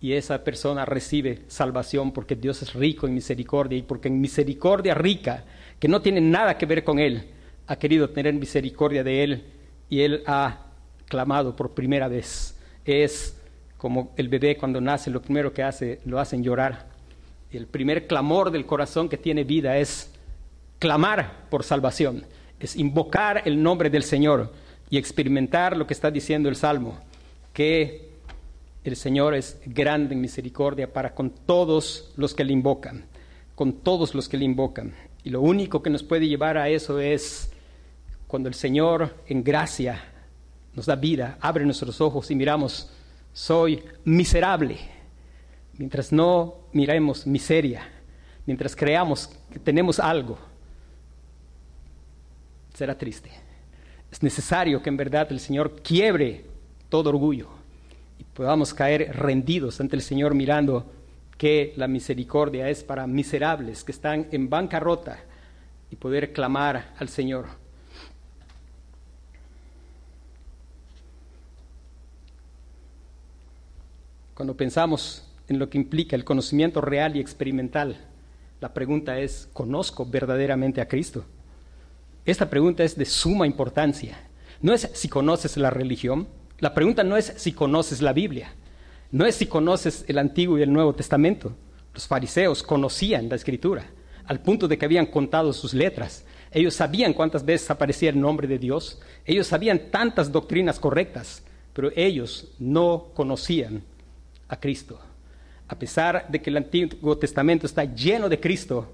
Y 0.00 0.14
esa 0.14 0.42
persona 0.42 0.84
recibe 0.84 1.42
salvación 1.46 2.12
porque 2.12 2.34
Dios 2.34 2.62
es 2.62 2.72
rico 2.72 3.06
en 3.06 3.14
misericordia 3.14 3.78
y 3.78 3.82
porque 3.82 4.08
en 4.08 4.20
misericordia 4.20 4.94
rica, 4.94 5.44
que 5.78 5.88
no 5.88 6.00
tiene 6.00 6.20
nada 6.20 6.56
que 6.56 6.66
ver 6.66 6.84
con 6.84 6.98
Él, 6.98 7.28
ha 7.66 7.76
querido 7.76 8.10
tener 8.10 8.34
misericordia 8.34 9.04
de 9.04 9.22
Él 9.22 9.44
y 9.88 10.00
Él 10.00 10.22
ha 10.26 10.66
clamado 11.06 11.54
por 11.54 11.72
primera 11.72 12.08
vez. 12.08 12.56
Es 12.84 13.36
como 13.76 14.12
el 14.16 14.28
bebé 14.28 14.56
cuando 14.56 14.80
nace, 14.80 15.10
lo 15.10 15.22
primero 15.22 15.52
que 15.52 15.62
hace, 15.62 16.00
lo 16.04 16.18
hacen 16.18 16.42
llorar. 16.42 16.88
El 17.50 17.66
primer 17.66 18.06
clamor 18.06 18.50
del 18.50 18.66
corazón 18.66 19.08
que 19.08 19.16
tiene 19.16 19.44
vida 19.44 19.76
es 19.76 20.12
clamar 20.80 21.46
por 21.50 21.62
salvación, 21.62 22.24
es 22.58 22.74
invocar 22.74 23.42
el 23.44 23.62
nombre 23.62 23.90
del 23.90 24.02
Señor 24.02 24.52
y 24.88 24.98
experimentar 24.98 25.76
lo 25.76 25.86
que 25.86 25.94
está 25.94 26.10
diciendo 26.10 26.48
el 26.48 26.56
Salmo, 26.56 26.98
que 27.52 28.08
el 28.82 28.96
Señor 28.96 29.34
es 29.34 29.58
grande 29.66 30.14
en 30.14 30.20
misericordia 30.20 30.92
para 30.92 31.14
con 31.14 31.30
todos 31.30 32.12
los 32.16 32.34
que 32.34 32.44
le 32.44 32.52
invocan, 32.52 33.04
con 33.54 33.74
todos 33.74 34.14
los 34.14 34.28
que 34.28 34.38
le 34.38 34.46
invocan. 34.46 34.94
Y 35.22 35.30
lo 35.30 35.42
único 35.42 35.82
que 35.82 35.90
nos 35.90 36.02
puede 36.02 36.26
llevar 36.26 36.56
a 36.56 36.70
eso 36.70 36.98
es 36.98 37.52
cuando 38.26 38.48
el 38.48 38.54
Señor 38.54 39.16
en 39.26 39.44
gracia 39.44 40.02
nos 40.74 40.86
da 40.86 40.96
vida, 40.96 41.36
abre 41.40 41.64
nuestros 41.66 42.00
ojos 42.00 42.30
y 42.30 42.34
miramos 42.34 42.90
soy 43.34 43.82
miserable. 44.04 44.78
Mientras 45.76 46.10
no 46.10 46.54
miremos 46.72 47.26
miseria, 47.26 47.86
mientras 48.46 48.74
creamos 48.74 49.30
que 49.52 49.58
tenemos 49.58 50.00
algo, 50.00 50.38
será 52.80 52.96
triste. 52.96 53.30
Es 54.10 54.22
necesario 54.22 54.80
que 54.80 54.88
en 54.88 54.96
verdad 54.96 55.30
el 55.30 55.38
Señor 55.38 55.82
quiebre 55.82 56.46
todo 56.88 57.10
orgullo 57.10 57.50
y 58.18 58.24
podamos 58.24 58.72
caer 58.72 59.14
rendidos 59.14 59.82
ante 59.82 59.96
el 59.96 60.00
Señor 60.00 60.34
mirando 60.34 60.90
que 61.36 61.74
la 61.76 61.86
misericordia 61.86 62.70
es 62.70 62.82
para 62.82 63.06
miserables 63.06 63.84
que 63.84 63.92
están 63.92 64.28
en 64.30 64.48
bancarrota 64.48 65.18
y 65.90 65.96
poder 65.96 66.32
clamar 66.32 66.94
al 66.98 67.10
Señor. 67.10 67.48
Cuando 74.32 74.56
pensamos 74.56 75.28
en 75.48 75.58
lo 75.58 75.68
que 75.68 75.76
implica 75.76 76.16
el 76.16 76.24
conocimiento 76.24 76.80
real 76.80 77.14
y 77.14 77.20
experimental, 77.20 77.98
la 78.58 78.72
pregunta 78.72 79.18
es, 79.18 79.50
¿conozco 79.52 80.06
verdaderamente 80.06 80.80
a 80.80 80.88
Cristo? 80.88 81.26
Esta 82.24 82.50
pregunta 82.50 82.84
es 82.84 82.96
de 82.96 83.04
suma 83.04 83.46
importancia. 83.46 84.18
No 84.60 84.74
es 84.74 84.90
si 84.92 85.08
conoces 85.08 85.56
la 85.56 85.70
religión, 85.70 86.28
la 86.58 86.74
pregunta 86.74 87.02
no 87.02 87.16
es 87.16 87.32
si 87.36 87.52
conoces 87.52 88.02
la 88.02 88.12
Biblia, 88.12 88.52
no 89.10 89.24
es 89.24 89.36
si 89.36 89.46
conoces 89.46 90.04
el 90.06 90.18
Antiguo 90.18 90.58
y 90.58 90.62
el 90.62 90.72
Nuevo 90.72 90.94
Testamento. 90.94 91.56
Los 91.94 92.06
fariseos 92.06 92.62
conocían 92.62 93.28
la 93.28 93.36
Escritura, 93.36 93.86
al 94.26 94.40
punto 94.40 94.68
de 94.68 94.76
que 94.76 94.84
habían 94.84 95.06
contado 95.06 95.52
sus 95.54 95.72
letras. 95.72 96.24
Ellos 96.52 96.74
sabían 96.74 97.14
cuántas 97.14 97.44
veces 97.44 97.70
aparecía 97.70 98.10
el 98.10 98.20
nombre 98.20 98.46
de 98.46 98.58
Dios, 98.58 99.00
ellos 99.24 99.46
sabían 99.46 99.90
tantas 99.90 100.30
doctrinas 100.30 100.78
correctas, 100.78 101.42
pero 101.72 101.90
ellos 101.96 102.52
no 102.58 103.08
conocían 103.14 103.82
a 104.48 104.60
Cristo. 104.60 105.00
A 105.68 105.78
pesar 105.78 106.26
de 106.28 106.42
que 106.42 106.50
el 106.50 106.58
Antiguo 106.58 107.16
Testamento 107.16 107.64
está 107.64 107.84
lleno 107.84 108.28
de 108.28 108.40
Cristo, 108.40 108.92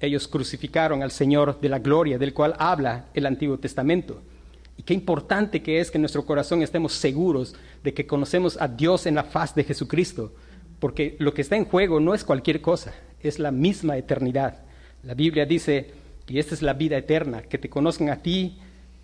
ellos 0.00 0.26
crucificaron 0.28 1.02
al 1.02 1.10
Señor 1.10 1.60
de 1.60 1.68
la 1.68 1.78
gloria 1.78 2.18
del 2.18 2.34
cual 2.34 2.54
habla 2.58 3.06
el 3.14 3.26
Antiguo 3.26 3.58
Testamento. 3.58 4.22
Y 4.76 4.82
qué 4.82 4.94
importante 4.94 5.62
que 5.62 5.80
es 5.80 5.90
que 5.90 5.98
en 5.98 6.02
nuestro 6.02 6.24
corazón 6.24 6.62
estemos 6.62 6.94
seguros 6.94 7.54
de 7.84 7.92
que 7.92 8.06
conocemos 8.06 8.60
a 8.60 8.66
Dios 8.66 9.06
en 9.06 9.14
la 9.14 9.24
faz 9.24 9.54
de 9.54 9.64
Jesucristo, 9.64 10.32
porque 10.78 11.16
lo 11.18 11.34
que 11.34 11.42
está 11.42 11.56
en 11.56 11.66
juego 11.66 12.00
no 12.00 12.14
es 12.14 12.24
cualquier 12.24 12.62
cosa, 12.62 12.94
es 13.20 13.38
la 13.38 13.50
misma 13.50 13.98
eternidad. 13.98 14.62
La 15.02 15.14
Biblia 15.14 15.44
dice, 15.44 15.92
y 16.26 16.38
esta 16.38 16.54
es 16.54 16.62
la 16.62 16.72
vida 16.72 16.96
eterna, 16.96 17.42
que 17.42 17.58
te 17.58 17.68
conozcan 17.68 18.08
a 18.08 18.22
ti, 18.22 18.58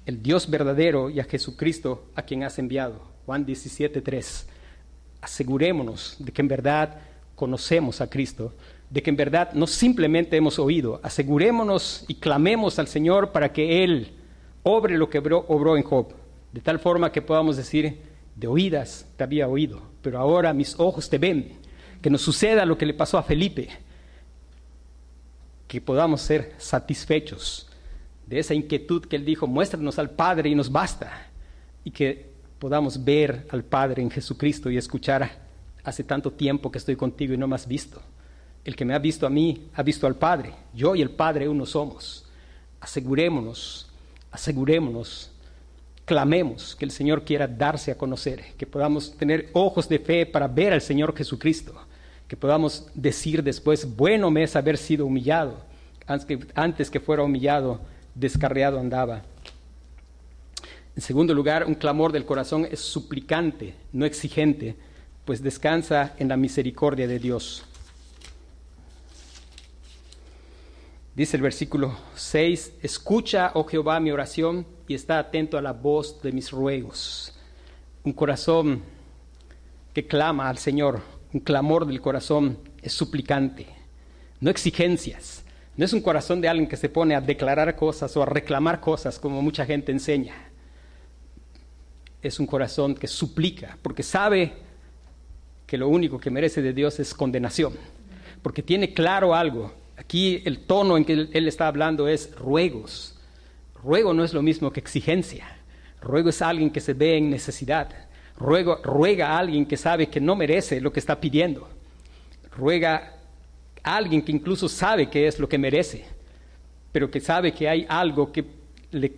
el 0.06 0.22
Dios 0.22 0.48
verdadero, 0.48 1.10
y 1.10 1.20
a 1.20 1.24
Jesucristo 1.24 2.06
a 2.14 2.22
quien 2.22 2.42
has 2.42 2.58
enviado. 2.58 3.02
Juan 3.26 3.44
17, 3.44 4.00
3 4.00 4.46
asegurémonos 5.26 6.16
de 6.18 6.32
que 6.32 6.42
en 6.42 6.48
verdad 6.48 7.00
conocemos 7.34 8.00
a 8.00 8.08
Cristo, 8.08 8.54
de 8.90 9.02
que 9.02 9.10
en 9.10 9.16
verdad 9.16 9.52
no 9.52 9.66
simplemente 9.66 10.36
hemos 10.36 10.58
oído, 10.58 11.00
asegurémonos 11.02 12.04
y 12.08 12.14
clamemos 12.14 12.78
al 12.78 12.86
Señor 12.86 13.32
para 13.32 13.52
que 13.52 13.82
Él 13.82 14.12
obre 14.62 14.96
lo 14.96 15.10
que 15.10 15.18
obró, 15.18 15.76
en 15.76 15.82
Job, 15.82 16.08
de 16.52 16.60
tal 16.60 16.78
forma 16.78 17.12
que 17.12 17.22
podamos 17.22 17.56
decir, 17.56 18.00
de 18.34 18.46
oídas 18.46 19.06
te 19.16 19.24
había 19.24 19.48
oído, 19.48 19.82
pero 20.02 20.18
ahora 20.18 20.52
mis 20.52 20.78
ojos 20.78 21.08
te 21.08 21.18
ven, 21.18 21.52
que 22.02 22.10
nos 22.10 22.22
suceda 22.22 22.64
lo 22.64 22.78
que 22.78 22.86
le 22.86 22.94
pasó 22.94 23.18
a 23.18 23.22
Felipe, 23.22 23.68
que 25.66 25.80
podamos 25.80 26.20
ser 26.20 26.54
satisfechos 26.58 27.68
de 28.26 28.38
esa 28.38 28.54
inquietud 28.54 29.04
que 29.04 29.16
él 29.16 29.24
dijo, 29.24 29.46
muéstranos 29.46 29.98
al 29.98 30.10
Padre 30.10 30.50
y 30.50 30.54
nos 30.54 30.70
basta, 30.70 31.28
y 31.84 31.90
que 31.90 32.30
podamos 32.58 33.04
ver 33.04 33.46
al 33.50 33.64
Padre 33.64 34.02
en 34.02 34.10
Jesucristo 34.10 34.70
y 34.70 34.76
escuchar, 34.76 35.46
hace 35.84 36.02
tanto 36.02 36.32
tiempo 36.32 36.70
que 36.70 36.78
estoy 36.78 36.96
contigo 36.96 37.34
y 37.34 37.36
no 37.36 37.46
me 37.46 37.54
has 37.54 37.68
visto. 37.68 38.02
El 38.66 38.74
que 38.74 38.84
me 38.84 38.94
ha 38.94 38.98
visto 38.98 39.28
a 39.28 39.30
mí, 39.30 39.68
ha 39.74 39.82
visto 39.84 40.08
al 40.08 40.16
Padre. 40.16 40.52
Yo 40.74 40.96
y 40.96 41.00
el 41.00 41.10
Padre 41.10 41.48
uno 41.48 41.64
somos. 41.64 42.26
Asegurémonos, 42.80 43.86
asegurémonos, 44.32 45.30
clamemos 46.04 46.74
que 46.74 46.84
el 46.84 46.90
Señor 46.90 47.24
quiera 47.24 47.46
darse 47.46 47.92
a 47.92 47.96
conocer, 47.96 48.42
que 48.58 48.66
podamos 48.66 49.16
tener 49.16 49.50
ojos 49.52 49.88
de 49.88 50.00
fe 50.00 50.26
para 50.26 50.48
ver 50.48 50.72
al 50.72 50.82
Señor 50.82 51.16
Jesucristo, 51.16 51.74
que 52.26 52.36
podamos 52.36 52.88
decir 52.92 53.40
después, 53.44 53.96
bueno 53.96 54.32
me 54.32 54.42
es 54.42 54.56
haber 54.56 54.78
sido 54.78 55.06
humillado, 55.06 55.58
antes 56.08 56.26
que, 56.26 56.46
antes 56.56 56.90
que 56.90 56.98
fuera 56.98 57.22
humillado, 57.22 57.80
descarriado 58.16 58.80
andaba. 58.80 59.22
En 60.96 61.02
segundo 61.02 61.32
lugar, 61.34 61.66
un 61.66 61.74
clamor 61.76 62.10
del 62.10 62.26
corazón 62.26 62.66
es 62.68 62.80
suplicante, 62.80 63.74
no 63.92 64.04
exigente. 64.04 64.74
pues 65.24 65.40
descansa 65.40 66.14
en 66.18 66.28
la 66.28 66.36
misericordia 66.36 67.06
de 67.06 67.20
Dios. 67.20 67.64
Dice 71.16 71.38
el 71.38 71.42
versículo 71.42 71.96
6, 72.14 72.74
escucha, 72.82 73.52
oh 73.54 73.64
Jehová, 73.64 73.98
mi 74.00 74.10
oración 74.10 74.66
y 74.86 74.94
está 74.94 75.18
atento 75.18 75.56
a 75.56 75.62
la 75.62 75.72
voz 75.72 76.20
de 76.20 76.30
mis 76.30 76.50
ruegos. 76.50 77.32
Un 78.04 78.12
corazón 78.12 78.82
que 79.94 80.06
clama 80.06 80.50
al 80.50 80.58
Señor, 80.58 81.00
un 81.32 81.40
clamor 81.40 81.86
del 81.86 82.02
corazón 82.02 82.58
es 82.82 82.92
suplicante, 82.92 83.66
no 84.40 84.50
exigencias. 84.50 85.42
No 85.78 85.86
es 85.86 85.94
un 85.94 86.02
corazón 86.02 86.42
de 86.42 86.50
alguien 86.50 86.68
que 86.68 86.76
se 86.76 86.90
pone 86.90 87.14
a 87.14 87.22
declarar 87.22 87.74
cosas 87.76 88.14
o 88.14 88.22
a 88.22 88.26
reclamar 88.26 88.80
cosas 88.80 89.18
como 89.18 89.40
mucha 89.40 89.64
gente 89.64 89.92
enseña. 89.92 90.34
Es 92.20 92.38
un 92.38 92.46
corazón 92.46 92.94
que 92.94 93.06
suplica 93.06 93.78
porque 93.80 94.02
sabe 94.02 94.52
que 95.66 95.78
lo 95.78 95.88
único 95.88 96.18
que 96.18 96.30
merece 96.30 96.60
de 96.60 96.74
Dios 96.74 97.00
es 97.00 97.14
condenación. 97.14 97.72
Porque 98.42 98.62
tiene 98.62 98.92
claro 98.92 99.34
algo. 99.34 99.85
Aquí 99.96 100.42
el 100.44 100.60
tono 100.60 100.96
en 100.96 101.04
que 101.04 101.12
él 101.12 101.48
está 101.48 101.68
hablando 101.68 102.08
es 102.08 102.34
ruegos. 102.36 103.16
Ruego 103.82 104.12
no 104.12 104.24
es 104.24 104.34
lo 104.34 104.42
mismo 104.42 104.72
que 104.72 104.80
exigencia. 104.80 105.46
Ruego 106.00 106.30
es 106.30 106.42
alguien 106.42 106.70
que 106.70 106.80
se 106.80 106.92
ve 106.92 107.16
en 107.16 107.30
necesidad. 107.30 107.88
Ruego, 108.36 108.80
ruega 108.82 109.30
a 109.30 109.38
alguien 109.38 109.64
que 109.64 109.76
sabe 109.76 110.08
que 110.08 110.20
no 110.20 110.36
merece 110.36 110.80
lo 110.80 110.92
que 110.92 111.00
está 111.00 111.18
pidiendo. 111.18 111.68
Ruega 112.56 113.16
alguien 113.82 114.22
que 114.22 114.32
incluso 114.32 114.68
sabe 114.68 115.08
que 115.08 115.26
es 115.26 115.38
lo 115.38 115.48
que 115.48 115.58
merece, 115.58 116.04
pero 116.92 117.10
que 117.10 117.20
sabe 117.20 117.52
que 117.52 117.68
hay 117.68 117.86
algo 117.88 118.32
que 118.32 118.44
le, 118.90 119.12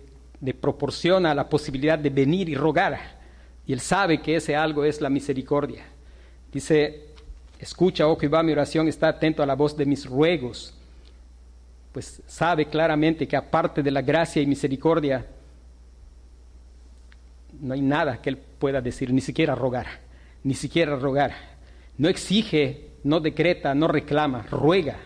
proporciona 0.53 1.33
la 1.33 1.49
posibilidad 1.49 1.97
de 1.97 2.09
venir 2.09 2.47
y 2.49 2.55
rogar. 2.55 3.19
Y 3.65 3.73
él 3.73 3.79
sabe 3.79 4.21
que 4.21 4.35
ese 4.35 4.55
algo 4.55 4.85
es 4.85 5.01
la 5.01 5.09
misericordia. 5.09 5.85
Dice, 6.51 7.08
escucha, 7.59 8.07
oh 8.07 8.17
Jehová, 8.17 8.41
mi 8.41 8.51
oración, 8.51 8.87
está 8.87 9.09
atento 9.09 9.43
a 9.43 9.45
la 9.45 9.55
voz 9.55 9.75
de 9.75 9.85
mis 9.85 10.05
ruegos. 10.05 10.73
Pues 11.91 12.21
sabe 12.25 12.65
claramente 12.65 13.27
que 13.27 13.35
aparte 13.35 13.83
de 13.83 13.91
la 13.91 14.01
gracia 14.01 14.41
y 14.41 14.47
misericordia, 14.47 15.25
no 17.59 17.73
hay 17.73 17.81
nada 17.81 18.21
que 18.21 18.29
él 18.29 18.37
pueda 18.37 18.81
decir, 18.81 19.11
ni 19.11 19.21
siquiera 19.21 19.55
rogar, 19.55 19.87
ni 20.43 20.53
siquiera 20.53 20.95
rogar. 20.95 21.33
No 21.97 22.07
exige 22.07 22.89
no 23.03 23.19
decreta, 23.19 23.73
no 23.73 23.87
reclama, 23.87 24.43
ruega. 24.43 24.97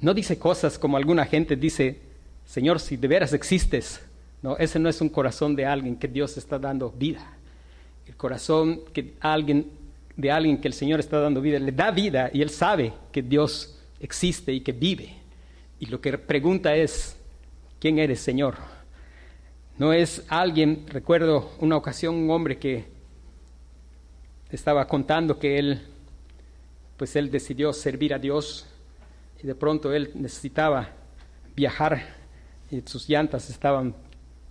No 0.00 0.12
dice 0.14 0.38
cosas 0.38 0.78
como 0.78 0.96
alguna 0.96 1.24
gente 1.24 1.56
dice, 1.56 2.00
Señor, 2.44 2.80
si 2.80 2.96
de 2.96 3.08
veras 3.08 3.32
existes. 3.32 4.04
No, 4.42 4.56
ese 4.58 4.78
no 4.78 4.88
es 4.88 5.00
un 5.00 5.08
corazón 5.08 5.56
de 5.56 5.64
alguien 5.64 5.96
que 5.96 6.08
Dios 6.08 6.36
está 6.36 6.58
dando 6.58 6.90
vida. 6.90 7.26
El 8.06 8.16
corazón 8.16 8.82
que 8.92 9.14
alguien, 9.20 9.70
de 10.16 10.30
alguien 10.30 10.60
que 10.60 10.68
el 10.68 10.74
Señor 10.74 11.00
está 11.00 11.18
dando 11.18 11.40
vida, 11.40 11.58
le 11.58 11.72
da 11.72 11.90
vida 11.90 12.30
y 12.32 12.42
él 12.42 12.50
sabe 12.50 12.92
que 13.10 13.22
Dios 13.22 13.78
existe 14.00 14.52
y 14.52 14.60
que 14.60 14.72
vive. 14.72 15.14
Y 15.80 15.86
lo 15.86 16.00
que 16.00 16.16
pregunta 16.18 16.74
es, 16.74 17.16
¿quién 17.80 17.98
eres, 17.98 18.20
Señor? 18.20 18.56
No 19.76 19.92
es 19.92 20.24
alguien, 20.28 20.86
recuerdo 20.86 21.50
una 21.58 21.76
ocasión 21.76 22.14
un 22.14 22.30
hombre 22.30 22.58
que 22.58 22.84
estaba 24.50 24.86
contando 24.86 25.38
que 25.38 25.58
él, 25.58 25.82
pues 26.96 27.16
él 27.16 27.30
decidió 27.30 27.72
servir 27.72 28.14
a 28.14 28.18
Dios 28.18 28.66
y 29.42 29.46
de 29.46 29.54
pronto 29.56 29.92
él 29.92 30.12
necesitaba 30.14 30.90
viajar 31.56 32.02
y 32.70 32.82
sus 32.86 33.08
llantas 33.08 33.50
estaban 33.50 33.94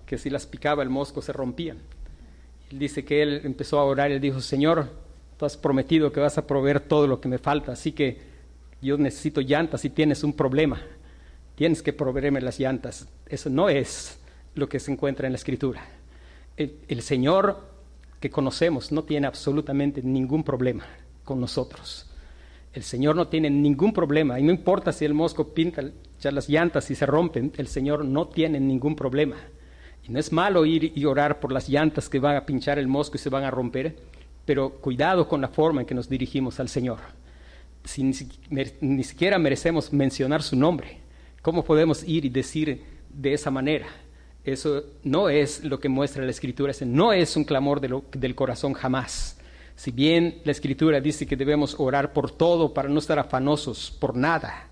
que 0.06 0.18
si 0.18 0.30
las 0.30 0.46
picaba 0.46 0.84
el 0.84 0.90
mosco 0.90 1.22
se 1.22 1.32
rompían. 1.32 1.78
Él 2.70 2.80
dice 2.80 3.06
que 3.06 3.22
él 3.22 3.42
empezó 3.46 3.80
a 3.80 3.86
orar 3.86 4.12
él 4.12 4.20
dijo, 4.20 4.42
Señor, 4.42 4.90
has 5.46 5.58
prometido 5.58 6.12
que 6.12 6.20
vas 6.20 6.38
a 6.38 6.48
proveer 6.48 6.80
todo 6.80 7.08
lo 7.08 7.20
que 7.20 7.30
me 7.30 7.38
falta, 7.38 7.72
así 7.72 7.92
que 7.92 8.22
yo 8.82 8.98
necesito 8.98 9.42
llantas 9.42 9.86
y 9.86 9.90
tienes 9.90 10.24
un 10.24 10.34
problema. 10.34 10.82
Tienes 11.56 11.82
que 11.82 11.94
proveerme 11.94 12.42
las 12.42 12.60
llantas. 12.60 13.08
Eso 13.28 13.50
no 13.50 13.70
es 13.70 14.20
lo 14.56 14.68
que 14.68 14.80
se 14.80 14.92
encuentra 14.92 15.28
en 15.28 15.34
la 15.34 15.38
escritura. 15.38 15.82
El, 16.58 17.02
Señor 17.02 17.72
que 18.20 18.30
conocemos 18.30 18.92
no 18.92 19.04
tiene 19.04 19.28
absolutamente 19.28 20.02
ningún 20.02 20.44
problema 20.44 20.86
con 21.24 21.40
nosotros. 21.40 22.10
El 22.74 22.84
Señor 22.84 23.16
no 23.16 23.28
tiene 23.28 23.50
ningún 23.50 23.94
problema 23.94 24.40
y 24.40 24.44
no 24.44 24.52
importa 24.52 24.92
si 24.92 25.06
el 25.06 25.14
mosco 25.14 25.54
pinta 25.54 25.84
las 26.22 26.50
llantas 26.50 26.90
y 26.92 26.96
se 26.96 27.06
rompen, 27.06 27.52
el 27.58 27.68
Señor 27.68 28.06
no 28.06 28.28
tiene 28.28 28.60
ningún 28.60 28.96
problema. 28.96 29.36
Y 30.08 30.12
no 30.12 30.20
es 30.20 30.32
malo 30.32 30.66
ir 30.66 30.92
y 30.96 31.06
orar 31.06 31.40
por 31.40 31.52
las 31.52 31.70
llantas 31.70 32.10
que 32.10 32.20
van 32.20 32.36
a 32.36 32.46
pinchar 32.46 32.78
el 32.78 32.88
mosco 32.88 33.16
y 33.16 33.20
se 33.20 33.30
van 33.30 33.44
a 33.44 33.52
romper, 33.52 33.96
pero 34.46 34.72
cuidado 34.72 35.28
con 35.28 35.42
la 35.42 35.48
forma 35.48 35.82
en 35.82 35.88
que 35.88 35.96
nos 35.96 36.10
dirigimos 36.10 36.60
al 36.60 36.70
Señor. 36.70 37.00
Si 37.84 38.04
ni, 38.04 39.04
siquiera 39.04 39.38
merecemos 39.38 39.92
mencionar 39.92 40.42
su 40.42 40.56
nombre, 40.56 41.00
¿cómo 41.42 41.64
podemos 41.64 42.04
ir 42.04 42.26
y 42.26 42.30
decir 42.30 42.82
de 43.10 43.34
esa 43.34 43.52
manera? 43.52 43.88
Eso 44.44 44.84
no 45.04 45.30
es 45.30 45.64
lo 45.64 45.80
que 45.80 45.90
muestra 45.90 46.24
la 46.24 46.32
escritura, 46.32 46.74
no 46.86 47.14
es 47.14 47.36
un 47.36 47.44
clamor 47.44 47.80
del 47.82 48.36
corazón 48.36 48.74
jamás. 48.74 49.38
Si 49.76 49.92
bien 49.92 50.42
la 50.44 50.52
escritura 50.52 51.02
dice 51.02 51.26
que 51.26 51.36
debemos 51.36 51.76
orar 51.80 52.14
por 52.14 52.32
todo 52.32 52.74
para 52.74 52.90
no 52.90 53.00
estar 53.00 53.20
afanosos 53.20 53.92
por 53.92 54.16
nada, 54.16 54.70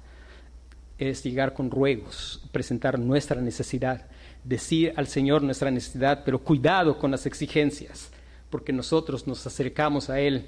es 0.97 1.23
llegar 1.23 1.53
con 1.53 1.71
ruegos, 1.71 2.41
presentar 2.51 2.99
nuestra 2.99 3.41
necesidad, 3.41 4.05
decir 4.43 4.93
al 4.95 5.07
Señor 5.07 5.41
nuestra 5.41 5.71
necesidad, 5.71 6.21
pero 6.23 6.39
cuidado 6.39 6.97
con 6.99 7.10
las 7.12 7.25
exigencias, 7.25 8.12
porque 8.51 8.73
nosotros 8.73 9.25
nos 9.25 9.47
acercamos 9.47 10.11
a 10.11 10.19
Él 10.19 10.45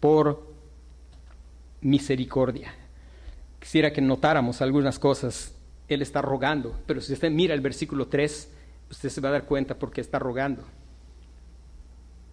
por 0.00 0.46
misericordia. 1.80 2.74
Quisiera 3.58 3.92
que 3.92 4.02
notáramos 4.02 4.60
algunas 4.60 4.98
cosas. 4.98 5.54
Él 5.88 6.02
está 6.02 6.20
rogando, 6.20 6.78
pero 6.86 7.00
si 7.00 7.12
usted 7.12 7.30
mira 7.30 7.54
el 7.54 7.60
versículo 7.60 8.08
3, 8.08 8.50
usted 8.90 9.08
se 9.08 9.20
va 9.20 9.30
a 9.30 9.32
dar 9.32 9.44
cuenta 9.44 9.78
porque 9.78 10.00
está 10.00 10.18
rogando 10.18 10.64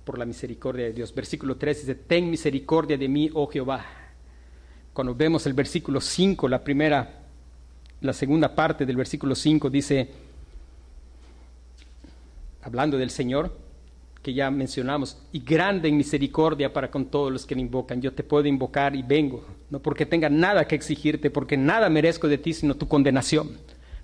por 0.03 0.17
la 0.17 0.25
misericordia 0.25 0.85
de 0.85 0.93
Dios. 0.93 1.13
Versículo 1.13 1.55
3 1.55 1.79
dice, 1.79 1.95
ten 1.95 2.29
misericordia 2.29 2.97
de 2.97 3.07
mí, 3.07 3.29
oh 3.33 3.47
Jehová. 3.47 3.85
Cuando 4.93 5.15
vemos 5.15 5.45
el 5.45 5.53
versículo 5.53 6.01
5, 6.01 6.49
la 6.49 6.63
primera, 6.63 7.21
la 8.01 8.13
segunda 8.13 8.55
parte 8.55 8.85
del 8.85 8.97
versículo 8.97 9.35
5 9.35 9.69
dice, 9.69 10.09
hablando 12.63 12.97
del 12.97 13.09
Señor, 13.09 13.55
que 14.21 14.33
ya 14.33 14.51
mencionamos, 14.51 15.17
y 15.31 15.39
grande 15.39 15.89
en 15.89 15.97
misericordia 15.97 16.71
para 16.71 16.91
con 16.91 17.05
todos 17.05 17.31
los 17.31 17.45
que 17.45 17.55
me 17.55 17.61
invocan. 17.61 18.01
Yo 18.01 18.13
te 18.13 18.23
puedo 18.23 18.47
invocar 18.47 18.95
y 18.95 19.01
vengo, 19.01 19.43
no 19.69 19.79
porque 19.79 20.05
tenga 20.05 20.29
nada 20.29 20.67
que 20.67 20.75
exigirte, 20.75 21.31
porque 21.31 21.57
nada 21.57 21.89
merezco 21.89 22.27
de 22.27 22.37
ti, 22.37 22.53
sino 22.53 22.75
tu 22.75 22.87
condenación 22.87 23.57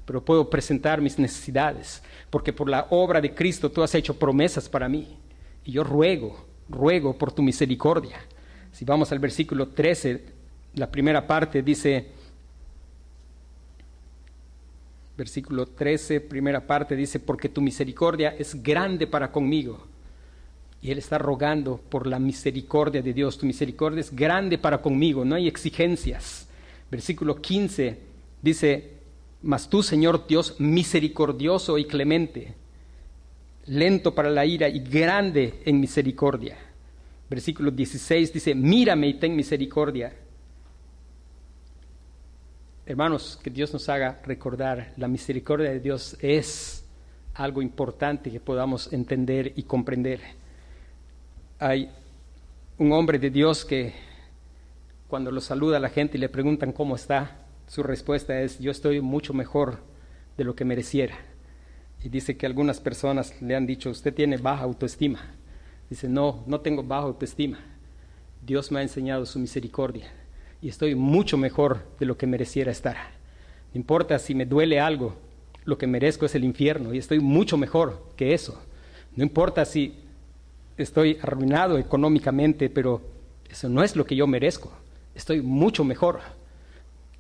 pero 0.08 0.24
puedo 0.24 0.50
presentar 0.50 1.02
mis 1.02 1.20
necesidades, 1.20 2.02
porque 2.30 2.54
por 2.54 2.70
la 2.70 2.88
obra 2.92 3.20
de 3.20 3.36
Cristo 3.36 3.70
tú 3.70 3.84
has 3.84 3.94
hecho 3.94 4.18
promesas 4.18 4.70
para 4.70 4.88
mí. 4.88 5.18
Y 5.66 5.74
yo 5.74 5.84
ruego, 5.84 6.46
ruego 6.70 7.18
por 7.18 7.34
tu 7.34 7.44
misericordia. 7.44 8.18
Si 8.72 8.86
vamos 8.86 9.12
al 9.12 9.20
versículo 9.20 9.68
13, 9.68 10.24
la 10.76 10.90
primera 10.90 11.28
parte 11.28 11.62
dice, 11.62 12.08
versículo 15.18 15.66
13, 15.66 16.22
primera 16.22 16.66
parte 16.66 16.96
dice, 16.96 17.20
porque 17.20 17.50
tu 17.50 17.60
misericordia 17.60 18.34
es 18.40 18.64
grande 18.64 19.08
para 19.08 19.30
conmigo. 19.30 19.88
Y 20.82 20.92
él 20.92 21.00
está 21.00 21.18
rogando 21.18 21.78
por 21.78 22.08
la 22.08 22.20
misericordia 22.20 23.02
de 23.02 23.14
Dios. 23.14 23.38
Tu 23.38 23.46
misericordia 23.46 24.02
es 24.02 24.16
grande 24.16 24.58
para 24.58 24.82
conmigo, 24.82 25.26
no 25.26 25.36
hay 25.36 25.48
exigencias. 25.48 26.48
Versículo 26.90 27.42
15 27.42 28.00
dice, 28.42 28.94
mas 29.42 29.70
tú, 29.70 29.84
Señor 29.84 30.28
Dios, 30.28 30.56
misericordioso 30.60 31.78
y 31.78 31.86
clemente, 31.86 32.54
lento 33.66 34.16
para 34.16 34.30
la 34.30 34.46
ira 34.46 34.70
y 34.70 34.80
grande 34.80 35.62
en 35.66 35.80
misericordia. 35.80 36.58
Versículo 37.30 37.72
16 37.72 38.34
dice, 38.34 38.56
mírame 38.56 39.08
y 39.08 39.14
ten 39.16 39.36
misericordia. 39.36 40.14
Hermanos, 42.86 43.38
que 43.44 43.50
Dios 43.50 43.74
nos 43.74 43.90
haga 43.90 44.22
recordar, 44.24 44.94
la 44.96 45.10
misericordia 45.10 45.72
de 45.72 45.82
Dios 45.82 46.16
es 46.22 46.86
algo 47.34 47.62
importante 47.62 48.32
que 48.32 48.40
podamos 48.40 48.94
entender 48.94 49.52
y 49.58 49.64
comprender. 49.64 50.22
Hay 51.60 51.90
un 52.78 52.92
hombre 52.92 53.18
de 53.18 53.32
Dios 53.32 53.66
que 53.66 53.96
cuando 55.08 55.32
lo 55.32 55.42
saluda 55.42 55.80
la 55.80 55.90
gente 55.90 56.16
y 56.16 56.22
le 56.22 56.30
preguntan 56.30 56.72
cómo 56.72 56.96
está, 56.96 57.48
su 57.66 57.82
respuesta 57.82 58.40
es, 58.42 58.60
yo 58.60 58.70
estoy 58.70 59.02
mucho 59.02 59.34
mejor 59.34 59.80
de 60.38 60.44
lo 60.44 60.56
que 60.56 60.66
mereciera. 60.66 61.18
Y 62.04 62.10
dice 62.10 62.38
que 62.38 62.46
algunas 62.46 62.80
personas 62.80 63.42
le 63.42 63.56
han 63.56 63.66
dicho, 63.66 63.90
usted 63.90 64.14
tiene 64.14 64.38
baja 64.38 64.66
autoestima. 64.66 65.20
Dice, 65.90 66.08
no, 66.08 66.44
no 66.46 66.62
tengo 66.62 66.84
baja 66.84 67.08
autoestima. 67.08 67.58
Dios 68.46 68.72
me 68.72 68.78
ha 68.78 68.84
enseñado 68.84 69.26
su 69.26 69.40
misericordia 69.40 70.12
y 70.62 70.70
estoy 70.70 70.94
mucho 70.94 71.40
mejor 71.40 71.88
de 72.00 72.06
lo 72.06 72.20
que 72.20 72.28
mereciera 72.28 72.72
estar. 72.72 72.98
No 73.74 73.80
importa 73.80 74.20
si 74.20 74.36
me 74.36 74.46
duele 74.46 74.80
algo, 74.80 75.16
lo 75.66 75.80
que 75.80 75.88
merezco 75.88 76.28
es 76.28 76.36
el 76.36 76.44
infierno 76.44 76.94
y 76.94 77.00
estoy 77.00 77.20
mucho 77.20 77.58
mejor 77.58 78.12
que 78.16 78.36
eso. 78.36 78.62
No 79.16 79.24
importa 79.24 79.66
si 79.66 80.04
estoy 80.78 81.18
arruinado 81.22 81.78
económicamente, 81.78 82.70
pero 82.70 83.02
eso 83.50 83.70
no 83.70 83.84
es 83.84 83.96
lo 83.96 84.06
que 84.06 84.16
yo 84.16 84.28
merezco. 84.28 84.72
Estoy 85.16 85.42
mucho 85.42 85.84
mejor. 85.84 86.20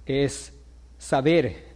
Es 0.05 0.53
saber 0.97 1.67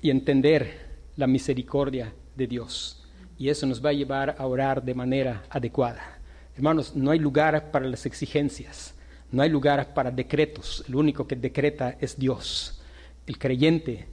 y 0.00 0.10
entender 0.10 0.88
la 1.16 1.26
misericordia 1.26 2.12
de 2.36 2.46
Dios. 2.46 3.04
Y 3.36 3.48
eso 3.48 3.66
nos 3.66 3.84
va 3.84 3.90
a 3.90 3.94
llevar 3.94 4.36
a 4.38 4.46
orar 4.46 4.82
de 4.82 4.94
manera 4.94 5.44
adecuada. 5.50 6.18
Hermanos, 6.56 6.94
no 6.96 7.10
hay 7.10 7.18
lugar 7.18 7.70
para 7.70 7.86
las 7.86 8.04
exigencias, 8.04 8.94
no 9.30 9.42
hay 9.42 9.48
lugar 9.48 9.94
para 9.94 10.10
decretos. 10.10 10.84
El 10.88 10.96
único 10.96 11.26
que 11.26 11.36
decreta 11.36 11.96
es 12.00 12.18
Dios. 12.18 12.82
El 13.26 13.38
creyente, 13.38 14.08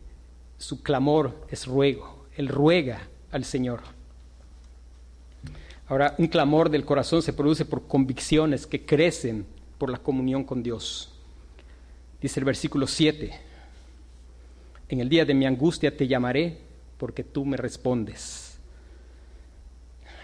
su 0.57 0.83
clamor 0.83 1.47
es 1.49 1.65
ruego. 1.65 2.27
Él 2.35 2.47
ruega 2.47 3.07
al 3.31 3.45
Señor. 3.45 3.94
Ahora, 5.87 6.15
un 6.17 6.27
clamor 6.27 6.69
del 6.69 6.85
corazón 6.85 7.21
se 7.21 7.33
produce 7.33 7.65
por 7.65 7.87
convicciones 7.87 8.65
que 8.65 8.85
crecen 8.85 9.45
por 9.77 9.89
la 9.89 9.99
comunión 9.99 10.43
con 10.43 10.63
Dios. 10.63 11.13
Dice 12.21 12.39
el 12.39 12.45
versículo 12.45 12.87
7, 12.87 13.31
en 14.89 14.99
el 14.99 15.09
día 15.09 15.25
de 15.25 15.33
mi 15.33 15.45
angustia 15.45 15.95
te 15.95 16.07
llamaré 16.07 16.57
porque 16.97 17.23
tú 17.23 17.45
me 17.45 17.57
respondes. 17.57 18.59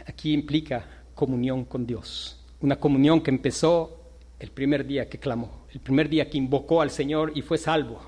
Aquí 0.08 0.34
implica 0.34 0.86
comunión 1.14 1.66
con 1.66 1.86
Dios, 1.86 2.44
una 2.60 2.78
comunión 2.78 3.22
que 3.22 3.30
empezó 3.30 4.00
el 4.40 4.50
primer 4.50 4.88
día 4.88 5.08
que 5.08 5.20
clamó, 5.20 5.66
el 5.72 5.80
primer 5.80 6.10
día 6.10 6.28
que 6.28 6.38
invocó 6.38 6.82
al 6.82 6.90
Señor 6.90 7.34
y 7.36 7.44
fue 7.44 7.60
salvo. 7.60 8.02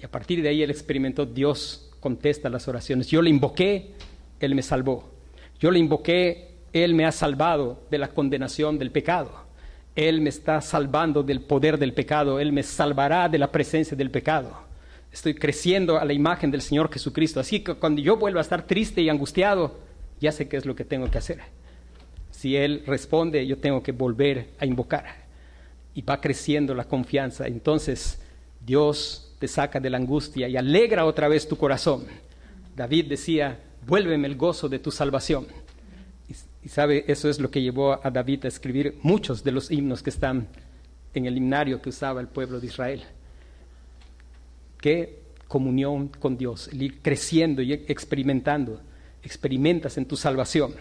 Y 0.00 0.04
a 0.04 0.10
partir 0.10 0.42
de 0.42 0.50
ahí 0.50 0.62
él 0.62 0.70
experimentó 0.70 1.24
Dios 1.24 1.90
contesta 2.00 2.48
las 2.48 2.68
oraciones. 2.68 3.08
Yo 3.08 3.22
le 3.22 3.30
invoqué, 3.30 3.92
Él 4.40 4.54
me 4.54 4.62
salvó. 4.62 5.10
Yo 5.58 5.70
le 5.70 5.78
invoqué, 5.78 6.47
Él 6.72 6.94
me 6.94 7.04
ha 7.06 7.12
salvado 7.12 7.82
de 7.90 7.98
la 7.98 8.08
condenación 8.08 8.78
del 8.78 8.90
pecado. 8.90 9.30
Él 9.94 10.20
me 10.20 10.28
está 10.28 10.60
salvando 10.60 11.22
del 11.22 11.40
poder 11.40 11.78
del 11.78 11.92
pecado. 11.92 12.38
Él 12.38 12.52
me 12.52 12.62
salvará 12.62 13.28
de 13.28 13.38
la 13.38 13.50
presencia 13.50 13.96
del 13.96 14.10
pecado. 14.10 14.56
Estoy 15.12 15.34
creciendo 15.34 15.98
a 15.98 16.04
la 16.04 16.12
imagen 16.12 16.50
del 16.50 16.62
Señor 16.62 16.92
Jesucristo. 16.92 17.40
Así 17.40 17.60
que 17.60 17.74
cuando 17.74 18.00
yo 18.00 18.16
vuelva 18.16 18.40
a 18.40 18.42
estar 18.42 18.66
triste 18.66 19.00
y 19.00 19.08
angustiado, 19.08 19.78
ya 20.20 20.30
sé 20.30 20.48
qué 20.48 20.56
es 20.56 20.66
lo 20.66 20.76
que 20.76 20.84
tengo 20.84 21.10
que 21.10 21.18
hacer. 21.18 21.40
Si 22.30 22.54
Él 22.54 22.84
responde, 22.86 23.46
yo 23.46 23.58
tengo 23.58 23.82
que 23.82 23.92
volver 23.92 24.50
a 24.60 24.66
invocar. 24.66 25.26
Y 25.94 26.02
va 26.02 26.20
creciendo 26.20 26.74
la 26.74 26.84
confianza. 26.84 27.46
Entonces 27.46 28.20
Dios 28.64 29.34
te 29.38 29.48
saca 29.48 29.80
de 29.80 29.90
la 29.90 29.96
angustia 29.96 30.48
y 30.48 30.56
alegra 30.56 31.06
otra 31.06 31.26
vez 31.28 31.48
tu 31.48 31.56
corazón. 31.56 32.06
David 32.76 33.06
decía, 33.06 33.58
vuélveme 33.86 34.28
el 34.28 34.36
gozo 34.36 34.68
de 34.68 34.78
tu 34.78 34.90
salvación. 34.90 35.46
Y, 36.68 36.70
sabe, 36.70 37.06
eso 37.08 37.30
es 37.30 37.40
lo 37.40 37.50
que 37.50 37.62
llevó 37.62 37.98
a 38.04 38.10
David 38.10 38.44
a 38.44 38.48
escribir 38.48 38.98
muchos 39.00 39.42
de 39.42 39.52
los 39.52 39.70
himnos 39.70 40.02
que 40.02 40.10
están 40.10 40.48
en 41.14 41.24
el 41.24 41.34
himnario 41.34 41.80
que 41.80 41.88
usaba 41.88 42.20
el 42.20 42.28
pueblo 42.28 42.60
de 42.60 42.66
Israel. 42.66 43.04
Qué 44.78 45.22
comunión 45.46 46.08
con 46.08 46.36
Dios, 46.36 46.68
el 46.68 46.82
ir 46.82 47.00
creciendo 47.00 47.62
y 47.62 47.72
experimentando. 47.72 48.82
Experimentas 49.22 49.96
en 49.96 50.04
tu 50.04 50.14
salvación 50.14 50.74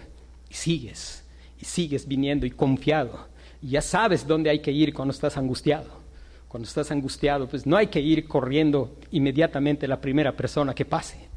y 0.49 0.55
sigues, 0.55 1.23
y 1.57 1.63
sigues 1.63 2.05
viniendo 2.05 2.45
y 2.45 2.51
confiado. 2.51 3.29
Y 3.61 3.69
ya 3.69 3.81
sabes 3.81 4.27
dónde 4.27 4.49
hay 4.49 4.59
que 4.59 4.73
ir 4.73 4.93
cuando 4.93 5.13
estás 5.13 5.38
angustiado 5.38 6.05
cuando 6.49 6.65
estás 6.65 6.91
angustiado, 6.91 7.49
pues 7.49 7.65
no 7.65 7.75
hay 7.75 7.88
que 7.88 7.99
ir 7.99 8.25
corriendo 8.25 8.95
inmediatamente 9.11 9.85
la 9.85 9.99
primera 9.99 10.31
persona 10.31 10.73
que 10.73 10.85
pase. 10.85 11.27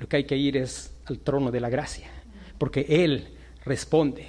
Lo 0.00 0.08
que 0.08 0.16
hay 0.16 0.24
que 0.24 0.36
ir 0.36 0.56
es 0.56 0.92
al 1.04 1.20
trono 1.20 1.52
de 1.52 1.60
la 1.60 1.68
gracia, 1.68 2.10
porque 2.58 2.84
Él 2.88 3.35
responde. 3.66 4.26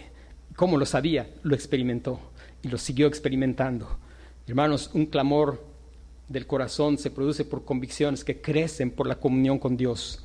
¿Cómo 0.56 0.78
lo 0.78 0.86
sabía? 0.86 1.30
Lo 1.44 1.56
experimentó 1.56 2.20
y 2.64 2.68
lo 2.68 2.78
siguió 2.78 3.08
experimentando. 3.08 3.88
Hermanos, 4.48 4.90
un 4.94 5.06
clamor 5.06 5.64
del 6.28 6.48
corazón 6.48 6.98
se 6.98 7.12
produce 7.12 7.46
por 7.46 7.64
convicciones 7.64 8.24
que 8.24 8.42
crecen 8.42 8.92
por 8.92 9.08
la 9.08 9.20
comunión 9.20 9.60
con 9.60 9.78
Dios. 9.78 10.24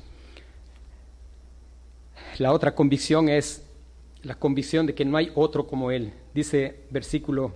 La 2.39 2.51
otra 2.51 2.73
convicción 2.73 3.29
es 3.29 3.63
la 4.23 4.35
convicción 4.35 4.87
de 4.87 4.95
que 4.95 5.05
no 5.05 5.17
hay 5.17 5.31
otro 5.35 5.67
como 5.67 5.91
Él. 5.91 6.11
Dice 6.33 6.81
versículo 6.89 7.53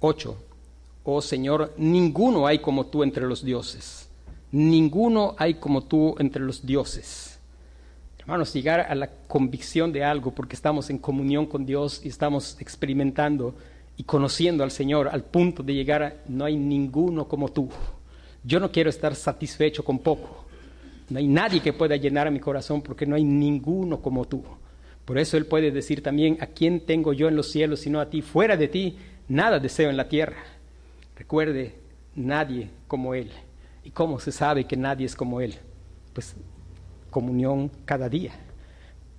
8. 0.00 0.36
Oh 1.04 1.20
Señor, 1.20 1.74
ninguno 1.76 2.46
hay 2.46 2.60
como 2.60 2.86
tú 2.86 3.02
entre 3.02 3.26
los 3.26 3.44
dioses. 3.44 4.08
Ninguno 4.50 5.34
hay 5.38 5.54
como 5.54 5.82
tú 5.82 6.14
entre 6.18 6.42
los 6.42 6.64
dioses. 6.64 7.38
Hermanos, 8.22 8.52
llegar 8.52 8.80
a 8.80 8.94
la 8.94 9.10
convicción 9.26 9.92
de 9.92 10.04
algo 10.04 10.30
porque 10.30 10.54
estamos 10.54 10.90
en 10.90 10.98
comunión 10.98 11.44
con 11.44 11.66
Dios 11.66 12.00
y 12.04 12.08
estamos 12.08 12.56
experimentando 12.60 13.56
y 13.96 14.04
conociendo 14.04 14.62
al 14.62 14.70
Señor 14.70 15.08
al 15.08 15.24
punto 15.24 15.64
de 15.64 15.74
llegar 15.74 16.02
a 16.04 16.14
no 16.28 16.44
hay 16.44 16.56
ninguno 16.56 17.26
como 17.26 17.48
tú. 17.48 17.68
Yo 18.44 18.60
no 18.60 18.70
quiero 18.70 18.90
estar 18.90 19.16
satisfecho 19.16 19.82
con 19.82 19.98
poco. 19.98 20.46
No 21.10 21.18
hay 21.18 21.26
nadie 21.26 21.60
que 21.60 21.72
pueda 21.72 21.96
llenar 21.96 22.30
mi 22.30 22.38
corazón 22.38 22.80
porque 22.80 23.06
no 23.06 23.16
hay 23.16 23.24
ninguno 23.24 24.00
como 24.00 24.24
tú. 24.24 24.44
Por 25.04 25.18
eso 25.18 25.36
Él 25.36 25.46
puede 25.46 25.72
decir 25.72 26.00
también, 26.00 26.38
¿a 26.40 26.46
quién 26.46 26.86
tengo 26.86 27.12
yo 27.12 27.26
en 27.26 27.34
los 27.34 27.50
cielos 27.50 27.80
sino 27.80 28.00
a 28.00 28.08
ti? 28.08 28.22
Fuera 28.22 28.56
de 28.56 28.68
ti 28.68 28.98
nada 29.26 29.58
deseo 29.58 29.90
en 29.90 29.96
la 29.96 30.08
tierra. 30.08 30.44
Recuerde, 31.16 31.74
nadie 32.14 32.70
como 32.86 33.14
Él. 33.14 33.32
¿Y 33.82 33.90
cómo 33.90 34.20
se 34.20 34.30
sabe 34.30 34.64
que 34.64 34.76
nadie 34.76 35.06
es 35.06 35.16
como 35.16 35.40
Él? 35.40 35.56
Pues 36.12 36.36
comunión 37.12 37.70
cada 37.84 38.08
día. 38.08 38.32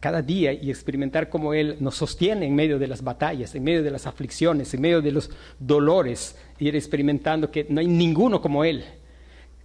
Cada 0.02 0.22
día 0.22 0.52
y 0.52 0.70
experimentar 0.70 1.30
cómo 1.30 1.54
Él 1.54 1.78
nos 1.80 1.96
sostiene 1.96 2.46
en 2.46 2.54
medio 2.54 2.78
de 2.78 2.88
las 2.88 3.02
batallas, 3.02 3.56
en 3.56 3.64
medio 3.64 3.82
de 3.82 3.92
las 3.92 4.06
aflicciones, 4.06 4.74
en 4.74 4.82
medio 4.82 5.02
de 5.02 5.14
los 5.14 5.30
dolores, 5.58 6.36
ir 6.60 6.76
experimentando 6.76 7.50
que 7.50 7.66
no 7.70 7.80
hay 7.80 7.88
ninguno 7.88 8.42
como 8.42 8.66
Él. 8.66 8.84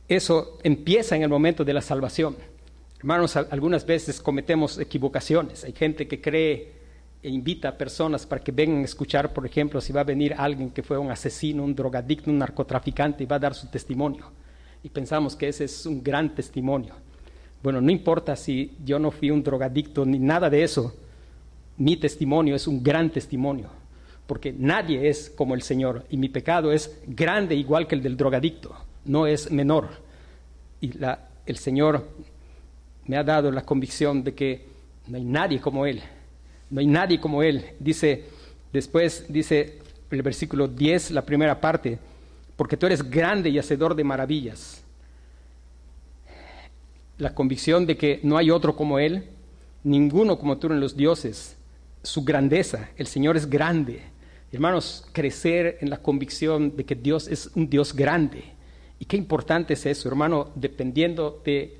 Eso 0.06 0.58
empieza 0.62 1.16
en 1.16 1.22
el 1.22 1.28
momento 1.28 1.64
de 1.64 1.74
la 1.74 1.80
salvación. 1.80 2.36
Hermanos, 3.00 3.36
algunas 3.36 3.84
veces 3.84 4.20
cometemos 4.20 4.78
equivocaciones. 4.78 5.64
Hay 5.64 5.72
gente 5.72 6.06
que 6.06 6.20
cree 6.20 6.78
e 7.20 7.28
invita 7.28 7.70
a 7.70 7.76
personas 7.76 8.26
para 8.26 8.42
que 8.42 8.52
vengan 8.52 8.82
a 8.82 8.84
escuchar, 8.84 9.32
por 9.32 9.44
ejemplo, 9.44 9.80
si 9.80 9.92
va 9.92 10.02
a 10.02 10.04
venir 10.04 10.34
alguien 10.38 10.70
que 10.70 10.84
fue 10.84 10.98
un 10.98 11.10
asesino, 11.10 11.64
un 11.64 11.74
drogadicto, 11.74 12.30
un 12.30 12.38
narcotraficante 12.38 13.24
y 13.24 13.26
va 13.26 13.36
a 13.36 13.40
dar 13.40 13.54
su 13.54 13.66
testimonio. 13.68 14.30
Y 14.82 14.88
pensamos 14.88 15.34
que 15.34 15.48
ese 15.48 15.64
es 15.64 15.84
un 15.84 16.02
gran 16.02 16.34
testimonio. 16.34 16.94
Bueno, 17.62 17.80
no 17.80 17.90
importa 17.90 18.36
si 18.36 18.72
yo 18.84 18.98
no 18.98 19.10
fui 19.10 19.30
un 19.30 19.42
drogadicto 19.42 20.04
ni 20.04 20.18
nada 20.18 20.48
de 20.48 20.62
eso, 20.62 20.94
mi 21.76 21.96
testimonio 21.96 22.54
es 22.54 22.66
un 22.66 22.82
gran 22.82 23.10
testimonio, 23.10 23.68
porque 24.26 24.52
nadie 24.56 25.08
es 25.08 25.30
como 25.30 25.54
el 25.54 25.62
Señor 25.62 26.04
y 26.10 26.16
mi 26.16 26.28
pecado 26.28 26.72
es 26.72 27.00
grande 27.06 27.54
igual 27.54 27.86
que 27.86 27.94
el 27.94 28.02
del 28.02 28.16
drogadicto, 28.16 28.74
no 29.04 29.26
es 29.26 29.50
menor. 29.50 29.88
Y 30.80 30.92
el 31.46 31.56
Señor 31.56 32.06
me 33.06 33.16
ha 33.16 33.24
dado 33.24 33.50
la 33.50 33.62
convicción 33.62 34.22
de 34.22 34.34
que 34.34 34.66
no 35.08 35.16
hay 35.16 35.24
nadie 35.24 35.60
como 35.60 35.86
Él 35.86 36.02
no 36.70 36.80
hay 36.80 36.86
nadie 36.86 37.20
como 37.20 37.42
Él. 37.42 37.64
Dice, 37.78 38.24
después 38.72 39.26
dice 39.28 39.78
el 40.10 40.22
versículo 40.22 40.68
10, 40.68 41.12
la 41.12 41.22
primera 41.22 41.60
parte, 41.60 41.98
porque 42.56 42.76
tú 42.76 42.86
eres 42.86 43.08
grande 43.08 43.50
y 43.50 43.58
hacedor 43.58 43.94
de 43.94 44.04
maravillas. 44.04 44.82
La 47.18 47.34
convicción 47.34 47.86
de 47.86 47.96
que 47.96 48.20
no 48.22 48.38
hay 48.38 48.50
otro 48.50 48.74
como 48.74 48.98
Él, 48.98 49.24
ninguno 49.84 50.38
como 50.38 50.58
tú 50.58 50.68
en 50.68 50.80
los 50.80 50.96
dioses, 50.96 51.56
su 52.02 52.24
grandeza, 52.24 52.90
el 52.96 53.06
Señor 53.06 53.36
es 53.36 53.48
grande. 53.48 54.02
Hermanos, 54.50 55.06
crecer 55.12 55.78
en 55.80 55.90
la 55.90 55.98
convicción 55.98 56.76
de 56.76 56.84
que 56.84 56.94
Dios 56.94 57.28
es 57.28 57.50
un 57.54 57.68
Dios 57.68 57.94
grande. 57.94 58.44
Y 58.98 59.04
qué 59.04 59.16
importante 59.16 59.74
es 59.74 59.84
eso, 59.86 60.08
hermano, 60.08 60.50
dependiendo 60.54 61.40
de 61.44 61.76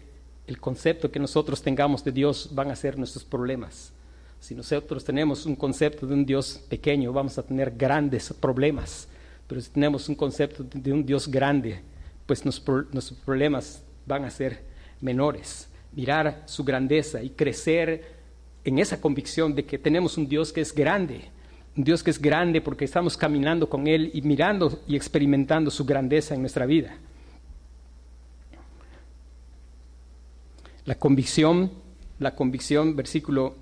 el 0.46 0.58
concepto 0.58 1.10
que 1.10 1.18
nosotros 1.18 1.62
tengamos 1.62 2.02
de 2.04 2.12
Dios 2.12 2.50
van 2.52 2.70
a 2.70 2.76
ser 2.76 2.98
nuestros 2.98 3.24
problemas. 3.24 3.92
Si 4.40 4.54
nosotros 4.54 5.04
tenemos 5.04 5.46
un 5.46 5.56
concepto 5.56 6.06
de 6.06 6.14
un 6.14 6.24
Dios 6.24 6.60
pequeño, 6.68 7.12
vamos 7.12 7.38
a 7.38 7.42
tener 7.42 7.72
grandes 7.76 8.32
problemas. 8.32 9.08
Pero 9.46 9.60
si 9.60 9.70
tenemos 9.70 10.08
un 10.08 10.14
concepto 10.14 10.62
de 10.62 10.92
un 10.92 11.04
Dios 11.04 11.28
grande, 11.28 11.80
pues 12.26 12.44
nuestros 12.44 13.12
problemas 13.24 13.82
van 14.06 14.24
a 14.24 14.30
ser 14.30 14.62
menores. 15.00 15.68
Mirar 15.92 16.42
su 16.46 16.64
grandeza 16.64 17.22
y 17.22 17.30
crecer 17.30 18.16
en 18.64 18.78
esa 18.78 19.00
convicción 19.00 19.54
de 19.54 19.64
que 19.64 19.78
tenemos 19.78 20.18
un 20.18 20.28
Dios 20.28 20.52
que 20.52 20.60
es 20.60 20.74
grande. 20.74 21.30
Un 21.76 21.84
Dios 21.84 22.02
que 22.02 22.10
es 22.10 22.20
grande 22.20 22.60
porque 22.60 22.84
estamos 22.84 23.16
caminando 23.16 23.68
con 23.68 23.86
Él 23.86 24.10
y 24.12 24.22
mirando 24.22 24.80
y 24.86 24.96
experimentando 24.96 25.70
su 25.70 25.84
grandeza 25.84 26.34
en 26.34 26.40
nuestra 26.40 26.66
vida. 26.66 26.96
La 30.84 30.96
convicción, 30.96 31.70
la 32.18 32.34
convicción, 32.34 32.96
versículo 32.96 33.54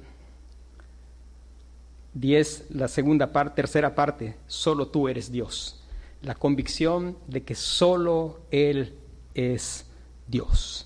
10, 2.15 2.67
la 2.71 2.89
segunda 2.89 3.33
parte, 3.33 3.57
tercera 3.57 3.95
parte, 3.95 4.37
solo 4.47 4.89
tú 4.89 5.09
eres 5.09 5.31
Dios. 5.31 5.83
La 6.23 6.35
convicción 6.35 7.17
de 7.27 7.43
que 7.43 7.55
solo 7.55 8.41
Él 8.51 8.95
es 9.35 9.87
Dios. 10.27 10.86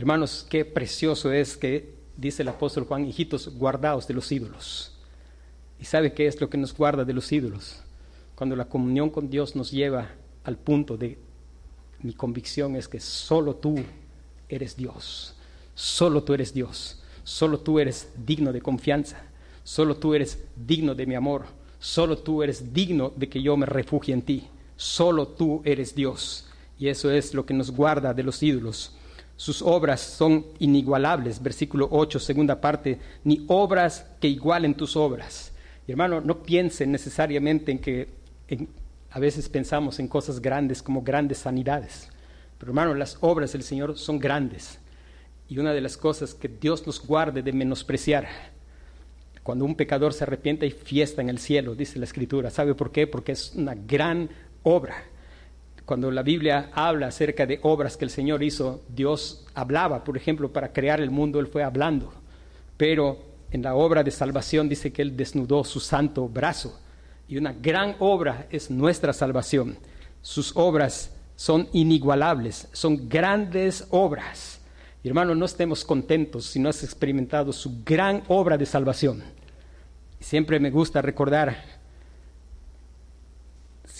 Hermanos, 0.00 0.46
qué 0.48 0.64
precioso 0.64 1.30
es 1.30 1.58
que 1.58 1.92
dice 2.16 2.40
el 2.40 2.48
apóstol 2.48 2.84
Juan, 2.84 3.04
hijitos, 3.04 3.54
guardaos 3.54 4.08
de 4.08 4.14
los 4.14 4.32
ídolos. 4.32 4.92
¿Y 5.78 5.84
sabe 5.84 6.14
qué 6.14 6.26
es 6.26 6.40
lo 6.40 6.48
que 6.48 6.56
nos 6.56 6.74
guarda 6.74 7.04
de 7.04 7.12
los 7.12 7.30
ídolos? 7.30 7.82
Cuando 8.34 8.56
la 8.56 8.64
comunión 8.64 9.10
con 9.10 9.28
Dios 9.28 9.54
nos 9.54 9.70
lleva 9.70 10.08
al 10.42 10.56
punto 10.56 10.96
de, 10.96 11.18
mi 12.00 12.14
convicción 12.14 12.76
es 12.76 12.88
que 12.88 12.98
solo 12.98 13.56
tú 13.56 13.76
eres 14.48 14.74
Dios, 14.74 15.34
solo 15.74 16.22
tú 16.22 16.32
eres 16.32 16.54
Dios, 16.54 17.02
solo 17.22 17.60
tú 17.60 17.78
eres 17.78 18.08
digno 18.24 18.54
de 18.54 18.62
confianza, 18.62 19.20
solo 19.64 19.98
tú 19.98 20.14
eres 20.14 20.42
digno 20.56 20.94
de 20.94 21.04
mi 21.04 21.14
amor, 21.14 21.44
solo 21.78 22.16
tú 22.16 22.42
eres 22.42 22.72
digno 22.72 23.12
de 23.16 23.28
que 23.28 23.42
yo 23.42 23.54
me 23.54 23.66
refugie 23.66 24.14
en 24.14 24.22
ti, 24.22 24.48
solo 24.78 25.28
tú 25.28 25.60
eres 25.66 25.94
Dios. 25.94 26.46
Y 26.78 26.88
eso 26.88 27.10
es 27.10 27.34
lo 27.34 27.44
que 27.44 27.52
nos 27.52 27.70
guarda 27.70 28.14
de 28.14 28.22
los 28.22 28.42
ídolos. 28.42 28.96
Sus 29.40 29.62
obras 29.62 30.02
son 30.02 30.44
inigualables, 30.58 31.42
versículo 31.42 31.88
8, 31.90 32.18
segunda 32.18 32.60
parte, 32.60 32.98
ni 33.24 33.42
obras 33.48 34.04
que 34.20 34.28
igualen 34.28 34.74
tus 34.74 34.96
obras. 34.96 35.52
Y 35.88 35.92
hermano, 35.92 36.20
no 36.20 36.42
piense 36.42 36.86
necesariamente 36.86 37.72
en 37.72 37.78
que 37.78 38.08
a 39.10 39.18
veces 39.18 39.48
pensamos 39.48 39.98
en 39.98 40.08
cosas 40.08 40.42
grandes 40.42 40.82
como 40.82 41.00
grandes 41.00 41.38
sanidades. 41.38 42.10
Pero 42.58 42.72
hermano, 42.72 42.92
las 42.92 43.16
obras 43.22 43.54
del 43.54 43.62
Señor 43.62 43.96
son 43.96 44.18
grandes. 44.18 44.78
Y 45.48 45.56
una 45.56 45.72
de 45.72 45.80
las 45.80 45.96
cosas 45.96 46.34
que 46.34 46.48
Dios 46.48 46.86
nos 46.86 47.00
guarde 47.02 47.40
de 47.40 47.54
menospreciar, 47.54 48.28
cuando 49.42 49.64
un 49.64 49.74
pecador 49.74 50.12
se 50.12 50.24
arrepiente 50.24 50.66
hay 50.66 50.72
fiesta 50.72 51.22
en 51.22 51.30
el 51.30 51.38
cielo, 51.38 51.74
dice 51.74 51.98
la 51.98 52.04
Escritura. 52.04 52.50
¿Sabe 52.50 52.74
por 52.74 52.92
qué? 52.92 53.06
Porque 53.06 53.32
es 53.32 53.54
una 53.54 53.74
gran 53.74 54.28
obra 54.64 55.02
cuando 55.90 56.12
la 56.12 56.22
Biblia 56.22 56.70
habla 56.72 57.08
acerca 57.08 57.46
de 57.46 57.58
obras 57.62 57.96
que 57.96 58.04
el 58.04 58.12
Señor 58.12 58.44
hizo, 58.44 58.80
Dios 58.88 59.44
hablaba, 59.54 60.04
por 60.04 60.16
ejemplo, 60.16 60.52
para 60.52 60.72
crear 60.72 61.00
el 61.00 61.10
mundo, 61.10 61.40
Él 61.40 61.48
fue 61.48 61.64
hablando. 61.64 62.12
Pero 62.76 63.18
en 63.50 63.62
la 63.62 63.74
obra 63.74 64.04
de 64.04 64.12
salvación 64.12 64.68
dice 64.68 64.92
que 64.92 65.02
Él 65.02 65.16
desnudó 65.16 65.64
su 65.64 65.80
santo 65.80 66.28
brazo. 66.28 66.78
Y 67.26 67.38
una 67.38 67.52
gran 67.52 67.96
obra 67.98 68.46
es 68.52 68.70
nuestra 68.70 69.12
salvación. 69.12 69.78
Sus 70.22 70.52
obras 70.54 71.10
son 71.34 71.68
inigualables, 71.72 72.68
son 72.70 73.08
grandes 73.08 73.88
obras. 73.90 74.60
Y 75.02 75.08
hermano, 75.08 75.34
no 75.34 75.44
estemos 75.44 75.84
contentos 75.84 76.46
si 76.46 76.60
no 76.60 76.68
has 76.68 76.84
experimentado 76.84 77.52
su 77.52 77.82
gran 77.84 78.22
obra 78.28 78.56
de 78.56 78.66
salvación. 78.66 79.24
Siempre 80.20 80.60
me 80.60 80.70
gusta 80.70 81.02
recordar 81.02 81.79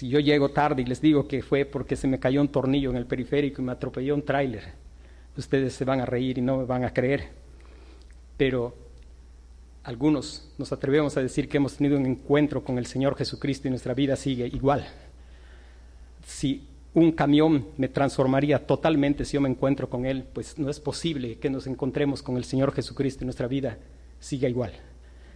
si 0.00 0.08
yo 0.08 0.18
llego 0.18 0.48
tarde 0.48 0.80
y 0.80 0.86
les 0.86 1.02
digo 1.02 1.28
que 1.28 1.42
fue 1.42 1.66
porque 1.66 1.94
se 1.94 2.08
me 2.08 2.18
cayó 2.18 2.40
un 2.40 2.48
tornillo 2.48 2.88
en 2.88 2.96
el 2.96 3.04
periférico 3.04 3.60
y 3.60 3.66
me 3.66 3.72
atropelló 3.72 4.14
un 4.14 4.24
tráiler, 4.24 4.72
ustedes 5.36 5.74
se 5.74 5.84
van 5.84 6.00
a 6.00 6.06
reír 6.06 6.38
y 6.38 6.40
no 6.40 6.56
me 6.56 6.64
van 6.64 6.84
a 6.84 6.94
creer. 6.94 7.28
Pero 8.38 8.74
algunos 9.82 10.54
nos 10.56 10.72
atrevemos 10.72 11.18
a 11.18 11.20
decir 11.20 11.50
que 11.50 11.58
hemos 11.58 11.76
tenido 11.76 11.98
un 11.98 12.06
encuentro 12.06 12.64
con 12.64 12.78
el 12.78 12.86
Señor 12.86 13.14
Jesucristo 13.14 13.68
y 13.68 13.72
nuestra 13.72 13.92
vida 13.92 14.16
sigue 14.16 14.46
igual. 14.46 14.86
Si 16.24 16.66
un 16.94 17.12
camión 17.12 17.66
me 17.76 17.88
transformaría 17.88 18.66
totalmente 18.66 19.26
si 19.26 19.34
yo 19.34 19.42
me 19.42 19.50
encuentro 19.50 19.90
con 19.90 20.06
Él, 20.06 20.24
pues 20.32 20.58
no 20.58 20.70
es 20.70 20.80
posible 20.80 21.36
que 21.36 21.50
nos 21.50 21.66
encontremos 21.66 22.22
con 22.22 22.38
el 22.38 22.44
Señor 22.44 22.72
Jesucristo 22.72 23.22
y 23.22 23.26
nuestra 23.26 23.48
vida 23.48 23.76
siga 24.18 24.48
igual. 24.48 24.72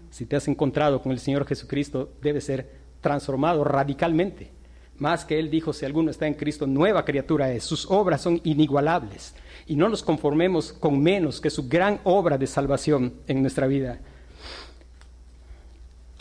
Si 0.09 0.25
te 0.25 0.37
has 0.37 0.49
encontrado 0.49 1.03
con 1.03 1.13
el 1.13 1.19
Señor 1.19 1.45
Jesucristo, 1.45 2.15
debe 2.23 2.41
ser 2.41 2.84
transformado 3.05 3.63
radicalmente. 3.65 4.51
Más 4.97 5.27
que 5.27 5.39
Él 5.39 5.51
dijo, 5.51 5.75
si 5.75 5.85
alguno 5.85 6.11
está 6.11 6.27
en 6.27 6.33
Cristo, 6.33 6.67
nueva 6.67 7.05
criatura 7.05 7.53
es. 7.53 7.63
Sus 7.63 7.85
obras 7.91 8.23
son 8.23 8.41
inigualables. 8.45 9.35
Y 9.67 9.77
no 9.77 9.91
nos 9.91 10.03
conformemos 10.03 10.73
con 10.73 11.03
menos 11.03 11.39
que 11.39 11.51
su 11.51 11.69
gran 11.69 12.01
obra 12.05 12.39
de 12.39 12.47
salvación 12.47 13.13
en 13.27 13.43
nuestra 13.43 13.67
vida. 13.67 14.01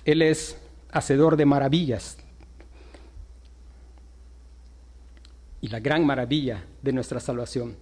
Él 0.04 0.22
es 0.22 0.58
hacedor 0.92 1.38
de 1.38 1.46
maravillas. 1.46 2.18
Y 5.62 5.70
la 5.70 5.80
gran 5.80 6.06
maravilla 6.06 6.66
de 6.82 6.92
nuestra 6.92 7.22
salvación. 7.22 7.78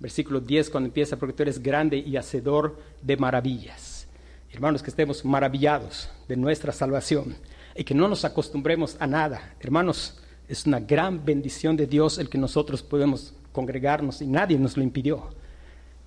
Versículo 0.00 0.40
10, 0.40 0.70
cuando 0.70 0.86
empieza, 0.86 1.18
porque 1.18 1.34
tú 1.34 1.42
eres 1.42 1.62
grande 1.62 1.98
y 1.98 2.16
hacedor 2.16 2.78
de 3.02 3.18
maravillas. 3.18 4.06
Hermanos, 4.50 4.82
que 4.82 4.88
estemos 4.88 5.22
maravillados 5.26 6.08
de 6.28 6.36
nuestra 6.36 6.72
salvación 6.72 7.36
y 7.78 7.84
que 7.84 7.94
no 7.94 8.08
nos 8.08 8.24
acostumbremos 8.24 8.96
a 8.98 9.06
nada. 9.06 9.54
Hermanos, 9.60 10.18
es 10.48 10.66
una 10.66 10.80
gran 10.80 11.24
bendición 11.24 11.76
de 11.76 11.86
Dios 11.86 12.18
el 12.18 12.28
que 12.28 12.36
nosotros 12.36 12.82
podemos 12.82 13.32
congregarnos 13.52 14.20
y 14.20 14.26
nadie 14.26 14.58
nos 14.58 14.76
lo 14.76 14.82
impidió. 14.82 15.28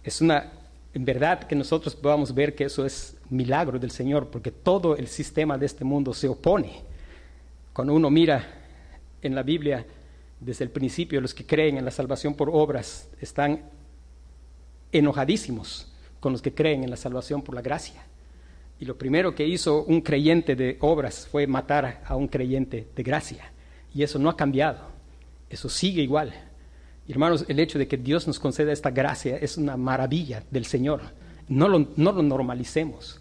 Es 0.03 0.19
una, 0.19 0.51
en 0.93 1.05
verdad, 1.05 1.43
que 1.43 1.55
nosotros 1.55 1.95
podamos 1.95 2.35
ver 2.35 2.55
que 2.55 2.65
eso 2.65 2.85
es 2.85 3.15
milagro 3.29 3.79
del 3.79 3.89
Señor, 3.89 4.27
porque 4.27 4.51
todo 4.51 4.97
el 4.97 5.07
sistema 5.07 5.57
de 5.57 5.65
este 5.65 5.85
mundo 5.85 6.13
se 6.13 6.27
opone. 6.27 6.81
Cuando 7.71 7.93
uno 7.93 8.09
mira 8.09 8.45
en 9.21 9.33
la 9.33 9.41
Biblia, 9.41 9.85
desde 10.41 10.65
el 10.65 10.71
principio, 10.71 11.21
los 11.21 11.33
que 11.33 11.45
creen 11.45 11.77
en 11.77 11.85
la 11.85 11.91
salvación 11.91 12.33
por 12.33 12.49
obras 12.51 13.07
están 13.21 13.61
enojadísimos 14.91 15.89
con 16.19 16.33
los 16.33 16.41
que 16.41 16.53
creen 16.53 16.83
en 16.83 16.89
la 16.89 16.97
salvación 16.97 17.41
por 17.41 17.55
la 17.55 17.61
gracia. 17.61 18.03
Y 18.81 18.85
lo 18.85 18.97
primero 18.97 19.35
que 19.35 19.47
hizo 19.47 19.83
un 19.83 20.01
creyente 20.01 20.55
de 20.55 20.77
obras 20.79 21.27
fue 21.31 21.45
matar 21.45 22.01
a 22.03 22.15
un 22.15 22.27
creyente 22.27 22.87
de 22.95 23.03
gracia. 23.03 23.51
Y 23.93 24.01
eso 24.01 24.17
no 24.17 24.27
ha 24.27 24.35
cambiado. 24.35 24.79
Eso 25.51 25.69
sigue 25.69 26.01
igual. 26.01 26.33
hermanos, 27.07 27.45
el 27.47 27.59
hecho 27.59 27.77
de 27.77 27.87
que 27.87 27.97
Dios 27.97 28.25
nos 28.25 28.39
conceda 28.39 28.73
esta 28.73 28.89
gracia 28.89 29.37
es 29.37 29.55
una 29.55 29.77
maravilla 29.77 30.43
del 30.49 30.65
Señor. 30.65 31.01
No 31.47 31.67
lo, 31.67 31.89
no 31.95 32.11
lo 32.11 32.23
normalicemos. 32.23 33.19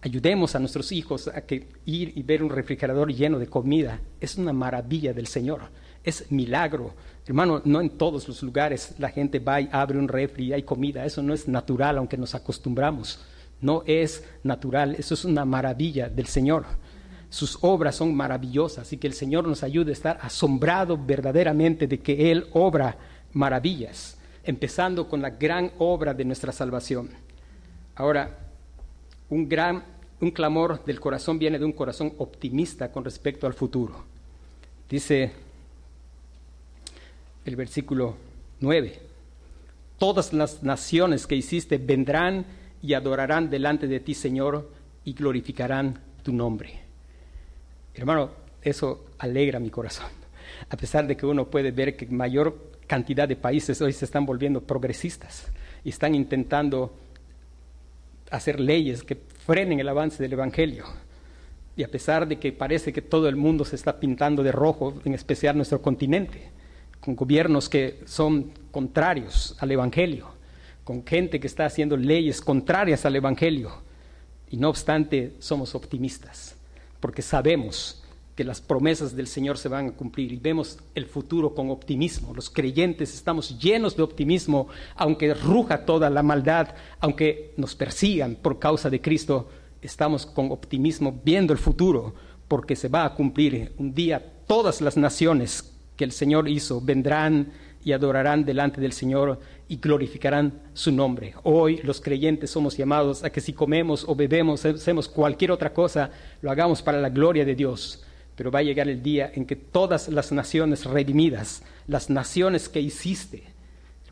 Ayudemos 0.00 0.54
a 0.54 0.60
nuestros 0.60 0.90
hijos 0.92 1.28
a 1.28 1.42
que 1.42 1.68
ir 1.84 2.14
y 2.16 2.22
ver 2.22 2.42
un 2.42 2.48
refrigerador 2.48 3.12
lleno 3.12 3.38
de 3.38 3.48
comida. 3.48 4.00
Es 4.18 4.38
una 4.38 4.54
maravilla 4.54 5.12
del 5.12 5.26
Señor. 5.26 5.60
Es 6.02 6.32
milagro. 6.32 6.94
Hermano, 7.26 7.60
no 7.66 7.82
en 7.82 7.90
todos 7.98 8.26
los 8.28 8.42
lugares 8.42 8.94
la 8.98 9.10
gente 9.10 9.40
va 9.40 9.60
y 9.60 9.68
abre 9.72 9.98
un 9.98 10.08
refri 10.08 10.46
y 10.46 10.52
hay 10.54 10.62
comida. 10.62 11.04
Eso 11.04 11.22
no 11.22 11.34
es 11.34 11.48
natural, 11.48 11.98
aunque 11.98 12.16
nos 12.16 12.34
acostumbramos 12.34 13.20
no 13.62 13.82
es 13.86 14.24
natural, 14.42 14.96
eso 14.98 15.14
es 15.14 15.24
una 15.24 15.44
maravilla 15.46 16.08
del 16.08 16.26
Señor. 16.26 16.66
Sus 17.30 17.58
obras 17.62 17.96
son 17.96 18.14
maravillosas 18.14 18.92
y 18.92 18.98
que 18.98 19.06
el 19.06 19.14
Señor 19.14 19.48
nos 19.48 19.62
ayude 19.62 19.90
a 19.90 19.94
estar 19.94 20.18
asombrado 20.20 20.98
verdaderamente 20.98 21.86
de 21.86 22.00
que 22.00 22.30
Él 22.30 22.48
obra 22.52 22.98
maravillas, 23.32 24.18
empezando 24.44 25.08
con 25.08 25.22
la 25.22 25.30
gran 25.30 25.72
obra 25.78 26.12
de 26.12 26.26
nuestra 26.26 26.52
salvación. 26.52 27.08
Ahora, 27.94 28.38
un 29.30 29.48
gran 29.48 29.82
un 30.22 30.30
clamor 30.30 30.84
del 30.84 31.00
corazón 31.00 31.38
viene 31.38 31.58
de 31.58 31.64
un 31.64 31.72
corazón 31.72 32.14
optimista 32.18 32.92
con 32.92 33.04
respecto 33.04 33.46
al 33.46 33.54
futuro. 33.54 34.04
Dice 34.88 35.32
el 37.44 37.56
versículo 37.56 38.14
9, 38.60 39.00
todas 39.98 40.32
las 40.32 40.62
naciones 40.62 41.26
que 41.26 41.34
hiciste 41.34 41.76
vendrán 41.78 42.46
y 42.82 42.94
adorarán 42.94 43.48
delante 43.48 43.86
de 43.86 44.00
ti, 44.00 44.12
Señor, 44.12 44.70
y 45.04 45.14
glorificarán 45.14 45.98
tu 46.22 46.32
nombre. 46.32 46.80
Hermano, 47.94 48.30
eso 48.60 49.06
alegra 49.18 49.60
mi 49.60 49.70
corazón. 49.70 50.10
A 50.68 50.76
pesar 50.76 51.06
de 51.06 51.16
que 51.16 51.26
uno 51.26 51.46
puede 51.46 51.70
ver 51.70 51.96
que 51.96 52.06
mayor 52.06 52.72
cantidad 52.86 53.28
de 53.28 53.36
países 53.36 53.80
hoy 53.80 53.92
se 53.92 54.04
están 54.04 54.26
volviendo 54.26 54.62
progresistas 54.62 55.50
y 55.84 55.90
están 55.90 56.14
intentando 56.14 56.94
hacer 58.30 58.60
leyes 58.60 59.02
que 59.02 59.16
frenen 59.16 59.80
el 59.80 59.88
avance 59.88 60.22
del 60.22 60.32
Evangelio. 60.32 60.84
Y 61.76 61.84
a 61.84 61.88
pesar 61.88 62.26
de 62.26 62.38
que 62.38 62.52
parece 62.52 62.92
que 62.92 63.02
todo 63.02 63.28
el 63.28 63.36
mundo 63.36 63.64
se 63.64 63.76
está 63.76 63.98
pintando 63.98 64.42
de 64.42 64.52
rojo, 64.52 64.94
en 65.04 65.14
especial 65.14 65.56
nuestro 65.56 65.80
continente, 65.80 66.50
con 67.00 67.16
gobiernos 67.16 67.68
que 67.68 68.00
son 68.04 68.52
contrarios 68.70 69.56
al 69.58 69.70
Evangelio, 69.70 70.28
con 70.84 71.04
gente 71.06 71.40
que 71.40 71.46
está 71.46 71.66
haciendo 71.66 71.96
leyes 71.96 72.40
contrarias 72.40 73.04
al 73.04 73.16
Evangelio. 73.16 73.70
Y 74.50 74.56
no 74.56 74.68
obstante, 74.68 75.34
somos 75.38 75.74
optimistas, 75.74 76.56
porque 77.00 77.22
sabemos 77.22 78.02
que 78.34 78.44
las 78.44 78.60
promesas 78.60 79.14
del 79.14 79.26
Señor 79.26 79.58
se 79.58 79.68
van 79.68 79.88
a 79.88 79.92
cumplir 79.92 80.32
y 80.32 80.36
vemos 80.36 80.78
el 80.94 81.06
futuro 81.06 81.54
con 81.54 81.70
optimismo. 81.70 82.34
Los 82.34 82.48
creyentes 82.48 83.14
estamos 83.14 83.58
llenos 83.58 83.96
de 83.96 84.02
optimismo, 84.02 84.68
aunque 84.96 85.34
ruja 85.34 85.84
toda 85.84 86.08
la 86.08 86.22
maldad, 86.22 86.74
aunque 87.00 87.52
nos 87.56 87.74
persigan 87.74 88.36
por 88.36 88.58
causa 88.58 88.88
de 88.88 89.02
Cristo, 89.02 89.50
estamos 89.82 90.24
con 90.24 90.50
optimismo 90.50 91.20
viendo 91.24 91.52
el 91.52 91.58
futuro, 91.58 92.14
porque 92.48 92.76
se 92.76 92.88
va 92.88 93.04
a 93.04 93.14
cumplir 93.14 93.72
un 93.78 93.94
día 93.94 94.32
todas 94.46 94.80
las 94.80 94.96
naciones 94.96 95.72
que 95.96 96.04
el 96.04 96.12
Señor 96.12 96.48
hizo 96.48 96.80
vendrán 96.80 97.52
y 97.84 97.92
adorarán 97.92 98.44
delante 98.44 98.80
del 98.80 98.92
Señor 98.92 99.40
y 99.68 99.76
glorificarán 99.76 100.60
su 100.74 100.92
nombre. 100.92 101.34
Hoy 101.42 101.80
los 101.82 102.00
creyentes 102.00 102.50
somos 102.50 102.76
llamados 102.76 103.24
a 103.24 103.30
que 103.30 103.40
si 103.40 103.52
comemos 103.52 104.04
o 104.06 104.14
bebemos, 104.14 104.64
hacemos 104.64 105.08
cualquier 105.08 105.52
otra 105.52 105.72
cosa, 105.72 106.10
lo 106.40 106.50
hagamos 106.50 106.82
para 106.82 107.00
la 107.00 107.10
gloria 107.10 107.44
de 107.44 107.54
Dios. 107.54 108.04
Pero 108.36 108.50
va 108.50 108.60
a 108.60 108.62
llegar 108.62 108.88
el 108.88 109.02
día 109.02 109.30
en 109.34 109.44
que 109.44 109.56
todas 109.56 110.08
las 110.08 110.32
naciones 110.32 110.84
redimidas, 110.84 111.62
las 111.86 112.08
naciones 112.08 112.68
que 112.68 112.80
hiciste, 112.80 113.52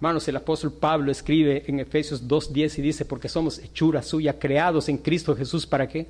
Hermanos, 0.01 0.27
el 0.29 0.37
apóstol 0.37 0.73
Pablo 0.73 1.13
escribe 1.13 1.63
en 1.67 1.79
Efesios 1.79 2.27
2.10 2.27 2.79
y 2.79 2.81
dice, 2.81 3.05
porque 3.05 3.29
somos 3.29 3.59
hechura 3.59 4.01
suya, 4.03 4.39
creados 4.39 4.89
en 4.89 4.97
Cristo 4.97 5.37
Jesús, 5.37 5.67
¿para 5.67 5.87
qué? 5.89 6.07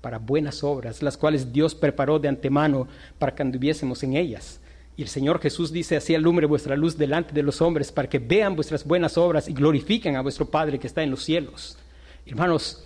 Para 0.00 0.18
buenas 0.18 0.64
obras, 0.64 1.04
las 1.04 1.16
cuales 1.16 1.52
Dios 1.52 1.72
preparó 1.72 2.18
de 2.18 2.26
antemano 2.26 2.88
para 3.16 3.32
que 3.32 3.42
anduviésemos 3.42 4.02
en 4.02 4.16
ellas. 4.16 4.58
Y 4.98 5.02
el 5.02 5.08
Señor 5.08 5.40
Jesús 5.40 5.70
dice, 5.70 5.94
así 5.94 6.16
alumbre 6.16 6.44
vuestra 6.44 6.74
luz 6.74 6.98
delante 6.98 7.32
de 7.32 7.44
los 7.44 7.62
hombres, 7.62 7.92
para 7.92 8.08
que 8.08 8.18
vean 8.18 8.56
vuestras 8.56 8.84
buenas 8.84 9.16
obras 9.16 9.48
y 9.48 9.52
glorifiquen 9.52 10.16
a 10.16 10.22
vuestro 10.22 10.46
Padre 10.46 10.80
que 10.80 10.88
está 10.88 11.04
en 11.04 11.12
los 11.12 11.22
cielos. 11.22 11.78
Hermanos, 12.26 12.84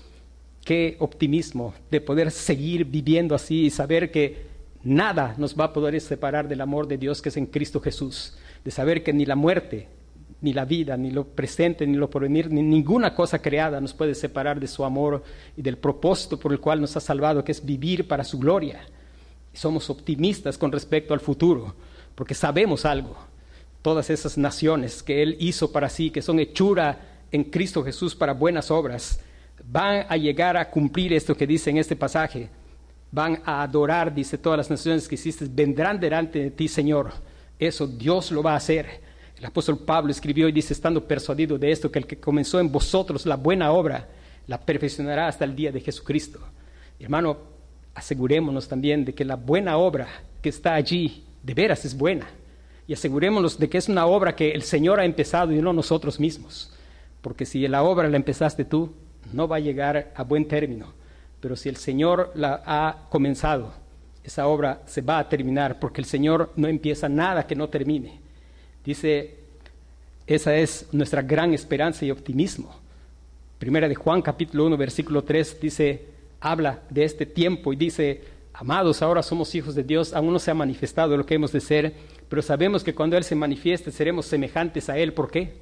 qué 0.62 0.96
optimismo 0.98 1.72
de 1.90 2.02
poder 2.02 2.30
seguir 2.30 2.84
viviendo 2.84 3.34
así 3.34 3.62
y 3.62 3.70
saber 3.70 4.10
que 4.10 4.42
nada 4.84 5.34
nos 5.38 5.58
va 5.58 5.64
a 5.64 5.72
poder 5.72 5.98
separar 6.02 6.48
del 6.48 6.60
amor 6.60 6.86
de 6.86 6.98
Dios 6.98 7.22
que 7.22 7.30
es 7.30 7.36
en 7.38 7.46
Cristo 7.46 7.80
Jesús, 7.80 8.36
de 8.62 8.70
saber 8.70 9.02
que 9.02 9.14
ni 9.14 9.24
la 9.24 9.34
muerte, 9.34 9.88
ni 10.42 10.52
la 10.52 10.66
vida, 10.66 10.98
ni 10.98 11.12
lo 11.12 11.24
presente, 11.24 11.86
ni 11.86 11.96
lo 11.96 12.10
porvenir, 12.10 12.50
ni 12.50 12.60
ninguna 12.60 13.14
cosa 13.14 13.40
creada 13.40 13.80
nos 13.80 13.94
puede 13.94 14.14
separar 14.14 14.60
de 14.60 14.66
su 14.66 14.84
amor 14.84 15.24
y 15.56 15.62
del 15.62 15.78
propósito 15.78 16.38
por 16.38 16.52
el 16.52 16.60
cual 16.60 16.78
nos 16.78 16.94
ha 16.94 17.00
salvado, 17.00 17.42
que 17.42 17.52
es 17.52 17.64
vivir 17.64 18.06
para 18.06 18.22
su 18.22 18.38
gloria. 18.38 18.82
somos 19.54 19.88
optimistas 19.88 20.58
con 20.58 20.72
respecto 20.72 21.14
al 21.14 21.20
futuro, 21.20 21.74
porque 22.14 22.34
sabemos 22.34 22.84
algo. 22.84 23.16
Todas 23.82 24.10
esas 24.10 24.38
naciones 24.38 25.02
que 25.02 25.22
Él 25.22 25.36
hizo 25.40 25.72
para 25.72 25.88
sí, 25.88 26.10
que 26.10 26.22
son 26.22 26.38
hechura 26.38 27.20
en 27.30 27.44
Cristo 27.44 27.82
Jesús 27.82 28.14
para 28.14 28.32
buenas 28.32 28.70
obras, 28.70 29.20
van 29.64 30.06
a 30.08 30.16
llegar 30.16 30.56
a 30.56 30.70
cumplir 30.70 31.12
esto 31.12 31.36
que 31.36 31.46
dice 31.46 31.70
en 31.70 31.78
este 31.78 31.96
pasaje. 31.96 32.48
Van 33.10 33.42
a 33.44 33.62
adorar, 33.62 34.14
dice, 34.14 34.38
todas 34.38 34.56
las 34.56 34.70
naciones 34.70 35.08
que 35.08 35.16
hiciste, 35.16 35.46
vendrán 35.50 35.98
delante 35.98 36.38
de 36.38 36.50
ti, 36.50 36.68
Señor. 36.68 37.12
Eso 37.58 37.86
Dios 37.86 38.30
lo 38.30 38.42
va 38.42 38.52
a 38.52 38.56
hacer 38.56 39.00
el 39.42 39.46
apóstol 39.46 39.76
Pablo 39.80 40.12
escribió 40.12 40.48
y 40.48 40.52
dice, 40.52 40.72
estando 40.72 41.04
persuadido 41.04 41.58
de 41.58 41.72
esto, 41.72 41.90
que 41.90 41.98
el 41.98 42.06
que 42.06 42.20
comenzó 42.20 42.60
en 42.60 42.70
vosotros 42.70 43.26
la 43.26 43.34
buena 43.34 43.72
obra, 43.72 44.08
la 44.46 44.60
perfeccionará 44.60 45.26
hasta 45.26 45.44
el 45.44 45.56
día 45.56 45.72
de 45.72 45.80
Jesucristo. 45.80 46.38
hermano, 47.00 47.38
asegurémonos 47.92 48.68
también 48.68 49.04
de 49.04 49.12
que 49.16 49.24
la 49.24 49.34
buena 49.34 49.78
obra 49.78 50.06
que 50.40 50.48
está 50.48 50.74
allí, 50.74 51.24
de 51.42 51.54
veras 51.54 51.84
es 51.84 51.96
buena. 51.96 52.26
Y 52.86 52.92
asegurémonos 52.92 53.58
de 53.58 53.68
que 53.68 53.78
es 53.78 53.88
una 53.88 54.06
obra 54.06 54.34
que 54.34 54.52
el 54.52 54.62
Señor 54.62 55.00
ha 55.00 55.04
empezado 55.04 55.52
y 55.52 55.60
no 55.60 55.72
nosotros 55.72 56.18
mismos. 56.18 56.72
Porque 57.20 57.46
si 57.46 57.66
la 57.68 57.82
obra 57.82 58.08
la 58.08 58.16
empezaste 58.16 58.64
tú, 58.64 58.92
no 59.32 59.46
va 59.48 59.56
a 59.56 59.60
llegar 59.60 60.12
a 60.14 60.24
buen 60.24 60.46
término. 60.46 60.92
Pero 61.40 61.56
si 61.56 61.68
el 61.68 61.76
Señor 61.76 62.32
la 62.34 62.62
ha 62.66 63.08
comenzado, 63.08 63.72
esa 64.24 64.46
obra 64.46 64.82
se 64.86 65.00
va 65.00 65.18
a 65.18 65.28
terminar, 65.28 65.80
porque 65.80 66.00
el 66.00 66.06
Señor 66.06 66.52
no 66.56 66.68
empieza 66.68 67.08
nada 67.08 67.46
que 67.46 67.56
no 67.56 67.68
termine. 67.68 68.20
Dice, 68.84 69.36
esa 70.26 70.54
es 70.56 70.88
nuestra 70.92 71.22
gran 71.22 71.52
esperanza 71.54 72.04
y 72.04 72.10
optimismo. 72.10 72.74
Primera 73.58 73.88
de 73.88 73.94
Juan 73.94 74.22
capítulo 74.22 74.66
1 74.66 74.76
versículo 74.76 75.22
3 75.22 75.60
dice, 75.60 76.06
habla 76.40 76.80
de 76.90 77.04
este 77.04 77.26
tiempo 77.26 77.72
y 77.72 77.76
dice, 77.76 78.22
amados, 78.54 79.02
ahora 79.02 79.22
somos 79.22 79.54
hijos 79.54 79.74
de 79.74 79.82
Dios, 79.82 80.12
aún 80.12 80.32
no 80.32 80.38
se 80.38 80.50
ha 80.50 80.54
manifestado 80.54 81.16
lo 81.16 81.26
que 81.26 81.34
hemos 81.34 81.52
de 81.52 81.60
ser, 81.60 81.94
pero 82.28 82.42
sabemos 82.42 82.84
que 82.84 82.94
cuando 82.94 83.16
Él 83.16 83.24
se 83.24 83.34
manifieste 83.34 83.90
seremos 83.90 84.26
semejantes 84.26 84.88
a 84.88 84.98
Él. 84.98 85.12
¿Por 85.12 85.30
qué? 85.30 85.54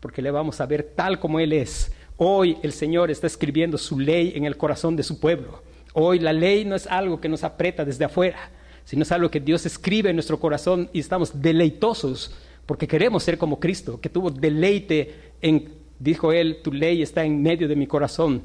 Porque 0.00 0.22
le 0.22 0.30
vamos 0.30 0.60
a 0.60 0.66
ver 0.66 0.92
tal 0.94 1.18
como 1.18 1.40
Él 1.40 1.52
es. 1.52 1.92
Hoy 2.16 2.56
el 2.62 2.72
Señor 2.72 3.10
está 3.10 3.26
escribiendo 3.26 3.78
su 3.78 3.98
ley 3.98 4.32
en 4.36 4.44
el 4.44 4.56
corazón 4.56 4.96
de 4.96 5.02
su 5.02 5.18
pueblo. 5.18 5.62
Hoy 5.92 6.18
la 6.18 6.32
ley 6.32 6.64
no 6.64 6.76
es 6.76 6.86
algo 6.86 7.20
que 7.20 7.28
nos 7.28 7.44
aprieta 7.44 7.84
desde 7.84 8.04
afuera, 8.04 8.50
sino 8.84 9.02
es 9.02 9.12
algo 9.12 9.30
que 9.30 9.40
Dios 9.40 9.66
escribe 9.66 10.10
en 10.10 10.16
nuestro 10.16 10.38
corazón 10.38 10.88
y 10.92 11.00
estamos 11.00 11.40
deleitosos 11.40 12.34
porque 12.66 12.88
queremos 12.88 13.22
ser 13.22 13.38
como 13.38 13.60
Cristo, 13.60 14.00
que 14.00 14.08
tuvo 14.08 14.30
deleite 14.30 15.14
en, 15.40 15.68
dijo 15.98 16.32
él, 16.32 16.60
tu 16.62 16.72
ley 16.72 17.02
está 17.02 17.24
en 17.24 17.42
medio 17.42 17.68
de 17.68 17.76
mi 17.76 17.86
corazón. 17.86 18.42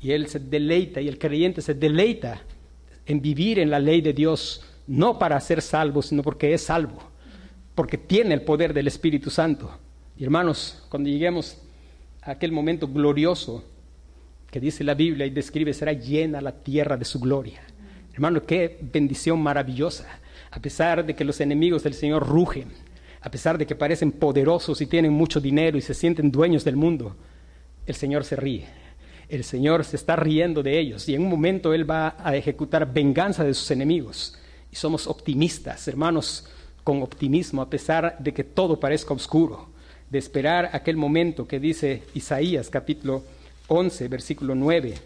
Y 0.00 0.12
él 0.12 0.26
se 0.26 0.40
deleita, 0.40 1.00
y 1.00 1.08
el 1.08 1.18
creyente 1.18 1.62
se 1.62 1.74
deleita 1.74 2.42
en 3.12 3.22
vivir 3.22 3.58
en 3.58 3.70
la 3.70 3.78
ley 3.78 4.00
de 4.00 4.12
Dios, 4.12 4.64
no 4.86 5.18
para 5.18 5.40
ser 5.40 5.62
salvo, 5.62 6.02
sino 6.02 6.22
porque 6.22 6.52
es 6.52 6.62
salvo, 6.62 6.98
porque 7.74 7.98
tiene 7.98 8.34
el 8.34 8.42
poder 8.42 8.74
del 8.74 8.88
Espíritu 8.88 9.30
Santo. 9.30 9.70
Y 10.16 10.24
hermanos, 10.24 10.84
cuando 10.88 11.08
lleguemos 11.08 11.58
a 12.22 12.32
aquel 12.32 12.52
momento 12.52 12.88
glorioso 12.88 13.64
que 14.50 14.60
dice 14.60 14.84
la 14.84 14.94
Biblia 14.94 15.26
y 15.26 15.30
describe, 15.30 15.72
será 15.72 15.92
llena 15.92 16.40
la 16.40 16.52
tierra 16.52 16.96
de 16.96 17.04
su 17.04 17.20
gloria. 17.20 17.60
Hermano, 18.12 18.44
qué 18.44 18.78
bendición 18.92 19.40
maravillosa, 19.40 20.06
a 20.50 20.60
pesar 20.60 21.06
de 21.06 21.14
que 21.14 21.24
los 21.24 21.40
enemigos 21.40 21.82
del 21.82 21.94
Señor 21.94 22.26
rugen 22.26 22.72
a 23.22 23.30
pesar 23.30 23.56
de 23.56 23.66
que 23.66 23.76
parecen 23.76 24.10
poderosos 24.10 24.80
y 24.80 24.86
tienen 24.86 25.12
mucho 25.12 25.40
dinero 25.40 25.78
y 25.78 25.80
se 25.80 25.94
sienten 25.94 26.30
dueños 26.30 26.64
del 26.64 26.76
mundo, 26.76 27.16
el 27.86 27.94
Señor 27.94 28.24
se 28.24 28.34
ríe. 28.34 28.66
El 29.32 29.44
Señor 29.44 29.82
se 29.86 29.96
está 29.96 30.14
riendo 30.14 30.62
de 30.62 30.78
ellos 30.78 31.08
y 31.08 31.14
en 31.14 31.22
un 31.22 31.30
momento 31.30 31.72
Él 31.72 31.90
va 31.90 32.16
a 32.18 32.36
ejecutar 32.36 32.92
venganza 32.92 33.42
de 33.42 33.54
sus 33.54 33.70
enemigos. 33.70 34.36
Y 34.70 34.76
somos 34.76 35.06
optimistas, 35.06 35.88
hermanos, 35.88 36.46
con 36.84 37.02
optimismo, 37.02 37.62
a 37.62 37.70
pesar 37.70 38.18
de 38.18 38.34
que 38.34 38.44
todo 38.44 38.78
parezca 38.78 39.14
oscuro, 39.14 39.70
de 40.10 40.18
esperar 40.18 40.68
aquel 40.74 40.98
momento 40.98 41.48
que 41.48 41.58
dice 41.58 42.02
Isaías 42.12 42.68
capítulo 42.68 43.24
11, 43.68 44.06
versículo 44.08 44.54
9 44.54 44.96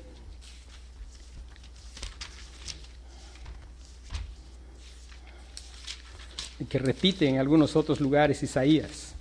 que 6.68 6.78
repite 6.80 7.28
en 7.28 7.38
algunos 7.38 7.76
otros 7.76 8.00
lugares 8.00 8.42
Isaías. 8.42 9.15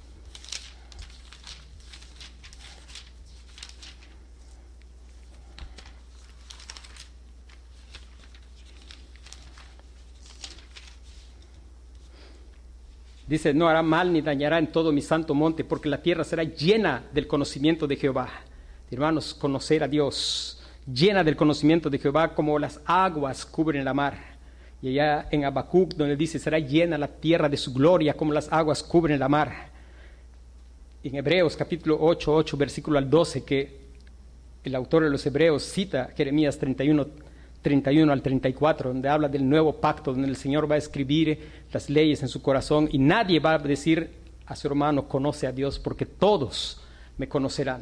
Dice, 13.27 13.53
no 13.53 13.67
hará 13.67 13.81
mal 13.81 14.13
ni 14.13 14.21
dañará 14.21 14.59
en 14.59 14.67
todo 14.67 14.91
mi 14.91 15.01
santo 15.01 15.33
monte, 15.33 15.63
porque 15.63 15.89
la 15.89 16.01
tierra 16.01 16.23
será 16.23 16.43
llena 16.43 17.03
del 17.11 17.25
conocimiento 17.27 17.87
de 17.87 17.95
Jehová. 17.95 18.29
Hermanos, 18.91 19.33
conocer 19.33 19.83
a 19.83 19.87
Dios, 19.87 20.61
llena 20.85 21.23
del 21.23 21.35
conocimiento 21.35 21.89
de 21.89 21.97
Jehová 21.97 22.35
como 22.35 22.59
las 22.59 22.79
aguas 22.85 23.45
cubren 23.45 23.83
la 23.83 23.95
mar. 23.95 24.35
Y 24.81 24.89
allá 24.89 25.27
en 25.31 25.43
Habacuc, 25.43 25.95
donde 25.95 26.15
dice, 26.15 26.37
será 26.37 26.59
llena 26.59 26.97
la 26.97 27.07
tierra 27.07 27.49
de 27.49 27.57
su 27.57 27.73
gloria 27.73 28.13
como 28.13 28.31
las 28.31 28.51
aguas 28.53 28.83
cubren 28.83 29.19
la 29.19 29.27
mar. 29.27 29.69
En 31.03 31.15
Hebreos 31.15 31.55
capítulo 31.55 31.97
8, 31.99 32.31
8, 32.33 32.57
versículo 32.57 32.99
al 32.99 33.09
12, 33.09 33.43
que 33.43 33.85
el 34.63 34.75
autor 34.75 35.03
de 35.03 35.09
los 35.09 35.25
Hebreos 35.25 35.63
cita 35.63 36.11
Jeremías 36.15 36.59
31, 36.59 37.07
31 37.65 38.13
al 38.13 38.21
34, 38.21 38.93
donde 38.93 39.09
habla 39.09 39.27
del 39.27 39.49
nuevo 39.49 39.81
pacto, 39.81 40.11
donde 40.11 40.27
el 40.27 40.35
Señor 40.35 40.69
va 40.69 40.75
a 40.75 40.77
escribir 40.77 41.39
las 41.71 41.89
leyes 41.89 42.21
en 42.21 42.29
su 42.29 42.39
corazón 42.39 42.87
y 42.91 42.99
nadie 42.99 43.39
va 43.39 43.55
a 43.55 43.57
decir 43.57 44.11
a 44.45 44.55
su 44.55 44.67
hermano, 44.67 45.07
conoce 45.07 45.47
a 45.47 45.51
Dios, 45.51 45.79
porque 45.79 46.05
todos 46.05 46.79
me 47.17 47.27
conocerán. 47.27 47.81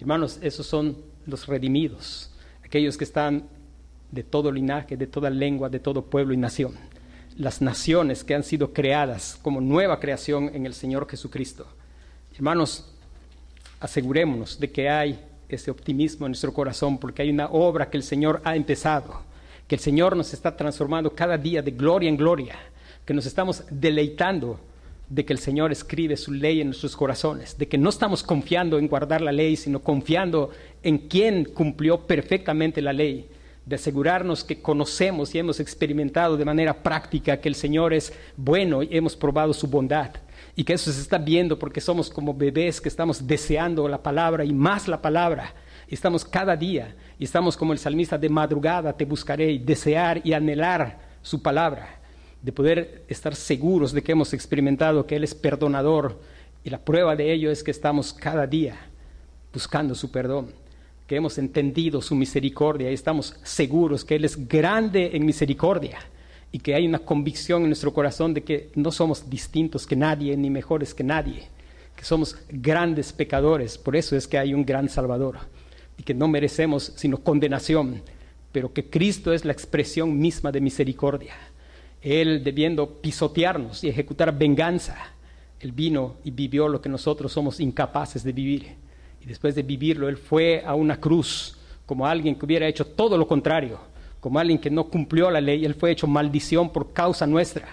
Hermanos, 0.00 0.38
esos 0.40 0.66
son 0.66 0.96
los 1.26 1.46
redimidos, 1.46 2.30
aquellos 2.64 2.96
que 2.96 3.04
están 3.04 3.44
de 4.10 4.22
todo 4.22 4.50
linaje, 4.50 4.96
de 4.96 5.06
toda 5.06 5.28
lengua, 5.28 5.68
de 5.68 5.78
todo 5.78 6.06
pueblo 6.06 6.32
y 6.32 6.38
nación. 6.38 6.72
Las 7.36 7.60
naciones 7.60 8.24
que 8.24 8.34
han 8.34 8.42
sido 8.42 8.72
creadas 8.72 9.38
como 9.42 9.60
nueva 9.60 10.00
creación 10.00 10.50
en 10.54 10.64
el 10.64 10.72
Señor 10.72 11.06
Jesucristo. 11.06 11.66
Hermanos, 12.34 12.94
asegurémonos 13.78 14.58
de 14.58 14.70
que 14.70 14.88
hay 14.88 15.20
ese 15.48 15.70
optimismo 15.70 16.26
en 16.26 16.32
nuestro 16.32 16.52
corazón 16.52 16.98
porque 16.98 17.22
hay 17.22 17.30
una 17.30 17.46
obra 17.48 17.88
que 17.88 17.96
el 17.96 18.02
Señor 18.02 18.40
ha 18.44 18.56
empezado, 18.56 19.22
que 19.66 19.74
el 19.74 19.80
Señor 19.80 20.16
nos 20.16 20.32
está 20.32 20.56
transformando 20.56 21.14
cada 21.14 21.38
día 21.38 21.62
de 21.62 21.70
gloria 21.70 22.08
en 22.08 22.16
gloria, 22.16 22.56
que 23.04 23.14
nos 23.14 23.26
estamos 23.26 23.64
deleitando 23.70 24.60
de 25.08 25.24
que 25.24 25.32
el 25.32 25.38
Señor 25.38 25.72
escribe 25.72 26.16
su 26.16 26.32
ley 26.32 26.60
en 26.60 26.68
nuestros 26.68 26.94
corazones, 26.94 27.56
de 27.56 27.66
que 27.66 27.78
no 27.78 27.88
estamos 27.88 28.22
confiando 28.22 28.78
en 28.78 28.88
guardar 28.88 29.22
la 29.22 29.32
ley, 29.32 29.56
sino 29.56 29.80
confiando 29.80 30.50
en 30.82 30.98
quien 30.98 31.46
cumplió 31.46 32.06
perfectamente 32.06 32.82
la 32.82 32.92
ley 32.92 33.28
de 33.64 33.76
asegurarnos 33.76 34.44
que 34.44 34.62
conocemos 34.62 35.34
y 35.34 35.38
hemos 35.38 35.60
experimentado 35.60 36.36
de 36.36 36.44
manera 36.44 36.82
práctica 36.82 37.38
que 37.38 37.48
el 37.48 37.54
Señor 37.54 37.92
es 37.92 38.12
bueno 38.36 38.82
y 38.82 38.88
hemos 38.96 39.14
probado 39.14 39.52
su 39.52 39.66
bondad. 39.66 40.10
Y 40.58 40.64
que 40.64 40.72
eso 40.72 40.90
se 40.90 41.00
está 41.00 41.18
viendo 41.18 41.56
porque 41.56 41.80
somos 41.80 42.10
como 42.10 42.34
bebés 42.34 42.80
que 42.80 42.88
estamos 42.88 43.24
deseando 43.24 43.86
la 43.86 44.02
palabra 44.02 44.44
y 44.44 44.52
más 44.52 44.88
la 44.88 45.00
palabra. 45.00 45.54
Y 45.86 45.94
estamos 45.94 46.24
cada 46.24 46.56
día 46.56 46.96
y 47.16 47.22
estamos 47.22 47.56
como 47.56 47.72
el 47.72 47.78
salmista 47.78 48.18
de 48.18 48.28
madrugada 48.28 48.92
te 48.92 49.04
buscaré 49.04 49.52
y 49.52 49.58
desear 49.60 50.20
y 50.24 50.32
anhelar 50.32 50.98
su 51.22 51.40
palabra. 51.40 52.00
De 52.42 52.50
poder 52.50 53.04
estar 53.06 53.36
seguros 53.36 53.92
de 53.92 54.02
que 54.02 54.10
hemos 54.10 54.34
experimentado 54.34 55.06
que 55.06 55.14
Él 55.14 55.22
es 55.22 55.32
perdonador. 55.32 56.18
Y 56.64 56.70
la 56.70 56.84
prueba 56.84 57.14
de 57.14 57.32
ello 57.32 57.52
es 57.52 57.62
que 57.62 57.70
estamos 57.70 58.12
cada 58.12 58.44
día 58.44 58.74
buscando 59.52 59.94
su 59.94 60.10
perdón 60.10 60.52
que 61.06 61.14
hemos 61.14 61.38
entendido 61.38 62.02
su 62.02 62.16
misericordia 62.16 62.90
y 62.90 62.94
estamos 62.94 63.36
seguros 63.44 64.04
que 64.04 64.16
Él 64.16 64.24
es 64.24 64.48
grande 64.48 65.12
en 65.14 65.24
misericordia 65.24 66.00
y 66.50 66.58
que 66.58 66.74
hay 66.74 66.86
una 66.86 67.00
convicción 67.00 67.62
en 67.62 67.68
nuestro 67.68 67.92
corazón 67.92 68.34
de 68.34 68.42
que 68.42 68.70
no 68.74 68.90
somos 68.90 69.28
distintos 69.28 69.86
que 69.86 69.96
nadie 69.96 70.36
ni 70.36 70.50
mejores 70.50 70.94
que 70.94 71.04
nadie, 71.04 71.48
que 71.94 72.04
somos 72.04 72.36
grandes 72.48 73.12
pecadores, 73.12 73.76
por 73.76 73.96
eso 73.96 74.16
es 74.16 74.26
que 74.26 74.38
hay 74.38 74.54
un 74.54 74.64
gran 74.64 74.88
Salvador, 74.88 75.38
y 75.98 76.02
que 76.02 76.14
no 76.14 76.28
merecemos 76.28 76.92
sino 76.96 77.18
condenación, 77.18 78.02
pero 78.52 78.72
que 78.72 78.88
Cristo 78.88 79.32
es 79.32 79.44
la 79.44 79.52
expresión 79.52 80.18
misma 80.18 80.52
de 80.52 80.60
misericordia. 80.60 81.34
Él 82.00 82.42
debiendo 82.44 83.00
pisotearnos 83.00 83.82
y 83.84 83.88
ejecutar 83.88 84.36
venganza, 84.36 84.96
Él 85.60 85.72
vino 85.72 86.16
y 86.24 86.30
vivió 86.30 86.68
lo 86.68 86.80
que 86.80 86.88
nosotros 86.88 87.32
somos 87.32 87.60
incapaces 87.60 88.22
de 88.22 88.32
vivir. 88.32 88.76
Y 89.20 89.26
después 89.26 89.54
de 89.56 89.62
vivirlo, 89.62 90.08
Él 90.08 90.16
fue 90.16 90.62
a 90.64 90.74
una 90.74 91.00
cruz 91.00 91.58
como 91.84 92.06
alguien 92.06 92.36
que 92.36 92.46
hubiera 92.46 92.68
hecho 92.68 92.86
todo 92.86 93.18
lo 93.18 93.26
contrario, 93.26 93.80
como 94.20 94.38
alguien 94.38 94.58
que 94.58 94.70
no 94.70 94.88
cumplió 94.88 95.30
la 95.30 95.40
ley, 95.40 95.64
Él 95.64 95.74
fue 95.74 95.90
hecho 95.90 96.06
maldición 96.06 96.70
por 96.72 96.92
causa 96.92 97.26
nuestra. 97.26 97.68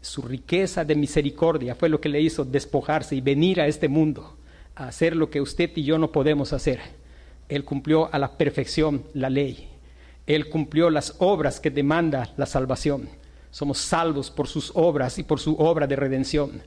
Su 0.00 0.22
riqueza 0.22 0.84
de 0.84 0.94
misericordia 0.94 1.74
fue 1.74 1.88
lo 1.88 2.00
que 2.00 2.08
le 2.08 2.20
hizo 2.20 2.44
despojarse 2.44 3.16
y 3.16 3.20
venir 3.20 3.60
a 3.60 3.66
este 3.66 3.88
mundo 3.88 4.36
a 4.74 4.86
hacer 4.88 5.16
lo 5.16 5.28
que 5.28 5.40
usted 5.40 5.70
y 5.74 5.82
yo 5.82 5.98
no 5.98 6.12
podemos 6.12 6.52
hacer. 6.52 6.80
Él 7.48 7.64
cumplió 7.64 8.12
a 8.12 8.18
la 8.18 8.36
perfección 8.36 9.02
la 9.12 9.28
ley. 9.28 9.68
Él 10.26 10.48
cumplió 10.48 10.90
las 10.90 11.16
obras 11.18 11.58
que 11.58 11.70
demanda 11.70 12.32
la 12.36 12.46
salvación. 12.46 13.08
Somos 13.50 13.78
salvos 13.78 14.30
por 14.30 14.46
sus 14.46 14.70
obras 14.74 15.18
y 15.18 15.22
por 15.22 15.40
su 15.40 15.54
obra 15.54 15.86
de 15.86 15.96
redención. 15.96 16.62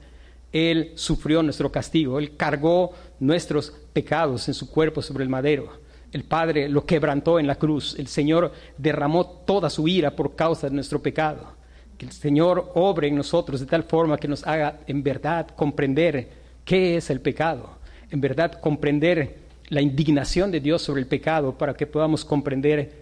Él 0.52 0.92
sufrió 0.96 1.42
nuestro 1.42 1.72
castigo, 1.72 2.20
Él 2.20 2.36
cargó 2.36 2.92
nuestros 3.20 3.72
pecados 3.94 4.48
en 4.48 4.54
su 4.54 4.70
cuerpo 4.70 5.02
sobre 5.02 5.24
el 5.24 5.30
madero. 5.30 5.72
El 6.12 6.24
Padre 6.24 6.68
lo 6.68 6.86
quebrantó 6.86 7.40
en 7.40 7.48
la 7.48 7.56
cruz. 7.56 7.96
El 7.98 8.08
Señor 8.08 8.52
derramó 8.78 9.26
toda 9.26 9.70
su 9.70 9.88
ira 9.88 10.16
por 10.16 10.36
causa 10.36 10.68
de 10.68 10.76
nuestro 10.76 11.02
pecado. 11.02 11.54
Que 11.98 12.06
el 12.06 12.12
Señor 12.12 12.72
obre 12.76 13.08
en 13.08 13.16
nosotros 13.16 13.60
de 13.60 13.66
tal 13.66 13.84
forma 13.84 14.18
que 14.18 14.28
nos 14.28 14.46
haga 14.46 14.80
en 14.88 15.04
verdad 15.04 15.48
comprender 15.56 16.30
qué 16.66 16.98
es 16.98 17.10
el 17.10 17.22
pecado, 17.22 17.78
en 18.10 18.20
verdad 18.20 18.60
comprender 18.60 19.38
la 19.70 19.82
indignación 19.82 20.52
de 20.52 20.60
Dios 20.60 20.82
sobre 20.82 21.02
el 21.02 21.08
pecado 21.08 21.58
para 21.58 21.74
que 21.76 21.88
podamos 21.88 22.26
comprender 22.26 23.02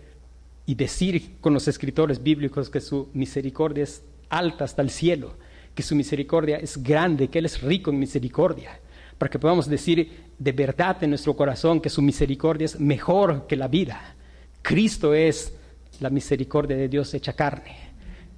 y 0.68 0.76
decir 0.76 1.38
con 1.42 1.54
los 1.54 1.68
escritores 1.68 2.22
bíblicos 2.22 2.70
que 2.70 2.80
su 2.80 3.10
misericordia 3.14 3.84
es 3.84 4.04
alta 4.30 4.66
hasta 4.66 4.84
el 4.84 4.92
cielo, 4.92 5.34
que 5.74 5.82
su 5.82 5.96
misericordia 5.96 6.58
es 6.58 6.84
grande, 6.84 7.28
que 7.28 7.40
Él 7.40 7.46
es 7.46 7.62
rico 7.62 7.90
en 7.90 7.98
misericordia, 7.98 8.80
para 9.20 9.30
que 9.30 9.38
podamos 9.38 9.68
decir 9.68 10.32
de 10.40 10.52
verdad 10.54 11.04
en 11.04 11.12
nuestro 11.12 11.36
corazón 11.36 11.82
que 11.82 11.90
su 11.90 12.02
misericordia 12.02 12.66
es 12.66 12.80
mejor 12.80 13.46
que 13.46 13.58
la 13.58 13.68
vida. 13.68 14.16
Cristo 14.62 15.14
es 15.14 15.54
la 16.00 16.10
misericordia 16.10 16.78
de 16.78 16.88
Dios 16.88 17.14
hecha 17.14 17.34
carne. 17.34 17.76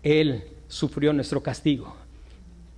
Él 0.01 0.43
sufrió 0.67 1.13
nuestro 1.13 1.43
castigo. 1.43 1.95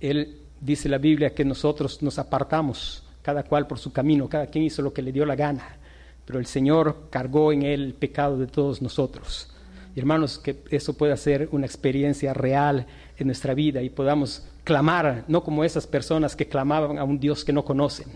Él 0.00 0.36
dice 0.60 0.90
la 0.90 0.98
Biblia 0.98 1.34
que 1.34 1.46
nosotros 1.46 2.02
nos 2.02 2.18
apartamos, 2.18 3.02
cada 3.22 3.42
cual 3.42 3.66
por 3.66 3.78
su 3.78 3.90
camino, 3.90 4.28
cada 4.28 4.48
quien 4.48 4.64
hizo 4.64 4.82
lo 4.82 4.92
que 4.92 5.00
le 5.00 5.10
dio 5.10 5.24
la 5.24 5.34
gana, 5.34 5.78
pero 6.26 6.38
el 6.38 6.46
Señor 6.46 7.08
cargó 7.08 7.52
en 7.52 7.62
él 7.62 7.82
el 7.82 7.94
pecado 7.94 8.36
de 8.36 8.46
todos 8.46 8.82
nosotros. 8.82 9.48
Hermanos, 9.96 10.38
que 10.38 10.56
eso 10.70 10.94
pueda 10.94 11.16
ser 11.16 11.48
una 11.52 11.66
experiencia 11.66 12.34
real 12.34 12.86
en 13.16 13.26
nuestra 13.26 13.54
vida 13.54 13.80
y 13.82 13.90
podamos 13.90 14.46
clamar, 14.64 15.24
no 15.28 15.44
como 15.44 15.62
esas 15.62 15.86
personas 15.86 16.34
que 16.34 16.48
clamaban 16.48 16.98
a 16.98 17.04
un 17.04 17.20
Dios 17.20 17.44
que 17.44 17.52
no 17.52 17.64
conocen, 17.64 18.08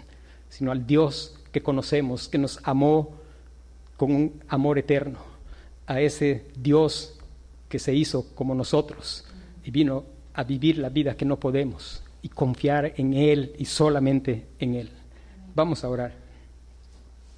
sino 0.48 0.72
al 0.72 0.86
Dios 0.86 1.38
que 1.52 1.62
conocemos, 1.62 2.28
que 2.28 2.38
nos 2.38 2.58
amó 2.64 3.14
con 3.96 4.12
un 4.12 4.42
amor 4.48 4.78
eterno, 4.78 5.18
a 5.86 6.00
ese 6.00 6.46
Dios 6.56 7.18
que 7.68 7.78
se 7.78 7.94
hizo 7.94 8.26
como 8.34 8.54
nosotros 8.54 9.24
y 9.64 9.70
vino 9.70 10.04
a 10.34 10.44
vivir 10.44 10.78
la 10.78 10.88
vida 10.88 11.16
que 11.16 11.24
no 11.24 11.38
podemos 11.38 12.02
y 12.22 12.28
confiar 12.28 12.94
en 12.96 13.14
Él 13.14 13.52
y 13.58 13.66
solamente 13.66 14.46
en 14.58 14.74
Él. 14.74 14.90
Vamos 15.54 15.84
a 15.84 15.88
orar. 15.88 16.27